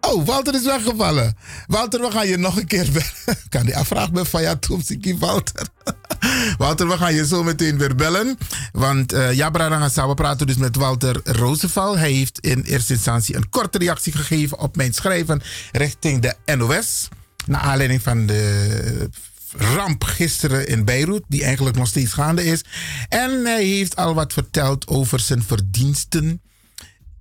[0.01, 1.37] Oh, Walter is weggevallen.
[1.67, 3.39] Walter, we gaan je nog een keer bellen.
[3.49, 5.67] Kan die afvraag bij Faya Toepsiki, Walter?
[6.57, 8.37] Walter, we gaan je zo meteen weer bellen.
[8.71, 11.97] Want uh, Jabra Rangasa, we praten dus met Walter Roosevelt.
[11.97, 17.07] Hij heeft in eerste instantie een korte reactie gegeven op mijn schrijven richting de NOS.
[17.45, 19.09] Naar aanleiding van de
[19.55, 22.63] ramp gisteren in Beirut, die eigenlijk nog steeds gaande is.
[23.09, 26.41] En hij heeft al wat verteld over zijn verdiensten,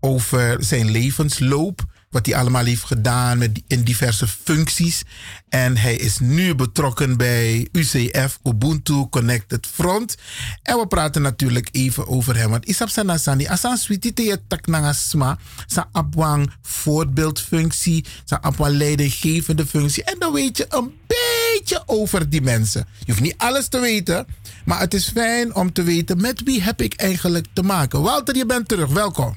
[0.01, 1.85] over zijn levensloop,
[2.17, 5.03] wat hij allemaal heeft gedaan met, in diverse functies.
[5.49, 10.17] En hij is nu betrokken bij UCF, Ubuntu Connected Front.
[10.63, 12.51] En we praten natuurlijk even over hem.
[12.51, 19.67] Want Isap Sanasani, asan switi te je tak sma, sa abwang voorbeeldfunctie, sa abwang leidinggevende
[19.67, 20.05] functie.
[20.05, 22.87] En dan weet je een beetje over die mensen.
[22.99, 24.27] Je hoeft niet alles te weten,
[24.65, 28.03] maar het is fijn om te weten met wie heb ik eigenlijk te maken.
[28.03, 29.37] Walter, je bent terug, welkom.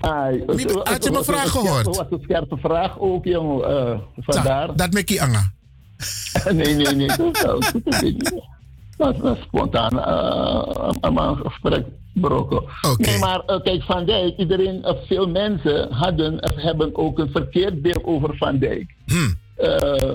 [0.00, 1.84] Ai, Wie- had je mijn vraag gehoord?
[1.84, 3.68] Dat was een scherpe vraag ook, jongen.
[3.68, 4.76] eh vandaar.
[4.76, 5.50] Dat met Anga.
[6.52, 7.06] nee, nee, nee.
[8.96, 12.62] Dat een was spontaan eh, aan mijn gesprek broken.
[12.96, 17.30] Nee, maar eh, kijk, Van Dijk, iedereen, eh, veel mensen hadden of hebben ook een
[17.30, 18.94] verkeerd beeld over Van Dijk.
[19.56, 20.14] Eh,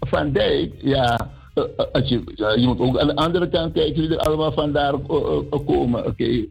[0.00, 2.22] van Dijk, ja, eh, eh, als je,
[2.56, 5.16] je moet ook aan de andere kant kijken wie er allemaal vandaar eh,
[5.50, 6.06] eh, komen.
[6.06, 6.24] Oké.
[6.24, 6.46] Eh, er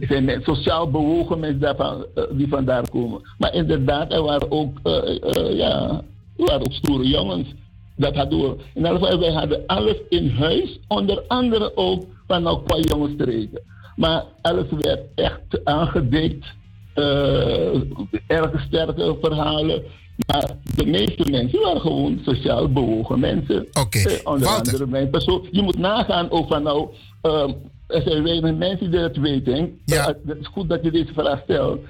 [0.00, 3.20] zijn men- sociaal bewogen mensen daarvan, eh, die vandaar komen.
[3.38, 4.96] Maar inderdaad, er waren ook, eh,
[5.36, 5.88] eh, ja,
[6.36, 7.48] er waren ook stoere jongens.
[7.96, 8.56] Dat hadden we.
[8.74, 13.12] In elk geval, wij hadden alles in huis, onder andere ook van nou qua jongens
[13.16, 13.62] te rekenen.
[13.96, 16.46] Maar alles werd echt aangedikt.
[16.94, 17.80] eh
[18.26, 19.82] erg sterke verhalen.
[20.26, 23.66] Maar de meeste mensen waren gewoon sociaal bewogen mensen.
[23.80, 25.48] Oké, Eh, onder andere mijn persoon.
[25.50, 26.88] Je moet nagaan ook van nou.
[27.22, 27.52] ehm,
[27.90, 29.78] er zijn weinig mensen die dat weten.
[29.84, 30.06] Ja.
[30.26, 31.80] het is goed dat je deze vraag stelt.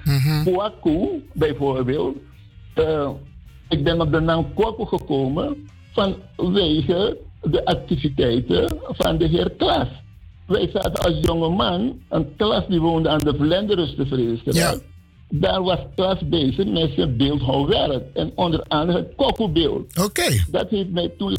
[0.45, 2.15] Kwaku, bijvoorbeeld.
[2.73, 3.09] eh,
[3.69, 9.87] ik ben op de naam Kwaku gekomen vanwege de activiteiten van de heer Klaas.
[10.47, 14.53] Wij zaten als jonge man, een klas die woonde aan de Vlenderus te vrezen.
[15.29, 18.03] Daar was Klaas bezig met zijn beeldhouwwerk.
[18.13, 19.99] En onder andere het Kwaku-beeld.
[20.03, 20.43] Oké.
[20.51, 21.37] Dat heeft mij toen...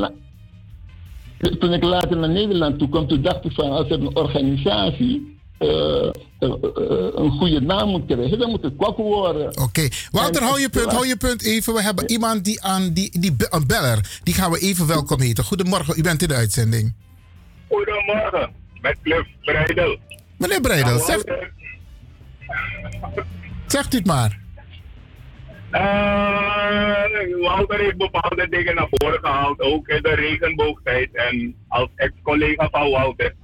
[1.42, 5.40] Toen ik later naar Nederland toe kwam, toen dacht ik van als er een organisatie
[5.58, 9.58] eh, eh, eh, een goede naam moet krijgen, dan moet het Kwaku worden.
[9.58, 9.88] Oké.
[10.10, 11.74] Walter, En- hou je punt, hou je punt even.
[11.74, 14.20] We hebben iemand die aan die, die een beller.
[14.22, 15.44] Die gaan we even welkom heten.
[15.44, 16.94] Goedemorgen, u bent in de uitzending.
[17.68, 18.50] Goedemorgen,
[18.80, 19.98] met Cliff Breidel.
[20.38, 21.52] Meneer Breidel, zeg, Walter,
[23.66, 24.41] zegt u het maar.
[25.72, 31.14] Eh, Walter heeft bepaalde dingen naar voren gehaald, ook in de regenboogtijd.
[31.14, 33.34] En als ex-collega van Walter,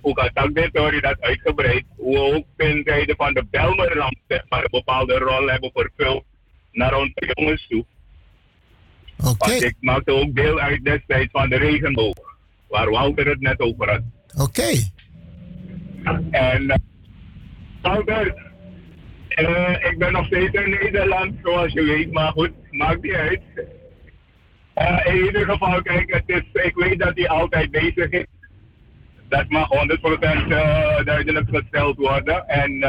[0.00, 3.44] ook al tak dit hoor je dat uitgebreid, hoe we ook ten tijde van de
[3.50, 6.24] Belmerramp zeg maar, een bepaalde rol hebben vervuld
[6.72, 7.84] naar onze jongens toe.
[9.18, 9.34] Oké.
[9.38, 12.36] Want ik maakte ook deel uit destijds van de regenboog,
[12.68, 14.02] waar Wouter het net over had.
[14.46, 14.70] Oké.
[16.30, 16.74] En uh,
[17.82, 18.51] Wouter,
[19.34, 23.40] eh, ik ben nog steeds in Nederland, zoals je weet, maar goed, maakt niet uit.
[24.74, 28.26] Eh, in ieder geval, kijk, het ik weet dat hij altijd bezig is.
[29.28, 32.48] Dat mag 100% eh, duidelijk gesteld worden.
[32.48, 32.82] En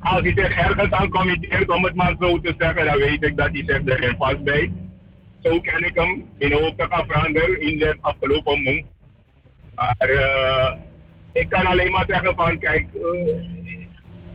[0.00, 3.36] als hij zich ergens aan committeert, om het maar zo te zeggen, dan weet ik
[3.36, 4.70] dat hij zich erin vastbijt.
[5.42, 8.84] Zo ken ik hem in hoop te gaan in de afgelopen maand.
[9.74, 9.96] Maar
[11.32, 12.86] ik kan alleen maar zeggen van, kijk,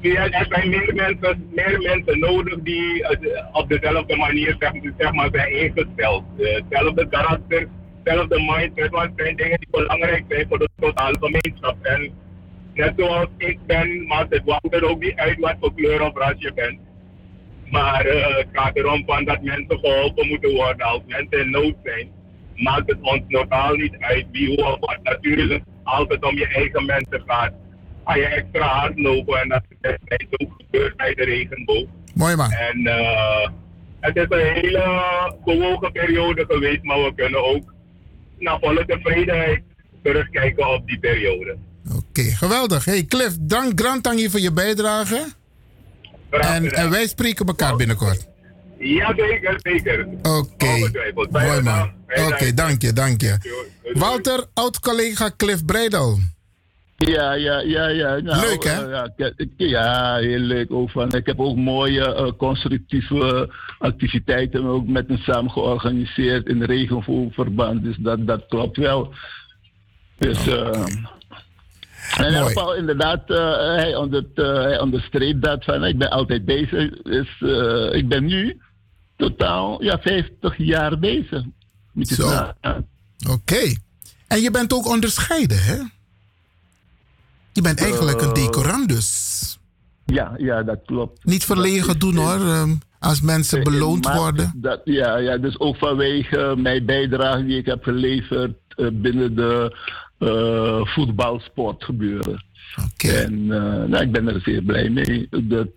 [0.01, 5.29] er zijn meer mensen, meer mensen nodig die eh, op dezelfde manier zeg, zeg maar,
[5.31, 6.23] zijn ingesteld.
[6.37, 7.67] Eh, Hetzelfde karakter,
[8.03, 11.75] hetzelfde mindset, want het zijn dingen die belangrijk zijn voor de totale gemeenschap.
[11.81, 12.11] En
[12.73, 16.33] net zoals ik ben, maakt het Wouter ook niet uit wat voor kleur of ras
[16.37, 16.79] je bent.
[17.69, 21.75] Maar eh, het gaat erom van dat mensen geholpen moeten worden als mensen in nood
[21.83, 22.09] zijn.
[22.55, 24.99] Maakt het ons totaal niet uit wie, hoe of wat.
[25.03, 27.53] Natuurlijk, het om je eigen mensen gaat,
[28.07, 29.41] ga je extra hard lopen.
[29.41, 29.61] En dat
[30.07, 31.85] is ook gebeurd bij de regenboog.
[32.13, 32.51] Mooi man.
[32.51, 33.49] En eh,
[33.99, 34.83] het is een hele
[35.45, 37.73] bewogen periode geweest, maar we kunnen ook
[38.39, 39.61] naar volle tevredenheid
[40.03, 41.57] terugkijken op die periode.
[41.95, 42.85] Oké, geweldig.
[42.85, 45.27] Hey Cliff, dank Grantangi voor je bijdrage.
[46.29, 48.27] En, en wij spreken elkaar binnenkort.
[48.79, 50.07] Ja, zeker, zeker.
[50.21, 50.89] Oké.
[51.31, 51.91] Mooi man.
[52.27, 53.37] Oké, dank je, dank je.
[53.93, 56.19] Walter, oud-collega Cliff Breidel.
[56.97, 58.19] Ja, ja, ja, ja.
[58.19, 58.91] Nou, Leuk, hè?
[58.91, 60.71] eh, ja, ja, heel leuk.
[60.71, 66.63] Ook van, ik heb ook mooie eh, constructieve activiteiten ook met hem samen georganiseerd in
[66.63, 67.83] regenvogelverband.
[67.83, 69.13] Dus dat, dat klopt wel.
[70.17, 70.85] Dus, eh
[72.15, 76.45] en in ieder geval, inderdaad, eh, hij, onder, hij onderstreept dat van, ik ben altijd
[76.45, 77.01] bezig.
[77.01, 78.61] Dus, eh, ik ben nu
[79.17, 81.43] totaal ja, 50 jaar bezig.
[82.01, 82.53] Zo.
[83.29, 83.75] Oké.
[84.27, 85.77] En je bent ook onderscheiden, hè?
[87.57, 89.59] Je bent eigenlijk een Eh, decorandus.
[90.05, 91.25] Ja, ja, dat klopt.
[91.25, 94.53] Niet verlegen doen hoor, ehm, als mensen beloond Maar worden.
[94.55, 99.75] Dat, ja, ja, dus ook vanwege mijn bijdrage die ik heb geleverd eh, binnen de
[100.17, 102.45] eh, voetbalsport gebeuren.
[102.97, 105.67] En eh, nou, ik ben er zeer blij mee dat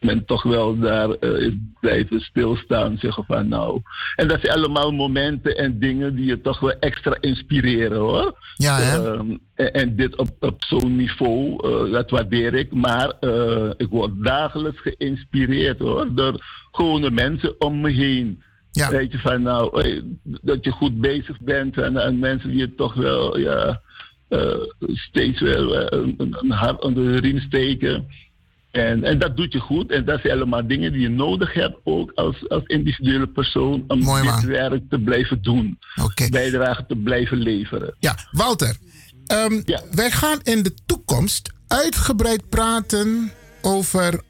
[0.00, 2.98] men toch wel daar eh, is blijven stilstaan.
[2.98, 3.80] Zeggen van nou.
[4.16, 8.38] En dat zijn allemaal momenten en dingen die je toch wel extra inspireren hoor.
[8.54, 9.12] Ja, hè?
[9.12, 12.72] Ehm, en, en dit op, op zo'n niveau, eh, dat waardeer ik.
[12.72, 18.42] Maar eh, ik word dagelijks geïnspireerd hoor, door gewone mensen om me heen.
[18.90, 19.82] Weet je van nou,
[20.22, 23.80] dat je goed bezig bent en, en mensen die je toch wel ja,
[24.92, 28.06] steeds wel een, een- een hart onder de riem steken.
[28.70, 29.90] En, en dat doet je goed.
[29.90, 33.98] En dat zijn allemaal dingen die je nodig hebt ook als, als individuele persoon om
[34.22, 35.78] dit werk te blijven doen.
[36.30, 37.94] Bijdrage te blijven leveren.
[37.98, 38.76] Ja, Walter.
[39.26, 43.32] ehm, Wij gaan in de toekomst uitgebreid praten
[43.62, 44.20] over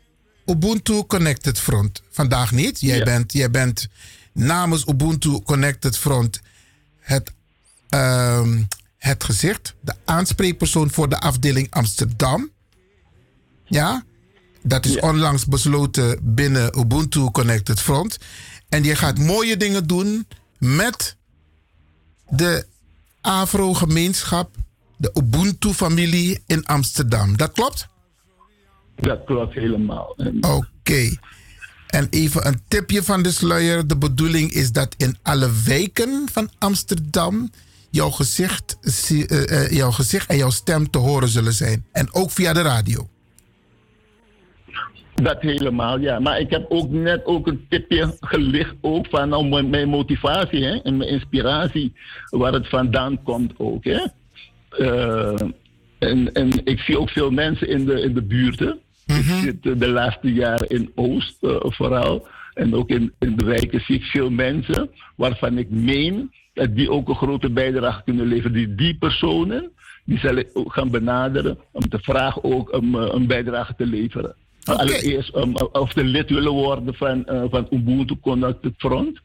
[0.46, 2.02] Ubuntu Connected Front.
[2.10, 2.80] Vandaag niet.
[2.80, 3.88] Jij, bent, jij bent
[4.32, 6.40] namens Ubuntu Connected Front
[7.00, 7.32] het,
[7.88, 8.62] ehm,
[8.98, 12.50] het gezicht, de aanspreekpersoon voor de afdeling Amsterdam.
[13.64, 14.04] Ja,
[14.62, 18.18] dat is onlangs besloten binnen Ubuntu Connected Front.
[18.68, 20.26] En je gaat mooie dingen doen
[20.58, 21.16] met
[22.28, 22.66] de
[23.20, 24.56] Afro-gemeenschap,
[24.96, 27.36] de Ubuntu-familie in Amsterdam.
[27.36, 27.88] Dat klopt?
[28.96, 30.16] Dat klopt helemaal.
[30.40, 31.16] Oké.
[31.86, 33.86] En even een tipje van de sluier.
[33.86, 37.50] De bedoeling is dat in alle wijken van Amsterdam
[37.90, 38.78] jouw gezicht,
[39.08, 41.86] eh, eh, jouw gezicht en jouw stem te horen zullen zijn.
[41.92, 43.08] En ook via de radio.
[45.22, 46.18] Dat helemaal, ja.
[46.18, 50.64] Maar ik heb ook net ook een tipje gelicht ook van nou, mijn, mijn motivatie
[50.64, 51.92] hè, en mijn inspiratie,
[52.30, 53.84] waar het vandaan komt ook.
[53.84, 54.00] Hè.
[54.70, 55.40] Eh,
[55.98, 58.78] en, en ik zie ook veel mensen in de, in de buurten.
[59.06, 62.26] Ik zit eh, de laatste jaren in Oost eh, vooral.
[62.54, 66.90] En ook in, in de wijken zie ik veel mensen waarvan ik meen dat die
[66.90, 68.52] ook een grote bijdrage kunnen leveren.
[68.52, 69.70] Die, die personen,
[70.04, 74.34] die zal ik ook gaan benaderen om te vragen ook om een bijdrage te leveren.
[74.64, 79.20] Allereerst um, of ze lid willen worden van, eh, van Ubuntu Connected Front.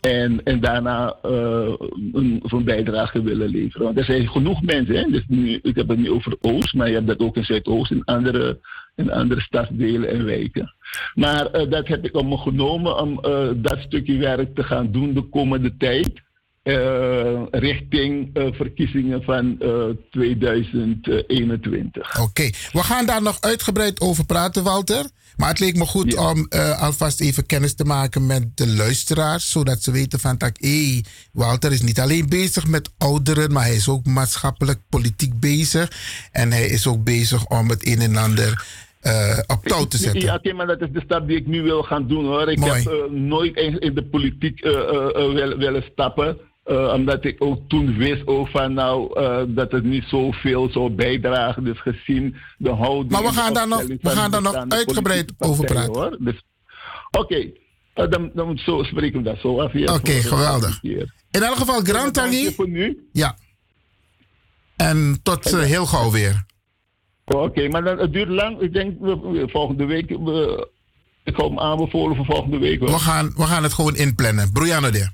[0.00, 1.74] En, en daarna eh,
[2.12, 3.84] een, bijdrage willen leveren.
[3.86, 4.94] Want er zijn genoeg mensen.
[4.94, 5.10] Hè?
[5.10, 7.90] Dus nu, ik heb het nu over Oost, maar je hebt dat ook in Zuidoost,
[7.90, 8.58] in andere,
[8.96, 10.74] in andere stadsdelen en wijken.
[11.14, 13.20] Maar dat heb ik me genomen om
[13.62, 16.22] dat stukje werk te gaan doen de komende tijd.
[16.62, 22.20] Eh, richting eh, verkiezingen van eh, 2021.
[22.20, 25.04] Oké, we gaan daar nog uitgebreid over praten, Walter.
[25.36, 29.50] Maar het leek me goed om eh, alvast even kennis te maken met de luisteraars.
[29.50, 31.00] Zodat ze weten van, dat hé,
[31.32, 35.90] Walter is niet alleen bezig met ouderen, maar hij is ook maatschappelijk, politiek bezig.
[36.32, 38.64] En hij is ook bezig om het een en ander
[39.00, 40.20] eh, op touw te zetten.
[40.20, 42.50] Ja, oké, maar dat is de stap die ik nu wil gaan doen hoor.
[42.50, 42.72] Ik Mooi.
[42.72, 46.38] heb eh, nooit eens in de politiek eh, eh, eh, wil- willen stappen.
[46.64, 50.90] Eh, omdat ik ook toen wist ook van nou eh, dat het niet zoveel zou
[50.90, 51.64] bijdragen.
[51.64, 53.10] Dus gezien de houding.
[53.10, 55.92] Maar we gaan daar nog- we gaan daar nog uitgebreid over praten.
[55.94, 56.16] Hoor.
[56.20, 56.42] Dus,
[57.18, 57.50] Oké,
[57.94, 59.74] eh, dan, dan zo spreken we dat zo af.
[59.74, 60.78] Oké, geweldig.
[61.30, 62.54] In elk geval, Grand Tangi.
[63.12, 63.36] Ja.
[64.76, 66.44] En tot heel gauw weer.
[67.24, 68.60] Oké, maar dan, het duurt lang.
[68.60, 68.96] Ik denk
[69.50, 70.08] volgende week.
[70.10, 70.68] we-
[71.24, 72.78] ik hou me aanbevolen voor volgende week.
[72.80, 72.88] hoor.
[72.88, 74.52] We gaan, we gaan het gewoon inplannen.
[74.52, 75.10] Broeiano de.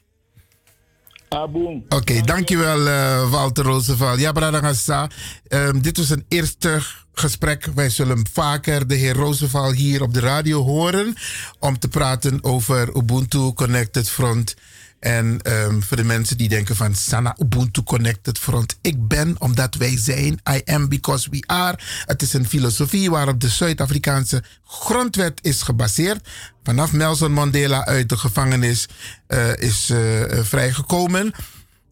[1.89, 4.21] Oké, dankjewel eh, Walter Roosevelt.
[4.21, 5.11] Ja, Bradangasa.
[5.49, 6.81] Um, dit was een eerste
[7.13, 7.69] gesprek.
[7.75, 11.15] Wij zullen vaker de heer Roosevelt hier op de radio horen.
[11.59, 14.55] Om te praten over Ubuntu Connected Front.
[15.01, 18.79] En ehm, voor de mensen die denken van Sana Ubuntu Connected Front.
[18.81, 20.41] Ik ben omdat wij zijn.
[20.51, 21.79] I am because we are.
[22.05, 26.29] Het is een filosofie waarop de Zuid-Afrikaanse grondwet is gebaseerd.
[26.63, 28.89] Vanaf Nelson Mandela uit de gevangenis
[29.27, 29.99] eh, is eh,
[30.43, 31.33] vrijgekomen.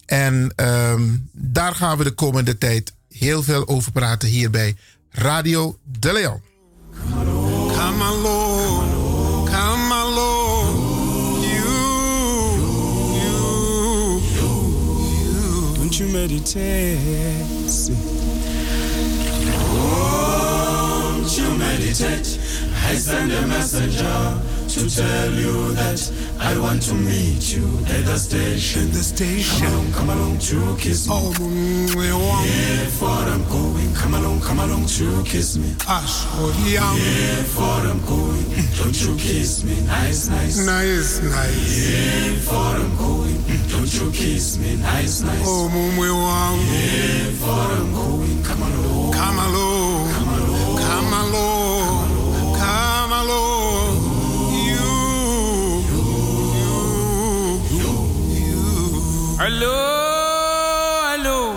[0.06, 1.02] En ehm,
[1.32, 4.76] daar gaan we de komende tijd heel veel over praten hier bij
[5.10, 6.42] Radio De Leon.
[7.76, 8.53] Come
[16.00, 16.08] you.
[16.08, 16.98] Meditate?
[19.72, 22.38] Won't you meditate?
[22.86, 26.02] I send a messenger to tell you that
[26.40, 28.90] I want to meet you at the station.
[28.90, 29.60] the station.
[29.60, 31.14] Come along, come along to kiss me.
[31.14, 31.30] Oh,
[31.94, 32.50] we want.
[32.50, 33.94] Yeah, for I'm going.
[33.94, 35.76] Come along, come along to kiss me.
[35.86, 36.90] Ash, oh, yeah.
[36.90, 38.42] Yeah, for I'm going.
[38.74, 40.66] Don't you kiss me, nice, nice.
[40.66, 41.90] Nice, nice.
[41.94, 43.38] Yeah, for I'm going.
[43.70, 45.46] Don't you kiss me, nice, nice.
[45.46, 45.70] Oh,
[46.00, 46.60] we want.
[46.66, 48.42] Yeah, for I'm going.
[48.42, 49.12] Come along.
[49.12, 50.10] Come along.
[50.10, 50.78] Come along.
[50.82, 52.58] Come along.
[52.58, 53.83] Come along.
[59.44, 59.76] Hello,
[61.12, 61.52] hello,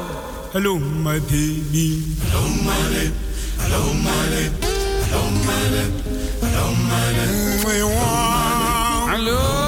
[0.52, 2.04] hello, my baby.
[2.20, 3.16] Hello, my baby.
[3.64, 4.60] Hello, my baby.
[5.08, 6.04] Hello, my baby.
[6.44, 7.64] Hello, my baby.
[7.64, 9.67] Hello, hello, hello,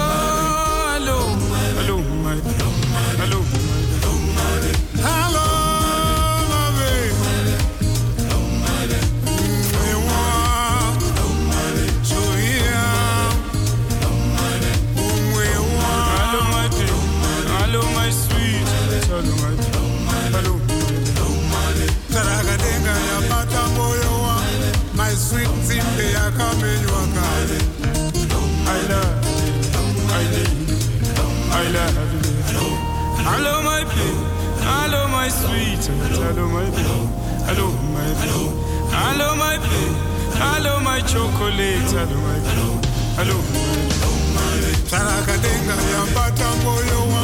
[35.30, 35.86] my sweet.
[35.86, 36.84] Hello, my baby.
[37.46, 38.50] Hello, my baby.
[38.90, 39.82] Hello, my baby.
[40.42, 41.92] Hello, my chocolate.
[41.94, 42.80] Hello, my baby.
[43.18, 43.38] Hello,
[44.90, 47.24] Sarakadenga ya pata moyo wa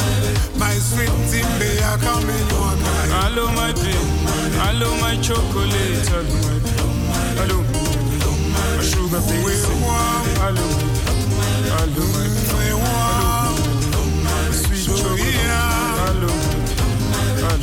[0.59, 3.97] My sweet zimbe ya kamenywa kale Hello, my baby.
[4.61, 6.09] Hello, my chocolate.
[6.09, 6.81] Hello, my baby.
[7.39, 7.57] Hello,
[8.53, 9.53] my sugar baby.
[9.65, 10.05] Hello,
[10.41, 10.67] hello,
[11.37, 12.44] my hello,
[17.57, 17.61] I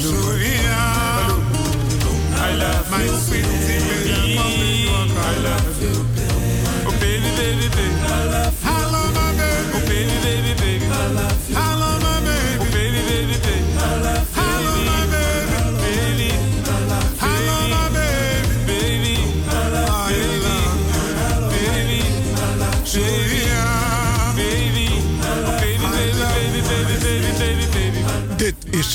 [2.56, 4.88] love my sweet baby.
[4.88, 5.92] I love you.
[6.86, 7.96] Oh baby, baby, baby.
[8.62, 9.70] Hello, my baby.
[9.74, 10.61] Oh baby, baby, baby.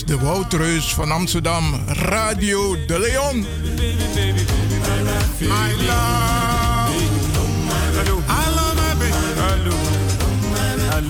[0.05, 3.45] De Woutreus van Amsterdam, Radio De Leon.
[5.39, 6.91] My love.
[7.93, 8.21] Hello.
[8.27, 9.13] Hello, my baby.
[9.39, 9.71] Hello.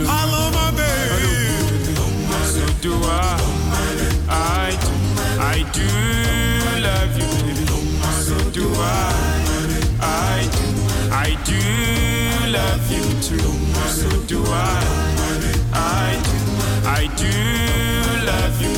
[0.06, 1.36] Hello, my baby.
[2.46, 3.38] So do I.
[4.30, 5.84] I do.
[6.68, 7.66] I love you, baby.
[8.26, 9.14] So do I.
[10.00, 10.50] I.
[11.12, 11.62] I do
[12.52, 13.52] love you too.
[13.90, 14.84] So do I.
[15.74, 16.57] I do.
[16.90, 18.78] I do love you,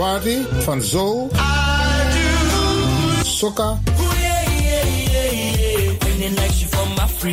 [0.00, 0.38] Party?
[0.64, 1.28] Van Zo,
[3.22, 3.78] Soka,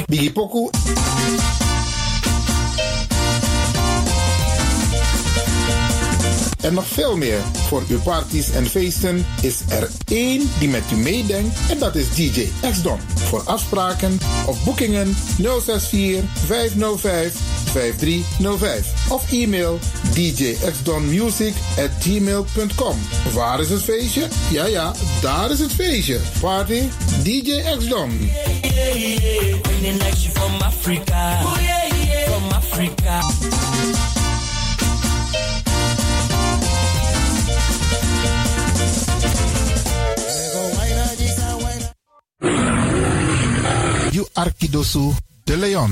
[0.07, 0.69] Biggie Poku
[6.61, 7.39] en nog veel meer.
[7.67, 12.15] Voor uw parties en feesten is er één die met u meedenkt en dat is
[12.15, 12.99] DJ X-Don.
[13.15, 17.35] Voor afspraken of boekingen 064 505
[17.71, 19.79] 5305 of e-mail
[20.17, 22.97] djxdonmusic at gmail.com.
[23.33, 24.27] Waar is het feestje?
[24.51, 26.19] Ja, ja, daar is het feestje.
[26.39, 26.81] Party
[27.23, 28.29] DJ X-Don.
[30.33, 31.41] from Africa.
[32.25, 33.21] From Africa.
[44.11, 45.13] You Arkidosu
[45.43, 45.91] de Leon.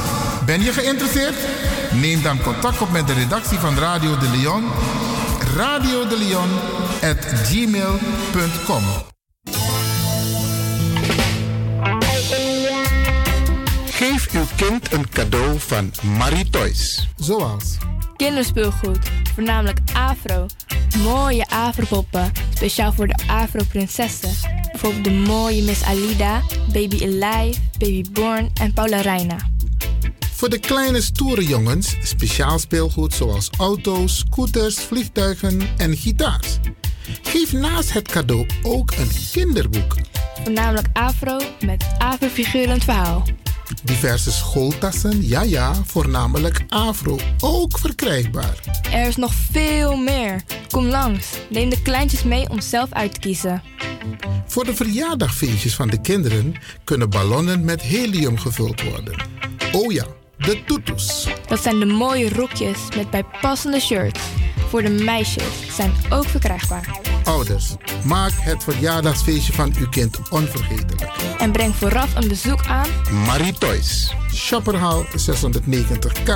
[0.45, 1.35] Ben je geïnteresseerd?
[1.91, 4.63] Neem dan contact op met de redactie van Radio de Leon.
[5.55, 6.49] Radio de Leon
[7.11, 8.83] at gmail.com.
[13.85, 17.07] Geef uw kind een cadeau van Marie Toys.
[17.15, 17.77] Zoals
[18.15, 20.45] Kinderspeelgoed, voornamelijk Afro.
[21.03, 24.31] Mooie Afro-poppen, speciaal voor de Afro-prinsessen.
[24.71, 26.41] Bijvoorbeeld de mooie Miss Alida,
[26.73, 29.50] Baby Alive, Baby Born en Paula Reina.
[30.41, 36.57] Voor de kleine stoere jongens speciaal speelgoed zoals auto's, scooters, vliegtuigen en gitaars.
[37.21, 39.95] Geef naast het cadeau ook een kinderboek.
[40.43, 43.23] Voornamelijk Afro met Afro-figurend verhaal.
[43.83, 48.81] Diverse schooltassen, ja ja, voornamelijk Afro, ook verkrijgbaar.
[48.91, 50.43] Er is nog veel meer.
[50.71, 51.27] Kom langs.
[51.49, 53.63] Neem de kleintjes mee om zelf uit te kiezen.
[54.47, 56.53] Voor de verjaardagfeestjes van de kinderen
[56.83, 59.15] kunnen ballonnen met helium gevuld worden.
[59.71, 60.05] Oh ja,
[60.41, 61.27] de toetoes.
[61.47, 64.19] Dat zijn de mooie rokjes met bijpassende shirts.
[64.69, 66.99] Voor de meisjes zijn ook verkrijgbaar.
[67.23, 71.11] Ouders, maak het verjaardagsfeestje van uw kind onvergetelijk.
[71.37, 72.87] En breng vooraf een bezoek aan
[73.25, 74.13] Marie Toys.
[74.33, 76.31] Shopperhal 690K,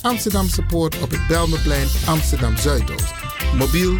[0.00, 3.14] Amsterdamse Poort op het Belmeplein, Amsterdam Zuidoost.
[3.56, 3.98] Mobiel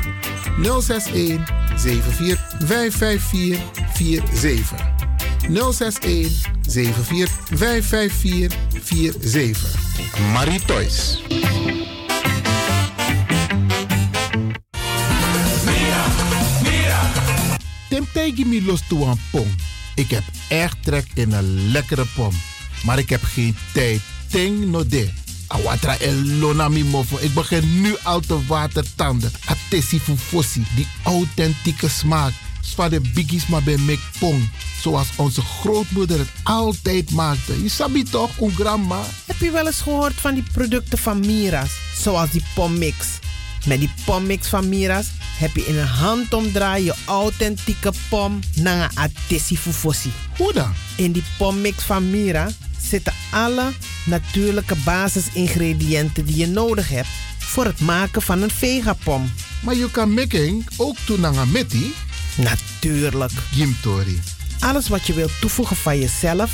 [0.63, 4.92] 061 74 554 47.
[5.49, 8.57] 061 74 554
[9.21, 9.79] 47.
[10.33, 11.23] Marie Toys.
[17.89, 19.55] Temptegi mi los toe een pom.
[19.95, 22.33] Ik heb echt trek in een lekkere pom.
[22.85, 24.01] Maar ik heb geen tijd.
[24.29, 25.11] Ting no de.
[25.47, 27.17] Awatra elona mi mofo.
[27.21, 29.33] Ik begin nu al te watertanden.
[29.45, 30.65] Atesi fufosi.
[30.75, 32.33] Die authentieke smaak.
[32.63, 34.49] Zwa de biggies maar bij mek pong.
[34.81, 37.63] Zoals onze grootmoeder het altijd maakte.
[37.63, 39.03] Je sabi toch, een grandma?
[39.27, 41.71] Heb je wel eens gehoord van die producten van Mira's?
[41.97, 42.97] Zoals die pommix.
[43.67, 45.07] Met die pommix van Mira's
[45.39, 50.13] heb je in een handomdraai je authentieke pom naar een atesi fufosi.
[50.37, 50.73] Hoe dan?
[50.97, 53.73] In die pommix van Mira zitten alle
[54.07, 57.09] natuurlijke basisingrediënten die je nodig hebt
[57.39, 59.33] voor het maken van een vegapom.
[59.63, 61.95] Maar je kan making ook doen naar een metti?
[62.37, 63.33] Natuurlijk.
[63.53, 64.21] Gimtori.
[64.61, 66.51] Alles wat je wilt toevoegen van jezelf,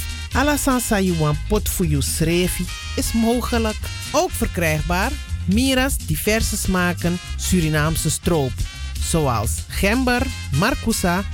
[0.88, 2.54] you want pot voor je
[2.96, 3.76] is mogelijk.
[4.12, 5.10] Ook verkrijgbaar
[5.44, 8.52] Mira's diverse smaken Surinaamse stroop.
[9.00, 10.26] Zoals gember,
[10.58, 11.24] marcousa,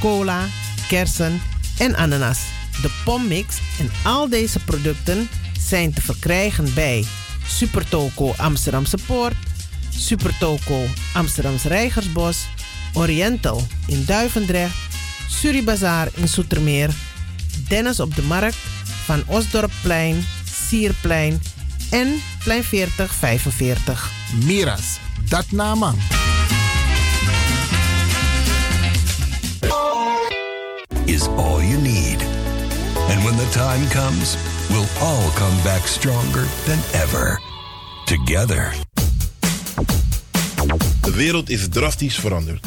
[0.00, 0.46] cola,
[0.88, 1.40] kersen
[1.78, 2.38] en ananas.
[2.82, 5.28] De pommix en al deze producten
[5.60, 7.04] zijn te verkrijgen bij
[7.46, 9.34] Supertoco Amsterdamse Poort,
[9.88, 12.46] Supertoco Amsterdamse Rijgersbos,
[12.94, 14.76] Oriental in Duivendrecht,
[15.28, 16.90] Suribazaar in Soetermeer,
[17.68, 18.56] Dennis op de Markt,
[19.04, 20.26] Van Osdorpplein,
[20.68, 21.42] Sierplein
[21.90, 24.10] en Plein 40 45.
[24.44, 24.98] Miras,
[25.28, 25.96] dat naman.
[31.12, 32.22] is all you need.
[33.10, 34.36] And when the time comes,
[34.70, 37.40] we'll all come back stronger than ever.
[38.04, 38.74] Together.
[41.00, 42.66] De wereld is drastisch veranderd.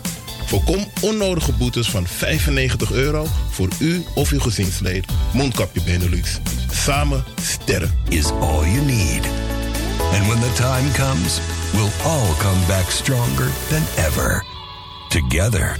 [0.51, 5.05] Voorkom onnodige boetes van 95 euro voor u of uw gezinslid.
[5.33, 6.39] Mondkapje Benelux.
[6.71, 7.91] Samen sterren.
[8.09, 9.25] Is all you need.
[10.13, 11.39] And when the time comes,
[11.73, 14.45] we'll all come back stronger than ever.
[15.09, 15.79] Together.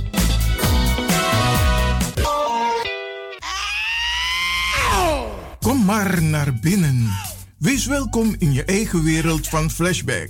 [5.60, 7.10] Kom maar naar binnen.
[7.57, 10.30] Wees welkom in je eigen wereld van Flashback.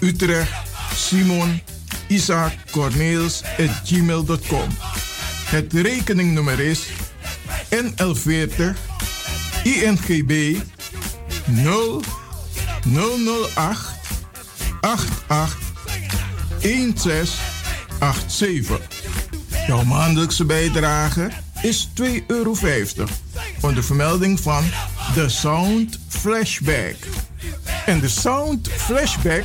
[0.00, 0.52] Utrecht,
[0.94, 1.62] Simon,
[2.08, 3.42] Isaac, Corneels
[3.84, 4.68] gmail.com.
[5.44, 6.86] Het rekeningnummer is
[7.70, 8.76] NL40
[9.62, 10.56] INGB
[11.44, 12.02] 0
[12.84, 13.54] 008
[14.80, 15.58] 88
[16.60, 18.80] 1687.
[19.66, 21.30] Jouw maandelijkse bijdrage
[21.62, 22.54] is 2,50 euro.
[23.60, 24.64] onder vermelding van
[25.14, 26.96] The Sound Flashback.
[27.86, 29.44] En de Sound Flashback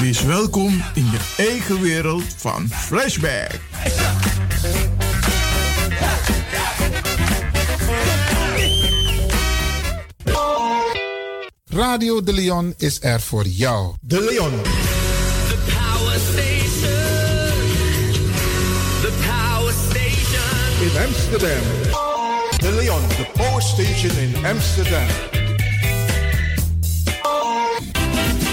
[0.00, 3.60] Wees welkom in je eigen wereld van Flashback.
[11.66, 13.94] Radio De Leon is er voor jou.
[14.00, 14.62] De Leon.
[15.48, 16.90] The power station.
[19.00, 20.90] The power station.
[20.90, 22.08] In Amsterdam.
[22.60, 25.06] De Leon, de Power Station in Amsterdam.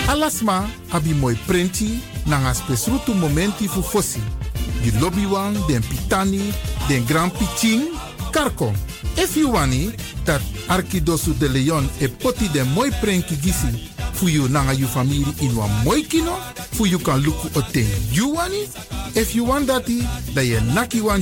[0.07, 4.21] Alasma abi moi prenti nanga spesrutu momenti fu fosi.
[4.81, 6.53] Di lobby wan, den pitani,
[6.88, 7.91] den grand piching,
[8.31, 8.73] karko.
[9.17, 9.91] If you wani,
[10.23, 15.25] dat Arkidosu de Leon e poti den moi prenki gisi fu you nanga you family
[15.41, 16.38] in wan moi kino,
[16.71, 18.63] fu you kan luku o ten you wani.
[19.13, 20.03] If you want dati,
[20.34, 21.21] da ye naki wan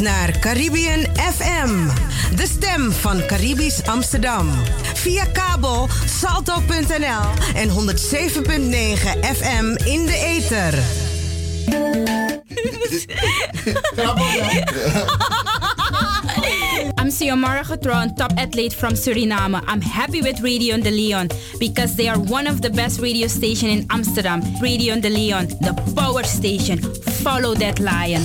[0.00, 1.88] Naar Caribbean FM,
[2.36, 4.48] de stem van Caribisch Amsterdam.
[4.94, 7.74] Via kabel salto.nl en 107.9
[9.36, 10.78] FM in de ether.
[16.98, 19.62] I'm Xiomara Getron, top athlete from Suriname.
[19.66, 21.28] I'm happy with Radio de Leon
[21.58, 24.42] because they are one of the best radio station in Amsterdam.
[24.60, 26.78] Radio de Leon, the power station.
[27.22, 28.22] Follow that lion.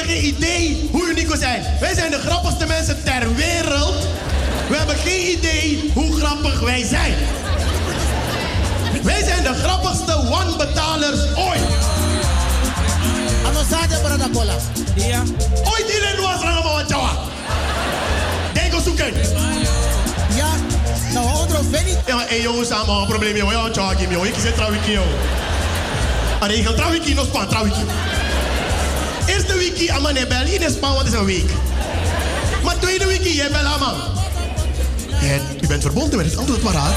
[0.00, 1.62] Hebben geen idee hoe uniek we zijn.
[1.80, 4.06] Wij zijn de grappigste mensen ter wereld.
[4.68, 7.14] We hebben geen idee hoe grappig wij zijn.
[9.02, 11.60] Wij zijn de grappigste one-betalers ooit.
[13.46, 14.54] Anosade brada cola.
[14.94, 15.22] Ja.
[15.64, 17.10] Ooit iedereen was er allemaal wat jawa.
[18.52, 19.12] Denk zoeken.
[20.36, 20.48] Ja.
[21.12, 21.96] Nou, ondro veni.
[22.06, 23.52] Ja, hey jongens, allemaal een probleem joh.
[23.52, 24.26] Ja, jawa kim joh.
[24.26, 24.80] Ik zit trouwens.
[26.38, 27.76] Allee, ik ga trouwens nog span trouwens.
[29.50, 31.50] Eerste wiki aan mijn bel in Span, wat is een week.
[32.62, 33.94] Maar tweede wiki, jij bel aan man.
[35.22, 36.94] En u bent verbonden met het antwoord paraat.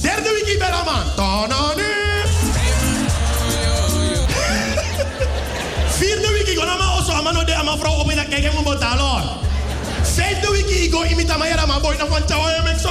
[0.00, 1.14] Derde wiki bel aan man.
[1.16, 1.82] Tananu.
[5.88, 9.04] Vierde wiki, go nama oso amano de ama vrouw op in dat kijk hem betalen
[9.04, 9.22] hoor.
[10.02, 12.90] Vijfde wiki, ik go imita mayera ma boy na van chawa je mek so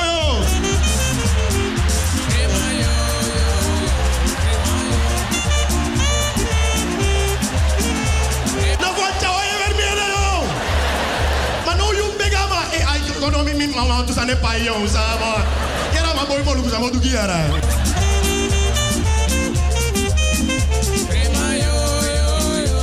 [13.22, 15.32] kono mi mi mama tu sane pa yo sa ma.
[15.94, 17.40] Kera ma boy mo lu sa mo du giara.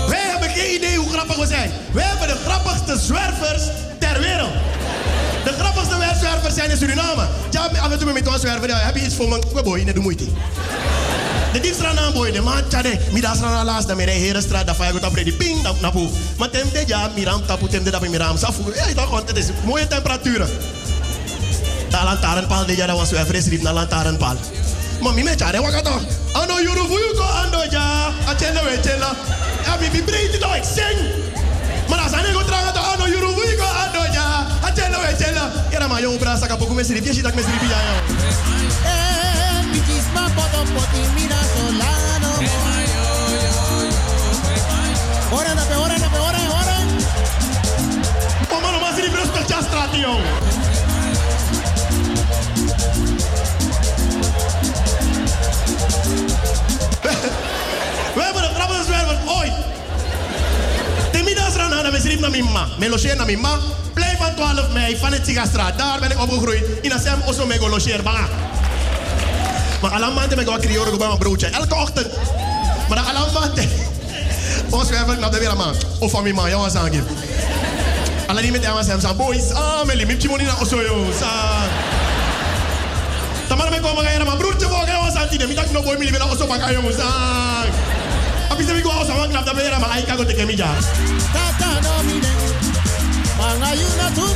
[0.08, 1.70] Wij hebben geen idee hoe grappig we zijn.
[1.92, 3.62] Wij hebben de grappigste zwervers
[3.98, 4.52] ter wereld.
[5.44, 7.26] De grappigste zwervers zijn in Suriname.
[7.50, 9.28] Ja, af en toe met ons zwerver, ja, heb je iets voor?
[9.54, 10.24] We boy, net de moeite.
[11.58, 15.04] De diepstraat aan boy, de man tjade, middags aan laatst, dan meer herenstraat, dan vaak
[15.04, 16.10] op die ping, dan boven.
[16.36, 18.62] Maar tem de ja, miram tapu, tem de dat miram safu.
[18.74, 20.48] Ja, toch gewoon, het is mooie temperaturen.
[21.88, 24.36] De lantaarnpaal, de ja, dat was zwerver, is riep naar lantaarnpaal.
[25.00, 26.02] Maar mi me tjade, gaat toch?
[26.32, 29.16] Ano yuru vuyu ko ando ja, achende we chela.
[29.64, 30.64] Ja, mi mi breed toch, ik.
[31.88, 35.52] Maar als ik ga to ano yuru vuyu ko ando ja, achende we chela.
[35.70, 38.57] Ja, maar jong bra saka poku me sirip, je ziet dat me sirip ja, joh.
[62.98, 63.58] Logeer naar mijn ma.
[63.94, 65.78] Blijf van 12 mei van het Sigastraat.
[65.78, 66.64] Daar ben ik opgegroeid.
[66.82, 68.02] In Assem Osso Mego logeer.
[68.02, 68.47] Banga.
[69.82, 71.46] Maar alle maanden ben ik wel creoren bij mijn broodje.
[71.46, 72.06] Elke ochtend.
[72.88, 73.68] Maar alle maanden.
[74.70, 75.74] Ons zwerver naar de weerman.
[75.98, 76.46] Of van mijn ma.
[76.46, 77.02] Ja, wat zeg ik.
[78.26, 79.52] Alle die met hem zijn boys.
[79.52, 80.08] Ah, mijn lief.
[80.08, 81.06] Ik moet niet naar Osso, joh.
[83.48, 85.46] Tamara me komen gaan maar broertje voor gaan was antine.
[85.46, 87.72] Mi tak no boy mi libera oso baka yo musang.
[88.48, 90.56] Abi se mi go oso wan knap da bera ma ai ka go te kemi
[90.56, 90.70] ja.
[91.32, 92.28] Tata no mine.
[93.98, 94.26] Na tu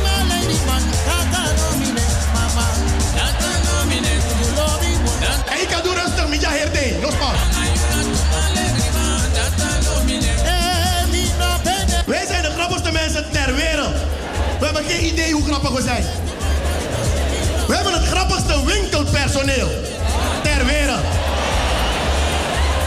[5.63, 6.53] ik kan doen rustig met jouw.
[7.03, 7.15] Los.
[12.07, 13.95] Wij zijn de grappigste mensen ter wereld.
[14.59, 16.05] We hebben geen idee hoe grappig we zijn.
[17.67, 19.69] We hebben het grappigste winkelpersoneel
[20.43, 21.05] ter wereld.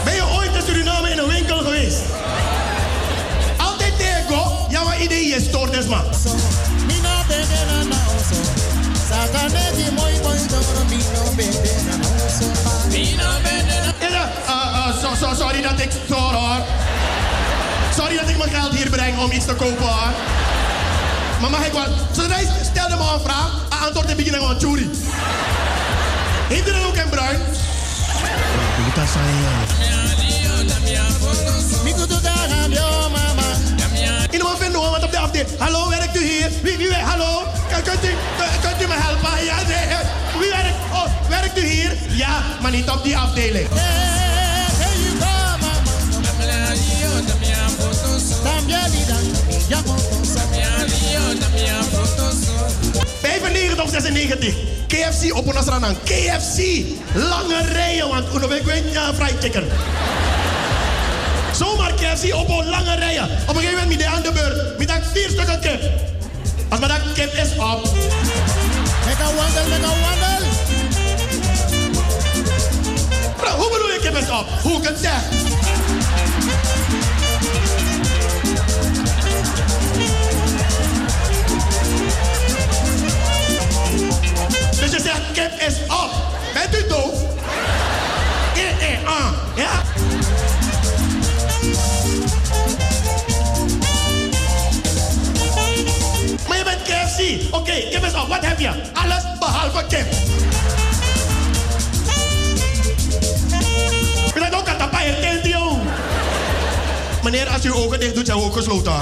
[0.04, 2.00] Ben je ooit in Suriname in een winkel geweest?
[3.56, 6.04] Altijd tegen, jouw idee is stoort, man.
[9.06, 11.22] Moi moi doro mino
[13.44, 13.78] na na.
[14.10, 16.60] Ja, so, so, sorry dat ik stoor hoor.
[17.96, 20.12] Sorry dat ik mijn geld hier breng om iets te kopen hoor.
[21.40, 21.86] Maar mag ik wel...
[22.12, 24.90] Zodra stelde me een vraag, een antwoord in beginnen gewoon churi.
[26.48, 27.40] Heeft u ook een bruin?
[31.84, 33.05] Miku tu daga bio mama.
[34.36, 35.48] In mijn vinden want op de afdeling.
[35.58, 36.50] Hallo, werkt u hier?
[36.62, 37.42] Wie, wie, hallo?
[37.70, 38.08] Kan- Kunt u,
[38.38, 39.44] kunt- u me helpen?
[39.44, 39.86] Ja, nee,
[40.38, 40.76] wie werkt?
[40.92, 41.92] Oh, werkt u hier?
[42.08, 43.68] Ja, maar niet op die afdeling.
[49.68, 49.82] Ja,
[53.22, 54.54] 95 of 96.
[54.88, 55.96] KFC op een.
[56.04, 56.84] KFC.
[57.14, 59.64] Lange rijen, want ik weet niet, fried chicken.
[61.58, 63.24] Zomaar KFC op een lange rijen.
[63.24, 64.78] Op een gegeven moment, de aan de beurt.
[64.78, 65.82] Met dat vier stukken kip.
[66.68, 67.88] Als maar dat kip is op.
[69.06, 70.48] Mega wandel, mega wandel.
[73.36, 74.46] Bro, hoe bedoel je kip is op?
[74.62, 75.22] Hoe ik het zeg?
[84.80, 86.10] Dus je zegt kip is op.
[86.54, 87.22] Bent u doof?
[88.54, 89.32] Eh, eh, ah.
[89.54, 89.95] Ja?
[97.50, 98.28] Oké, kip is op.
[98.28, 98.70] Wat heb je?
[98.92, 100.06] Alles behalve kip.
[104.34, 105.78] Je bent ook paaien, kind, joh.
[107.22, 108.92] Meneer, als u uw ogen dicht doet, zijn we ook gesloten.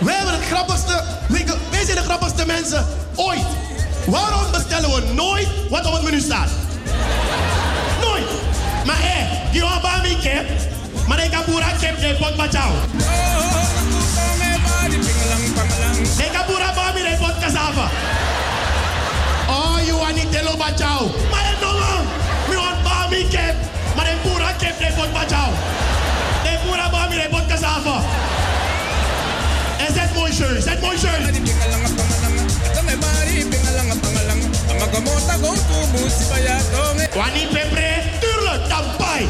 [0.00, 1.04] Wij hebben het grappigste,
[1.70, 3.46] wij zijn de grappigste mensen ooit.
[4.06, 6.61] Waarom bestellen we nooit wat op het menu staat?
[10.46, 11.46] Kip, maar ik heb
[12.00, 12.70] de pot bachao.
[16.16, 17.90] Ik heb boera bami de pot cassava.
[19.48, 21.10] Oh, you want niet telo bachao.
[21.30, 22.04] Maar het no man,
[22.48, 23.54] we want bami kip,
[23.96, 25.50] maar de boera kip de pot bachao.
[26.42, 28.00] De boera bami de pot cassava.
[29.86, 31.40] En zet mooi shirt, zet mooi shirt.
[37.14, 39.28] Wani pepre, tuurlijk, dan pai.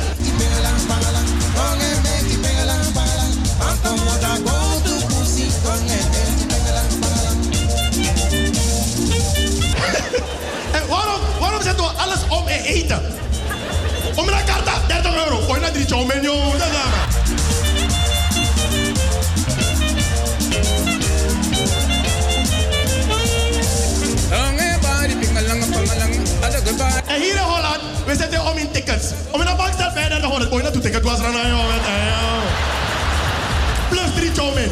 [12.02, 13.02] Alles om en eten?
[14.14, 15.36] Om naar karta, 30 euro.
[15.40, 16.28] Gooi naar drie chow menu.
[16.58, 16.72] Dat is
[26.78, 27.02] maar.
[27.06, 29.06] En hier in Holland, we zetten om in tickets.
[29.30, 30.48] Om in een bank staat bij 30 Holland.
[30.48, 31.42] Gooi naartoe ticket was er joh.
[31.48, 31.62] joh.
[33.88, 34.70] Plus drie chow min.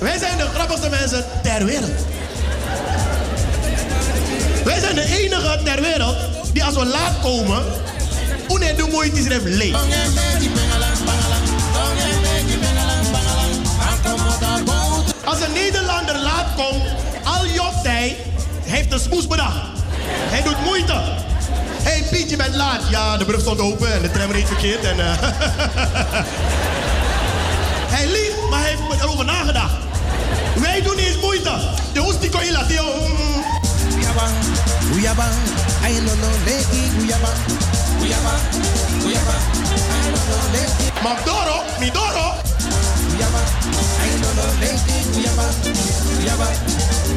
[0.00, 2.23] Wij zijn de grappigste mensen ter wereld.
[5.34, 6.16] Enige ter wereld
[6.52, 7.62] die als we laat komen,
[8.48, 9.76] une de moeite is even leeg.
[15.24, 16.82] Als een Nederlander laat komt,
[17.24, 18.16] al jokt hij,
[18.62, 19.56] heeft een smoes bedacht.
[20.06, 20.92] Hij doet moeite.
[20.92, 22.80] Hé hey, Piet, je bent laat.
[22.90, 24.84] Ja, de brug stond open en de tram reed verkeerd.
[24.84, 25.12] En, eh,
[27.96, 29.74] hij liegt, maar hij heeft erover nagedacht.
[30.60, 31.52] Wij doen niet eens moeite.
[31.92, 32.54] De hoest die kon je.
[34.14, 34.28] Joh.
[34.28, 34.92] Mm.
[34.92, 35.26] Guyaba,
[35.82, 37.30] ay no no leki guyaba.
[37.98, 38.34] Guyaba,
[39.02, 39.36] guyaba,
[39.92, 40.86] ay no no leki.
[41.02, 42.28] Magdoro, Midoro.
[43.10, 43.42] Guyaba,
[44.02, 45.46] ay no no leki guyaba.
[46.16, 46.48] Guyaba,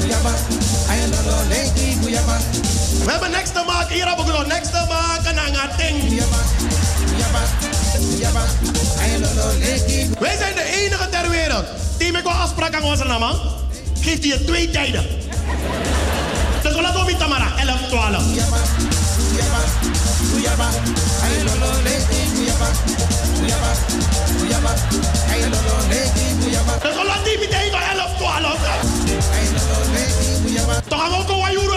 [0.01, 0.33] guyaba,
[0.89, 2.37] ay no no leki guyaba.
[3.05, 3.95] We hebben niks te maken.
[3.95, 5.95] Hier hebben we niks te maken aan het ding.
[10.19, 11.65] Wij zijn de enige ter wereld
[11.97, 13.23] die met een afspraak aan onze naam.
[14.01, 15.05] Geeft hij je twee tijden.
[17.57, 18.23] 11, 12.
[26.81, 28.57] Dus we laten die meteen van 11, 12.
[30.87, 31.69] Toch gaan we ook een wajoer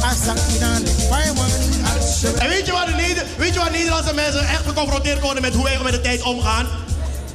[0.00, 0.72] Asana.
[2.38, 6.00] En weet je, waar de Nederlandse mensen echt geconfronteerd worden met hoe wij met de
[6.00, 6.66] tijd omgaan?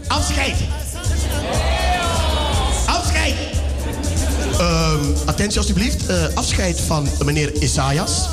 [0.07, 0.55] Afscheid.
[4.59, 6.05] Ehm, attentie alstublieft.
[6.05, 8.27] Eh, afscheid van meneer Isaias.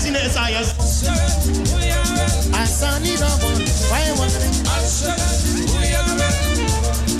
[0.00, 0.12] Doe ara.
[0.12, 0.68] Wie zien de Isaias?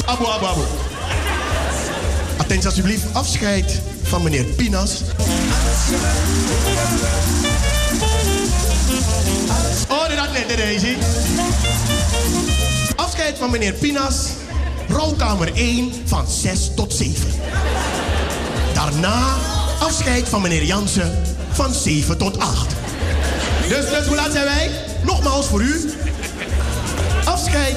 [0.04, 0.60] Abu, abu, abu.
[2.36, 3.04] Attentie alsjeblieft.
[3.12, 5.02] Afscheid van meneer Pinas.
[9.88, 10.96] Oh, had net.
[12.96, 14.14] Afscheid van meneer Pinas.
[14.88, 17.30] Rouwkamer 1 van 6 tot 7.
[18.74, 19.36] Daarna
[19.80, 21.29] afscheid van meneer Jansen
[21.62, 22.74] van 7 tot 8.
[23.68, 24.70] Dus, dus hoe laat zijn wij?
[25.04, 25.90] Nogmaals voor u.
[27.24, 27.76] Afscheid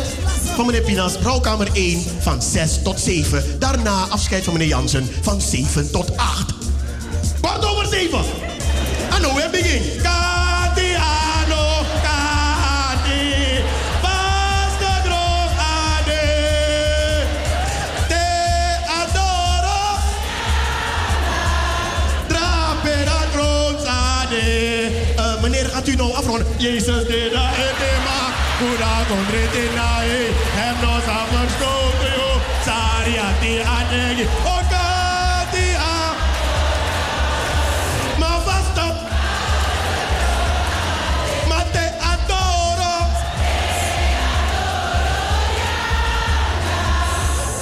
[0.56, 3.60] van meneer Pinas, rouwkamer 1 van 6 tot 7.
[3.60, 6.54] Daarna afscheid van meneer Jansen van 7 tot 8.
[7.42, 8.20] Kwart over 7.
[9.16, 10.02] En nou weer begin.
[25.84, 26.48] Gaat u nou afronden?
[26.58, 28.20] Jezus, de da etema.
[28.58, 30.30] Kuda kondrete nae.
[30.58, 32.42] Hem no samen stoten, yo.
[32.66, 34.28] Sariati anegi.
[34.46, 36.14] O kati a.
[38.18, 38.96] Ma vast op.
[41.48, 42.96] Ma te adoro.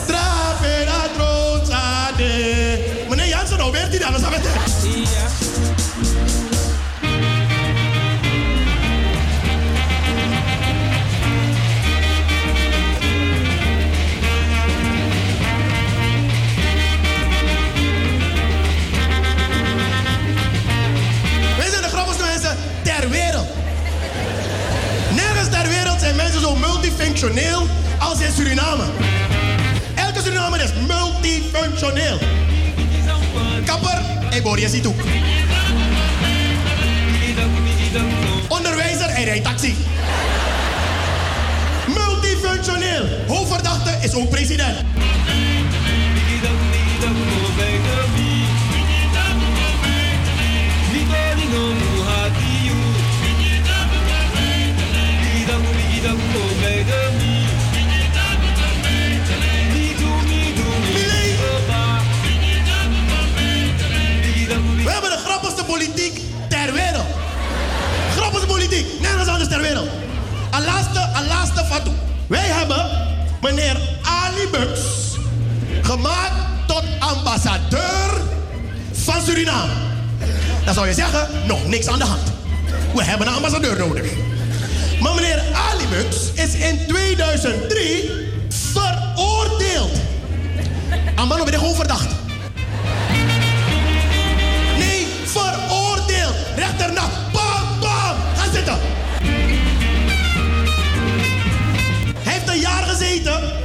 [0.06, 2.80] Trapera droog ade.
[3.09, 4.32] Meneer Jansen, nou die anders aan
[27.22, 28.83] als in Suriname.
[29.95, 32.17] Elke Surinamer is multifunctioneel.
[33.66, 34.88] Kapper, hij boor je ziet.
[38.48, 39.75] Onderwijzer, hij rijdt taxi.
[41.88, 43.06] Multifunctioneel.
[43.27, 44.77] Hoofdverdachte is ook president.
[72.27, 72.85] Wij hebben
[73.41, 74.82] meneer Ali Bux
[75.82, 76.33] gemaakt
[76.67, 78.22] tot ambassadeur
[78.91, 79.72] van Suriname.
[80.66, 82.32] Dan zou je zeggen, nog niks aan de hand.
[82.95, 84.06] We hebben een ambassadeur nodig.
[85.01, 88.09] Maar meneer Ali Bux is in 2003
[88.50, 89.91] veroordeeld.
[91.16, 92.20] Een man ben gewoon verdacht.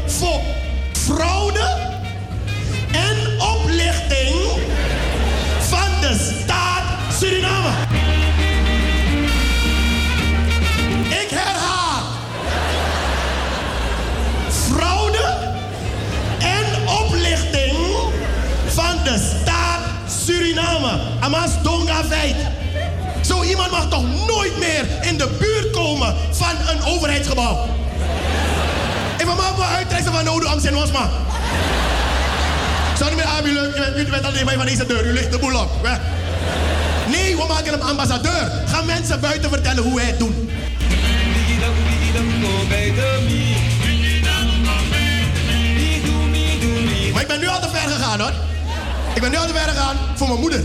[0.07, 0.41] Voor
[0.93, 1.77] fraude
[2.93, 4.35] en oplichting
[5.59, 6.83] van de staat
[7.19, 7.71] Suriname.
[11.09, 12.03] Ik herhaal.
[14.49, 15.37] Fraude
[16.39, 17.77] en oplichting
[18.67, 19.81] van de staat
[20.25, 21.01] Suriname.
[21.21, 22.37] Amas Donga feit.
[23.23, 27.86] Zo iemand mag toch nooit meer in de buurt komen van een overheidsgebouw.
[29.27, 31.11] Ik wil maar uittrekken van Nodo Amsen Wasma.
[32.99, 35.61] Zou niet meer aanbieden, u bent- alleen maar van deze deur, u ligt de boel
[35.61, 35.71] op.
[37.09, 38.53] Nee, we maken hem ambassadeur.
[38.67, 40.35] Ga mensen buiten vertellen hoe hij het doet.
[47.13, 48.33] Maar ik ben nu al te ver gegaan hoor.
[49.15, 50.63] Ik ben nu al te ver gegaan voor mijn moeder.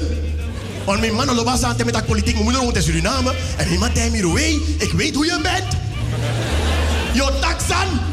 [0.85, 2.33] Want mijn man loopt aan met dat politiek.
[2.33, 3.33] Mijn moeder woont in Suriname.
[3.57, 3.89] En mijn man
[4.35, 5.73] "Hey, ik weet hoe je bent.
[7.13, 8.10] Je taxan.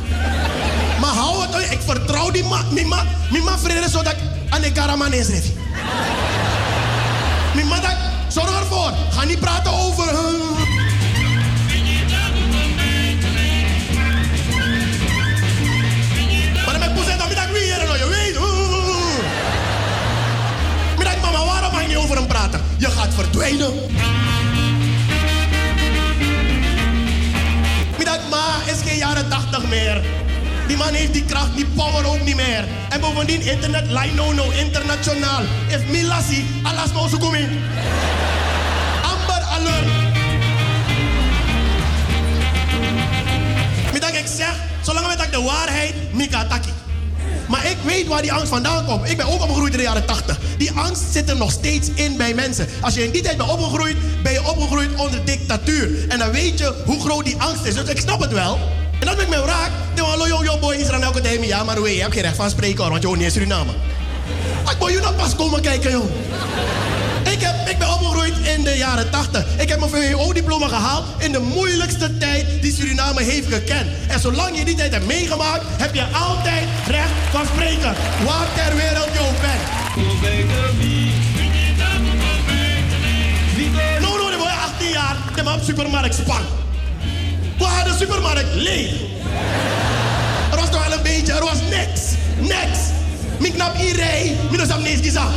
[1.71, 4.15] Ik vertrouw die man, mijn man, mijn man vrienden, zodat
[4.49, 5.53] aan de karaman is revi.
[7.55, 7.81] Mijn man,
[8.29, 8.93] zorg ervoor.
[9.11, 10.41] Ga niet praten over hun.
[16.65, 18.39] Maar dan ben ik poes en dan ben ik weer een je weet.
[20.97, 22.61] Maar ik mama, waarom ga je niet over hem praten?
[22.79, 23.73] Je gaat verdwijnen.
[28.31, 30.18] Maar is geen jaren 80 meer.
[30.69, 32.65] Die man heeft die kracht, die power ook niet meer.
[32.89, 35.43] En bovendien, internet, line no no, internationaal.
[35.69, 37.49] If Milasi, alas mo sukumi.
[39.03, 39.87] Amber alert.
[43.93, 46.73] Met dat ik zeg, zolang ik de waarheid, Mika Taki.
[47.49, 49.11] Maar ik weet waar die angst vandaan komt.
[49.11, 50.39] Ik ben ook opgegroeid in de jaren 80.
[50.59, 52.69] Die angst zit er nog steeds in bij mensen.
[52.81, 56.09] Als je in die tijd bent opgegroeid, ben je opgegroeid onder dictatuur.
[56.09, 57.75] En dan weet je hoe groot die angst is.
[57.75, 58.59] Dus ik snap het wel.
[59.01, 59.71] En dat maakt me raak.
[60.09, 61.45] Dan hallo yo yo boy Israël elke tijd.
[61.45, 63.73] Ja, maar je hebt geen recht van spreken hoor, want je woont niet in Suriname.
[64.71, 66.11] Ik wil je nog pas komen kijken joh.
[67.33, 69.47] Ik, heb, ik ben opgegroeid in de jaren 80.
[69.59, 73.87] Ik heb mijn VWO-diploma gehaald in de moeilijkste tijd die Suriname heeft gekend.
[74.07, 77.95] En zolang je die tijd hebt meegemaakt, heb je altijd recht van spreken.
[78.25, 79.63] Waar ter wereld je ook bent.
[84.01, 86.43] No, no, dan word je 18 jaar, dan heb supermarkt Spar.
[87.59, 89.08] We hadden de supermarkt leeg.
[91.19, 92.01] Beetje, er was niks.
[92.39, 92.79] Niks.
[93.39, 95.31] Ik knap hier rij, minus am nees gezag.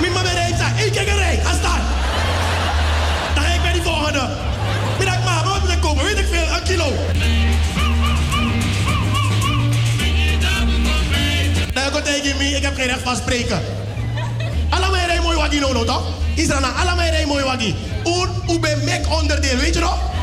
[0.00, 1.80] Mijn mama rijdt zei, ik kijk een rij, ga staan.
[3.34, 4.28] Dan ga ik bij die volgende.
[4.98, 6.04] Middag maar, wat moet ik kopen?
[6.04, 6.92] Weet ik veel, een kilo.
[11.74, 13.60] Dan ga ik me, ik heb geen recht van spreken.
[14.68, 16.02] Allemaal rij mooi waggie no, toch?
[16.34, 17.74] Israël, allemaal rij mooi waggie.
[18.04, 20.13] Un, u ben mek onderdeel, weet je nog?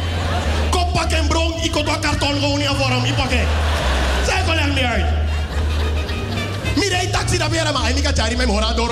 [0.93, 3.47] Pak en bron, ik kon karton gewoon niet vorm, ik pak het.
[4.25, 5.05] Zij kon er niet uit.
[6.75, 8.91] Mi rij taxi dat weer maar, ik ga cari mijn hora door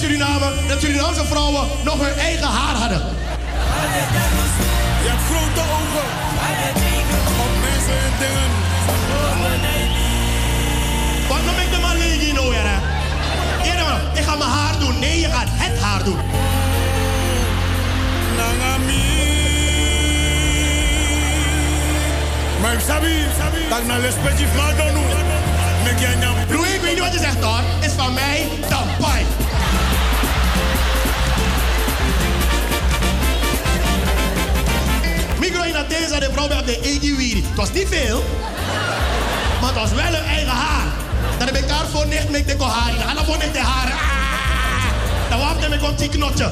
[0.00, 3.02] Suriname dat Surinaamse vrouwen nog hun eigen haar hadden.
[5.02, 6.06] Je hebt grote ogen.
[7.44, 8.50] Op mensen en dingen.
[11.28, 12.78] Wat noem ik de man Ligi nou weer, hè?
[14.18, 14.98] Ik ga mijn haar doen.
[14.98, 16.18] Nee, je gaat het haar doen.
[22.60, 23.24] Maar ik sabi,
[23.68, 25.00] dat na respectief maar dan nu.
[25.84, 26.34] Mek jij nyam.
[26.48, 27.60] Louis, ik weet niet wat je zegt hoor.
[27.80, 29.39] Is van mij de pijn.
[36.10, 37.44] In deze de vrouw op de Wiri.
[37.46, 38.24] Het was niet veel,
[39.60, 40.86] maar het was wel een eigen haar.
[41.38, 42.92] Dan heb ik haar voor niet met de haar.
[42.92, 43.92] Dan ga voor niet de haar.
[43.92, 45.30] Ah!
[45.30, 46.50] Dan wacht ik met een knotje.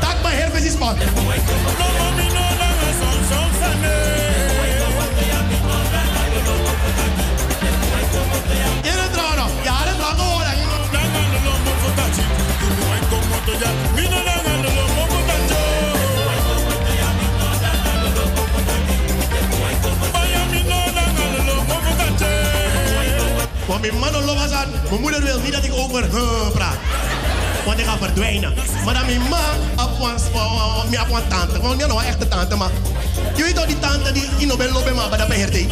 [0.00, 0.76] Tak mijn herpes is
[9.12, 10.46] trouwen, ja, dat trouwen hoor.
[23.92, 24.68] Mijn man loopt aan.
[24.88, 26.76] Mijn moeder wil niet dat ik over huh praat.
[27.64, 28.54] Want ik ga verdwijnen.
[28.84, 29.44] Maar dan mijn ma
[29.84, 31.60] op een op een tante.
[31.60, 32.70] Want niet nou een echte tante, maar...
[33.36, 35.70] Je weet toch die tante die in de lobby maar bij de beheerting.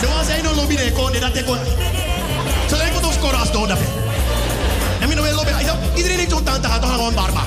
[0.00, 1.58] Ze was zijn no lobby nee kon dat ik kon.
[2.68, 3.78] Zo lijkt het ons koras door dat.
[5.00, 5.50] En mijn lobby.
[5.94, 7.42] Iedereen heeft zo'n tante gehad, toch gewoon barba.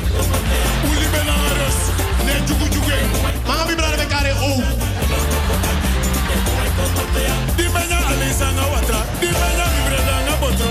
[0.84, 1.78] Uli benares.
[2.26, 2.94] Nee, jugu jugu.
[3.48, 4.58] Maar mijn bij elkaar oh.
[7.56, 7.64] Di
[8.36, 9.00] benya alisa nga watra.
[9.20, 10.70] Di benya ibreda nga botro.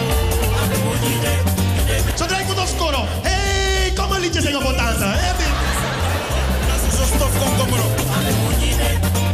[2.14, 3.04] Zodra ik moet opscoren.
[3.22, 5.04] Hé, hey, kom een liedje zingen voor tante.
[5.04, 5.32] Hé,
[6.96, 8.00] Zo stof kom kom erop.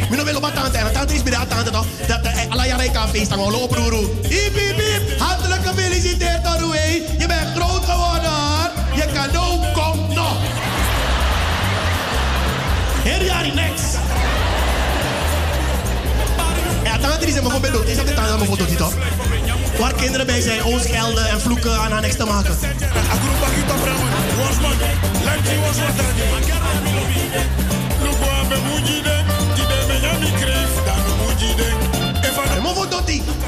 [0.09, 0.77] Mino wil op mijn tante.
[0.77, 1.85] En tante is bij de tante toch.
[2.07, 2.19] Dat
[2.49, 3.29] alle jaren kan feest.
[3.29, 4.09] Dan gaan we lopen, roer.
[4.29, 4.59] Hiep.
[5.19, 6.39] Hartelijk gefeliciteerd.
[7.17, 8.71] Je bent groot geworden.
[8.95, 10.37] Je cadeau komt nog.
[13.03, 14.00] Heel jaar next.
[17.01, 17.87] Die zijn bijvoorbeeld dood.
[17.87, 18.93] Is dat de aan mijn foto, toch?
[19.79, 22.57] Waar kinderen bij zijn, ons gelden en vloeken aan haar niks te maken.
[22.59, 22.75] Mijn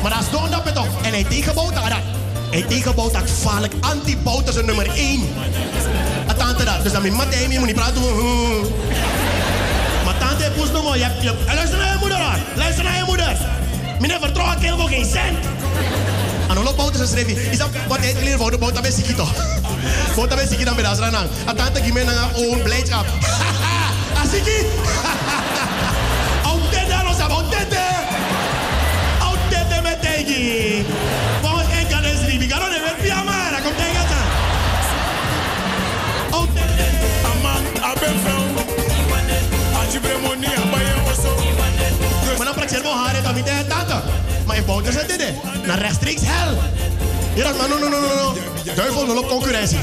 [0.02, 1.02] maar dat is don dat toch.
[1.02, 1.84] En hij tegenbouwt dat.
[2.52, 3.74] Hij tegenbouwt dat gevaarlijk.
[4.56, 5.28] Een nummer 1.
[6.28, 6.84] Dat tante dat.
[6.84, 8.02] Dus dan mijn mat, je moet niet praten.
[10.06, 10.98] Maar tante moest nog maar.
[11.46, 12.20] Luister naar je moeder.
[12.56, 13.13] Luister naar je moeder.
[14.04, 15.38] Meneer vertrouwen kind voor geen cent.
[16.50, 17.50] En hoe loopt bouten schreef je?
[17.52, 19.28] Is dat wat hij geleerd voor de bouten bij Sikito?
[20.16, 21.28] Bouten bij Sikito bij Asranang.
[21.46, 23.06] En tante Gimena own blijdschap.
[24.24, 24.66] Asiki.
[26.44, 27.84] Autente los autente.
[29.20, 30.86] Autente met tegi.
[31.42, 32.50] Vamos en kan es ribi.
[32.50, 33.60] Garo de ver pia mara.
[33.64, 34.22] Kom tegen ta.
[36.32, 36.88] Autente.
[37.32, 38.44] Aman abefel.
[39.82, 41.03] Ajibremoni abaye oso.
[42.38, 44.02] Maar dan je helemaal haar dan niet tegen tante.
[44.46, 45.34] Maar in bouten zit dit.
[45.66, 46.58] Naar rechtstreeks hel.
[47.36, 48.34] Ja, dat maar no, no, no, no, no.
[48.76, 49.78] Duivel, nul op concurrentie.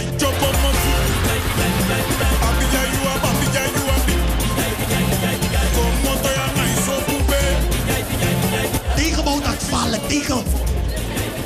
[8.97, 10.43] Tegenbouw dat vallen, tegen.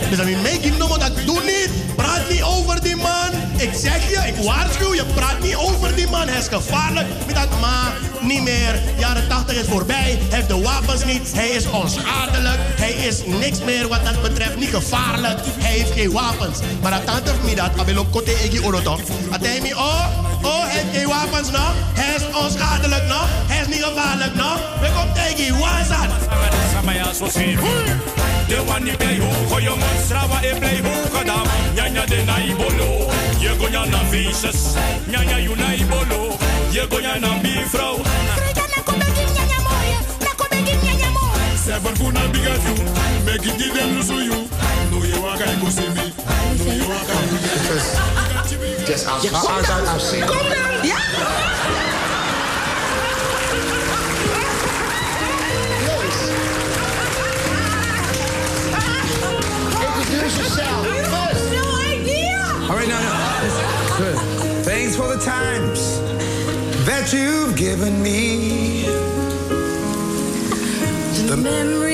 [0.09, 1.97] Dus dan mee ik noemen dat doe niet.
[1.97, 3.14] Praat niet over die man.
[3.57, 6.29] Ik zeg je, ik waarschuw je, praat niet over die man.
[6.29, 7.07] Hij is gevaarlijk.
[7.27, 8.83] Met dat maar niet meer.
[8.99, 10.19] Jaren 80 is voorbij.
[10.19, 11.33] Hij heeft de wapens niet.
[11.33, 12.59] Hij is onschadelijk.
[12.61, 14.57] Hij is niks meer wat dat betreft.
[14.57, 15.39] Niet gevaarlijk.
[15.45, 16.59] Hij heeft geen wapens.
[16.83, 17.71] Maar dat tante me dat.
[17.79, 18.99] Abelo kote egi oroto.
[19.31, 20.07] Atei me, oh,
[20.43, 21.67] oh, hij heeft geen wapens, no.
[21.95, 23.21] Hij is onschadelijk, no.
[23.27, 24.57] Hij is niet gevaarlijk, no.
[24.81, 26.09] We komen tegen Wazat.
[26.73, 27.27] Samaya so
[28.47, 32.37] si De wani play ho ko yo monstrawa e play ho kadam Nyanya de na
[32.39, 34.77] ibolo Je go nya na vicious.
[35.09, 36.39] Nyanya you na ibolo
[36.73, 37.97] Je go nya na bifrau
[41.65, 42.75] Seven kuna biga you
[43.25, 44.49] Make it give them lusu you.
[44.91, 46.13] No ye waka e go see me.
[46.59, 47.17] No ye waka
[48.87, 51.14] Just als als als als Kom dan
[60.57, 61.53] Ja Introduce yourself first.
[61.53, 62.37] No idea.
[62.69, 63.13] All right, no, no.
[63.99, 64.19] Good.
[64.65, 66.01] Thanks for the times
[66.87, 68.85] that you've given me.
[71.29, 71.94] The memories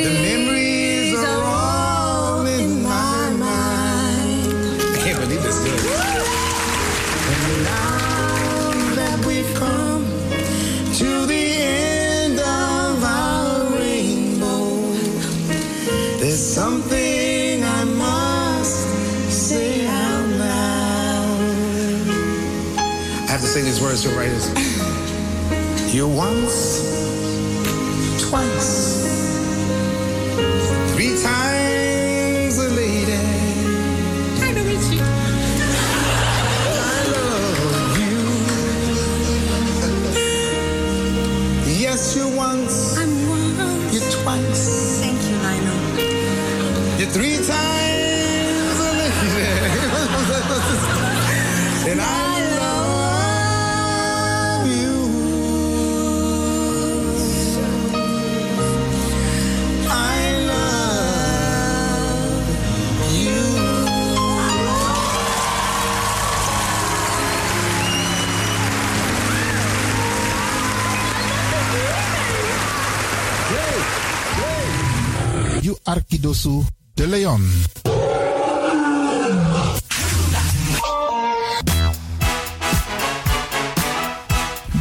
[23.90, 25.94] have to say these words to writers.
[25.94, 26.69] You once,
[75.90, 76.62] Arkidosu
[76.94, 77.50] de Leon.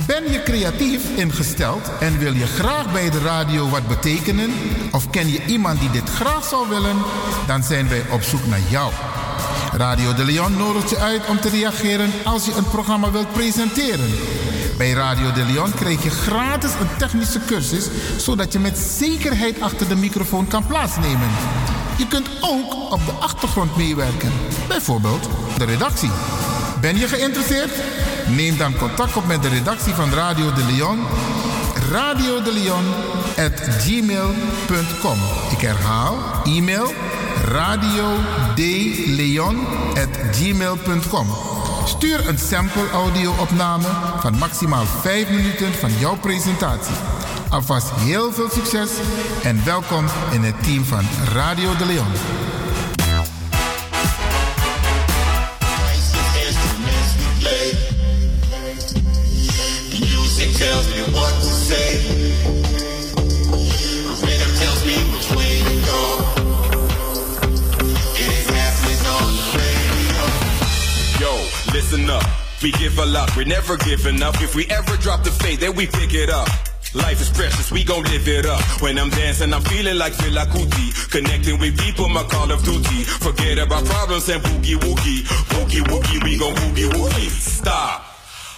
[0.07, 4.51] Ben je creatief ingesteld en wil je graag bij de radio wat betekenen?
[4.91, 6.97] Of ken je iemand die dit graag zou willen?
[7.47, 8.91] Dan zijn wij op zoek naar jou.
[9.73, 14.09] Radio de Leon nodigt je uit om te reageren als je een programma wilt presenteren.
[14.80, 19.88] Bij Radio de Leon krijg je gratis een technische cursus, zodat je met zekerheid achter
[19.88, 21.30] de microfoon kan plaatsnemen.
[21.98, 24.32] Je kunt ook op de achtergrond meewerken,
[24.67, 26.09] bijvoorbeeld de redactie.
[26.82, 27.72] Ben je geïnteresseerd?
[28.27, 30.99] Neem dan contact op met de redactie van Radio de Leon.
[31.91, 32.85] Radio de Leon
[33.45, 35.17] at gmail.com.
[35.51, 36.93] Ik herhaal, e-mail
[37.45, 38.16] radio
[39.93, 41.58] at gmail.com.
[41.90, 43.88] Stuur een sample audio-opname
[44.19, 46.95] van maximaal 5 minuten van jouw presentatie.
[47.50, 48.90] Alvast heel veel succes
[49.43, 52.48] en welkom in het team van Radio de Leon.
[71.92, 72.24] listen up.
[72.61, 74.42] We give a lot, we never give enough.
[74.43, 76.48] If we ever drop the faith, then we pick it up.
[76.93, 78.61] Life is precious, we gon' live it up.
[78.82, 81.09] When I'm dancing, I'm feeling like Villa Kuti.
[81.09, 83.03] Connecting with people, my call of duty.
[83.03, 85.22] Forget about problems and boogie woogie.
[85.53, 87.30] Boogie woogie, we gon' boogie woogie.
[87.30, 88.06] Stop.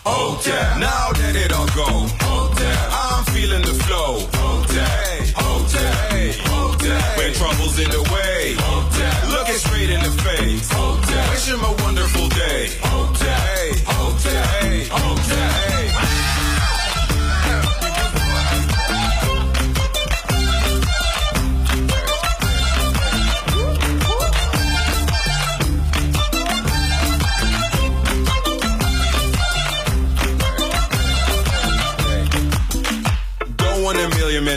[0.06, 1.88] Oh yeah, now let it all go.
[1.88, 4.28] Oh yeah, I'm feeling the flow.
[4.34, 7.18] Oh yeah, oh yeah, oh yeah.
[7.18, 10.70] When trouble's in the way, oh yeah, looking straight in the face.
[10.74, 12.70] Oh yeah, wishing a wonderful day.
[12.86, 13.21] Oh.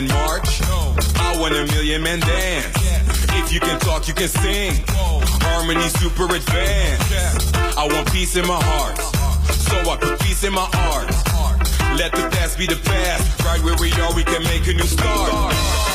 [0.01, 0.61] Men march.
[1.15, 2.75] I want a million men dance.
[3.39, 4.73] If you can talk, you can sing.
[5.47, 7.55] Harmony super advanced.
[7.77, 8.97] I want peace in my heart.
[9.67, 11.07] So I put peace in my art.
[11.97, 13.41] Let the past be the past.
[13.43, 15.94] Right where we are, we can make a new start.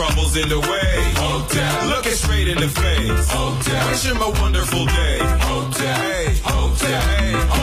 [0.00, 0.92] Trouble's in the way.
[1.20, 1.88] Hold down.
[1.88, 3.28] Looking straight in the face.
[3.30, 3.90] Hold down.
[3.90, 5.18] Wish him a wonderful day.
[5.46, 6.34] Hold down.
[6.42, 7.59] Hold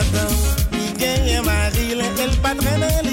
[0.00, 0.28] matin,
[0.72, 1.70] il gagne ma
[2.72, 3.09] elle.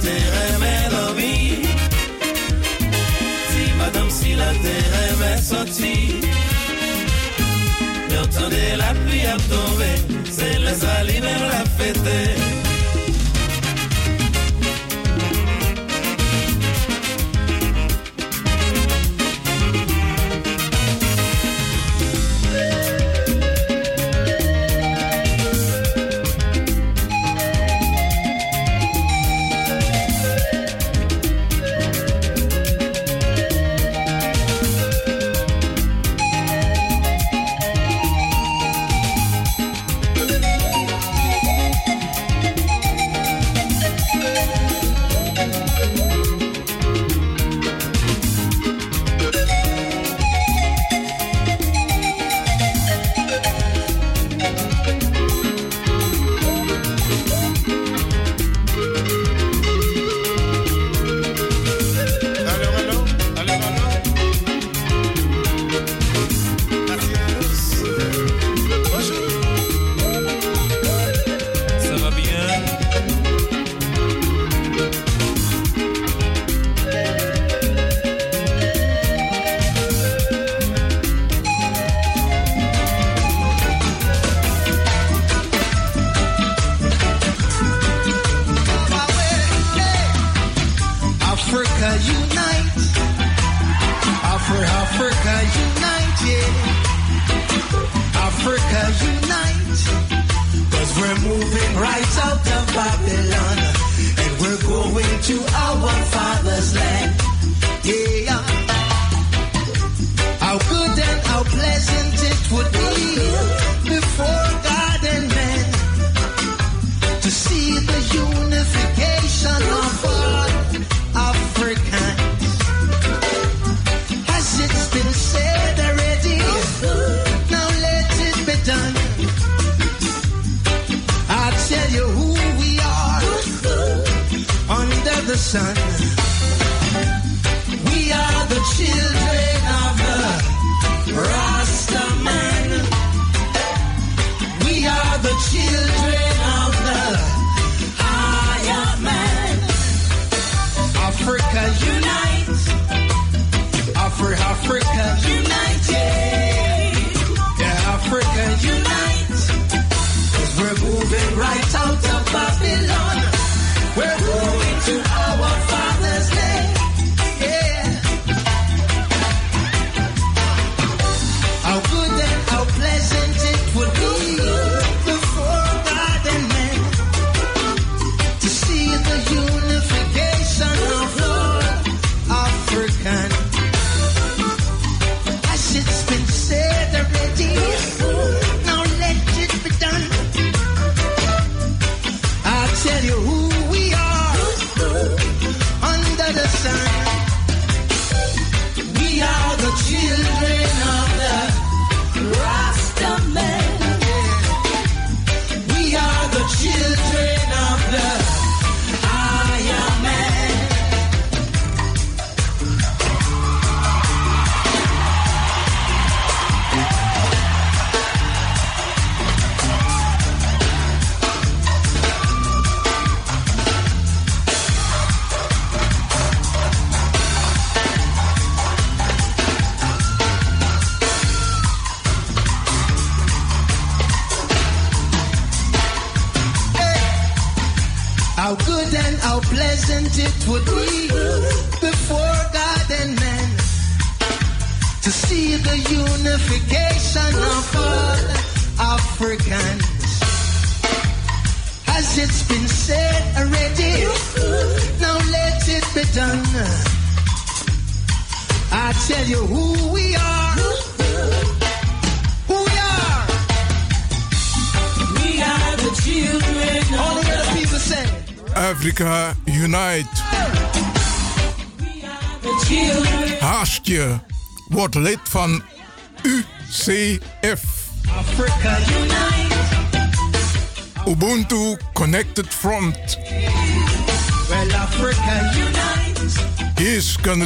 [0.00, 0.88] terre aimait
[3.50, 6.14] si madame, si la terre aimait sortir,
[8.08, 9.96] mais entendez la pluie à tomber,
[10.30, 10.72] c'est la.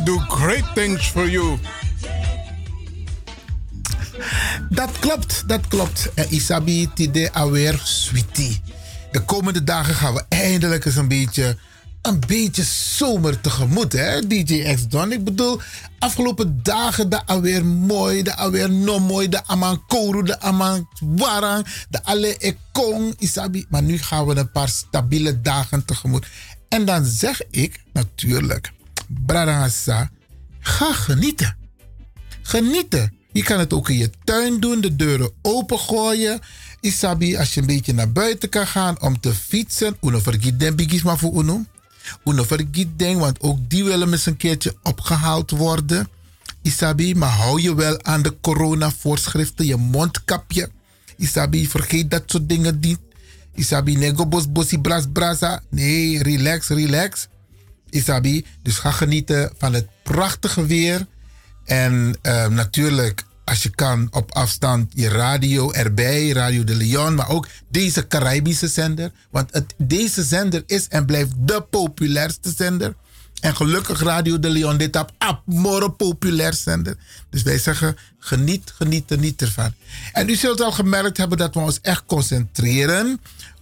[0.06, 1.58] Do great things for you.
[4.70, 6.08] Dat klopt, dat klopt.
[6.14, 8.60] En Isabi Tide Awer Sweetie.
[9.10, 11.56] De komende dagen gaan we eindelijk eens een beetje,
[12.02, 15.12] een beetje zomer tegemoet, hè, DJ X Don.
[15.12, 15.60] Ik bedoel,
[15.98, 21.66] afgelopen dagen de alweer mooi, de alweer no mooi, de aman koru, de aman warang,
[21.88, 23.66] de alle ekong, Isabi.
[23.68, 26.26] Maar nu gaan we een paar stabiele dagen tegemoet.
[26.68, 28.72] En dan zeg ik natuurlijk,
[29.08, 30.10] Bradangasa,
[30.60, 31.56] ga genieten.
[32.42, 33.12] Genieten.
[33.32, 36.40] Je kan het ook in je tuin doen, de deuren opengooien.
[36.80, 39.96] Isabi, als je een beetje naar buiten kan gaan om te fietsen.
[40.02, 41.64] Uno vergiet den maar voor uno.
[42.24, 46.08] Uno vergiet den, want ook die willen eens een keertje opgehaald worden.
[46.62, 50.70] Isabi, maar hou je wel aan de corona-voorschriften, je mondkapje.
[51.16, 52.98] Isabi, vergeet dat soort dingen niet.
[53.54, 55.62] Isabi, nego bos bosi bras brasa.
[55.70, 57.28] Nee, relax, relax.
[57.90, 61.06] Isabi, dus ga genieten van het prachtige weer.
[61.64, 67.28] En eh, natuurlijk, als je kan, op afstand je radio erbij, Radio de Leon, maar
[67.28, 69.10] ook deze Caribische zender.
[69.30, 72.94] Want het, deze zender is en blijft de populairste zender.
[73.40, 76.96] En gelukkig Radio de Leon, dit op Abmore populair zender.
[77.30, 79.74] Dus wij zeggen, geniet, geniet, geniet ervan.
[80.12, 83.20] En u zult al gemerkt hebben dat we ons echt concentreren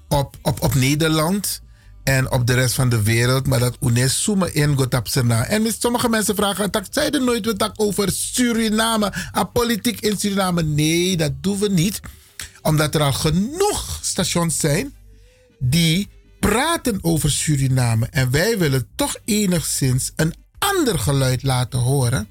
[0.09, 1.63] op, op, op Nederland
[2.05, 3.47] en op de rest van de wereld.
[3.47, 4.77] Maar dat UNES in
[5.27, 5.43] naam.
[5.43, 10.63] En sommige mensen vragen, dat zeiden nooit wat over Suriname, a politiek in Suriname.
[10.63, 12.01] Nee, dat doen we niet.
[12.63, 14.95] Omdat er al genoeg stations zijn
[15.59, 16.09] die
[16.41, 18.07] praten over Suriname.
[18.11, 22.29] En wij willen toch enigszins een ander geluid laten horen.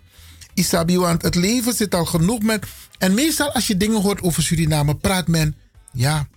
[0.54, 2.66] Isabi, want het leven zit al genoeg met...
[2.98, 5.56] En meestal als je dingen hoort over Suriname, praat men...
[5.92, 6.28] Ja,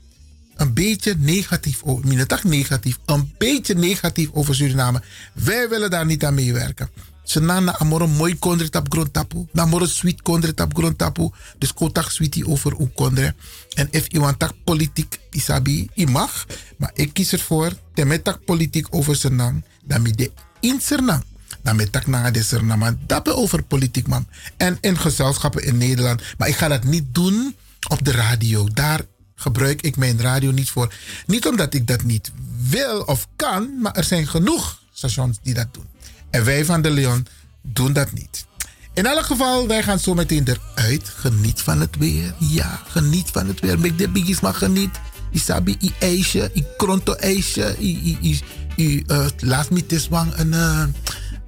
[0.57, 2.27] een beetje negatief over.
[2.43, 2.99] Negatief.
[3.05, 5.03] Een beetje negatief over Suriname.
[5.33, 6.91] Wij willen daar niet aan meewerken.
[7.27, 9.47] Ze na na amoro mooi kondre tap grond tapu.
[9.53, 11.31] Na amoro sweet kondre tap grond tapu.
[11.59, 13.35] Dus kotak sweetie over u kondre.
[13.75, 16.47] En if iemand tak politiek isabi, i mag.
[16.79, 19.65] Maar ik kies ervoor, temet tak politiek over zijn naam.
[19.85, 21.23] Dan mi de in zijn.
[21.63, 22.99] Dan met tak na de zijn naam.
[23.07, 24.27] Dat over politiek, man.
[24.57, 26.23] En in gezelschappen in Nederland.
[26.39, 27.57] Maar ik ga dat niet doen
[27.89, 28.69] op de radio.
[28.69, 29.01] Daar
[29.37, 30.95] gebruik ik mijn radio niet voor.
[31.27, 32.33] Niet omdat ik dat niet
[32.69, 35.87] wil of kan, maar er zijn genoeg stations die dat doen.
[36.31, 37.27] En wij van de Leon
[37.63, 38.47] doen dat niet.
[38.95, 41.09] In elk geval, wij gaan zo meteen eruit.
[41.09, 42.35] Geniet van het weer.
[42.39, 43.79] Ja, geniet van het weer.
[43.79, 45.01] Met de biggies maar geniet.
[45.31, 48.41] Isabi, i ijsje, i kronto ijsje, i, i,
[48.77, 50.85] i, uh, laat me het wang een, uh,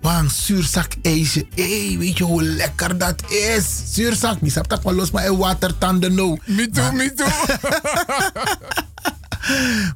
[0.01, 1.47] wang zuurzak ijsje.
[1.55, 3.65] Hé, weet je hoe lekker dat is?
[3.93, 6.39] Zuurzak, niet dat los maar in watertanden nou.
[6.45, 7.29] Me too, me too.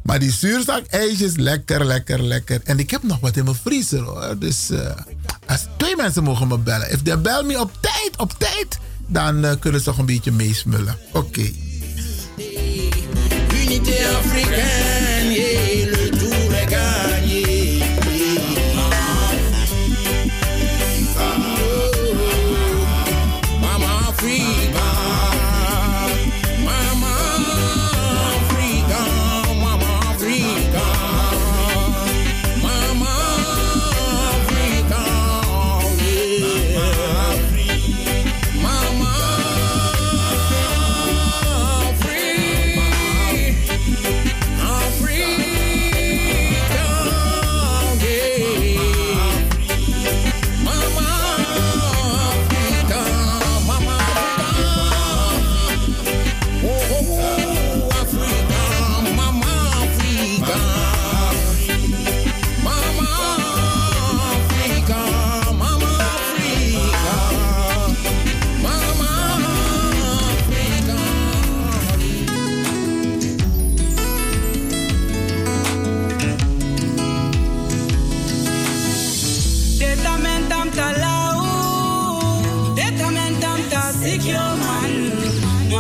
[0.07, 2.61] maar die zuurzak ijsjes, lekker, lekker, lekker.
[2.65, 4.39] En ik heb nog wat in mijn vriezer hoor.
[4.39, 4.91] Dus uh,
[5.47, 6.91] als twee mensen mogen me bellen.
[6.91, 10.33] If they bel me op tijd, op tijd, dan uh, kunnen ze toch een beetje
[10.33, 10.97] meesmullen.
[11.13, 11.19] Oké.
[11.19, 11.55] Okay.
[13.63, 14.92] Unité africaine,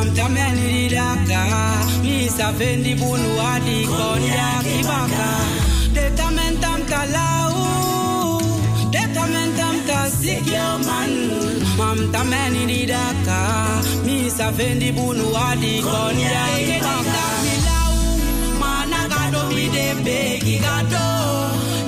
[0.02, 1.42] kontamelilaka
[2.02, 5.28] misafe ndibunu adikonyakibaka
[5.94, 8.42] detamentamkalau
[8.90, 11.12] detamentamkasikioman
[11.78, 13.38] mamtamenilidaka
[14.06, 17.98] misafe ndibunu adikonyakibaka milau
[18.60, 21.06] managadomidebekigado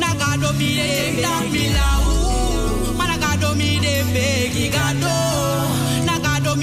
[0.03, 2.05] nagadomidetamilau
[4.75, 5.74] gado.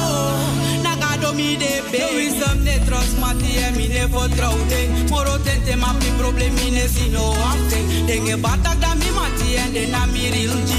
[0.84, 2.00] Na gado mi de begi.
[2.02, 5.10] No wisdom ne trust mati e mi ne vertrouw ding.
[5.10, 7.86] Moro tente ma pi problem mi ne si no aften.
[8.08, 10.72] Denge batak da mi mati en de na mi real G.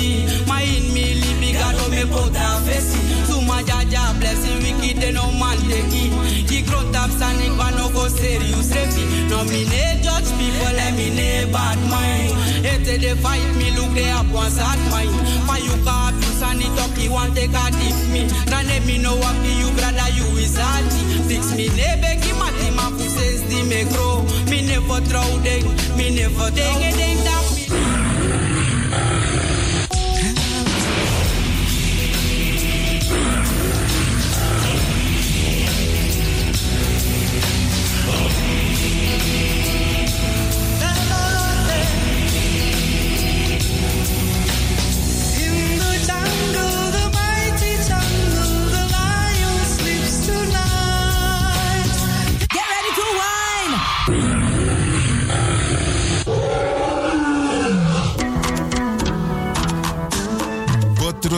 [0.46, 2.98] Ma in mi libi gado me pota fesi.
[3.28, 6.10] Suma jaja blessing wiki de no man teki.
[6.48, 9.04] Ki grown tap standing but no go serious refi.
[9.30, 12.29] No mi ne judge people and me ne bad mind.
[12.80, 15.12] Ete de fight me look they up one sad mind.
[15.44, 18.24] For you ka abuse and it up you want take a dip me.
[18.48, 21.00] Then let me know what you brother you is salty.
[21.28, 24.24] Fix me ne beki mati ma fuses di me grow.
[24.48, 27.59] Me never throw ding, me never ding a ding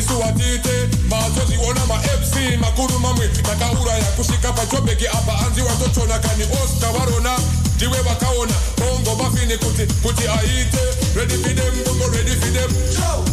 [0.00, 7.38] Mazoziona isuwatite mazoziona ma-fc makuru mamwe takauraya kusvika pachobheki apa anzi watochona kani osta varona
[7.76, 10.78] ndiwe vakaona bongo mafini kuti kuti aite.
[11.16, 12.70] Ready for them bongo ready for them.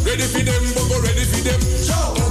[0.05, 1.59] Ready for them bongo ready for them.
[1.87, 2.26] Downtown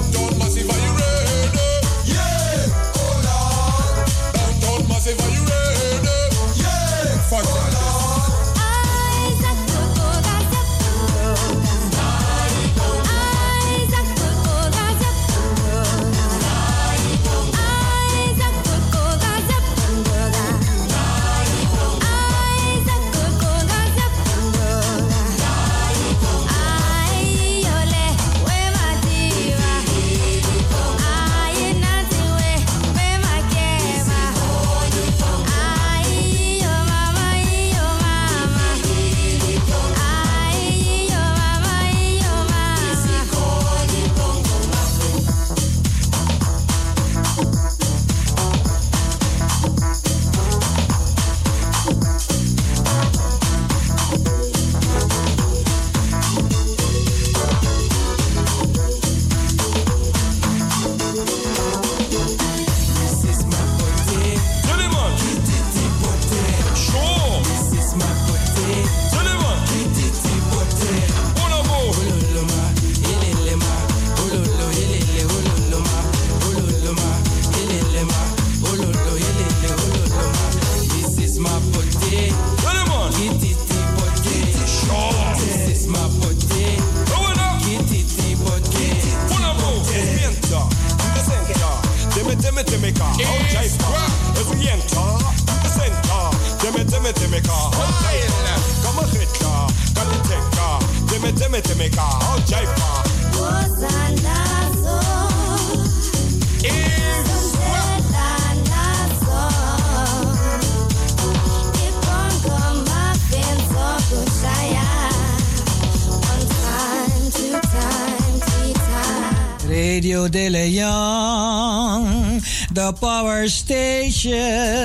[123.48, 124.75] station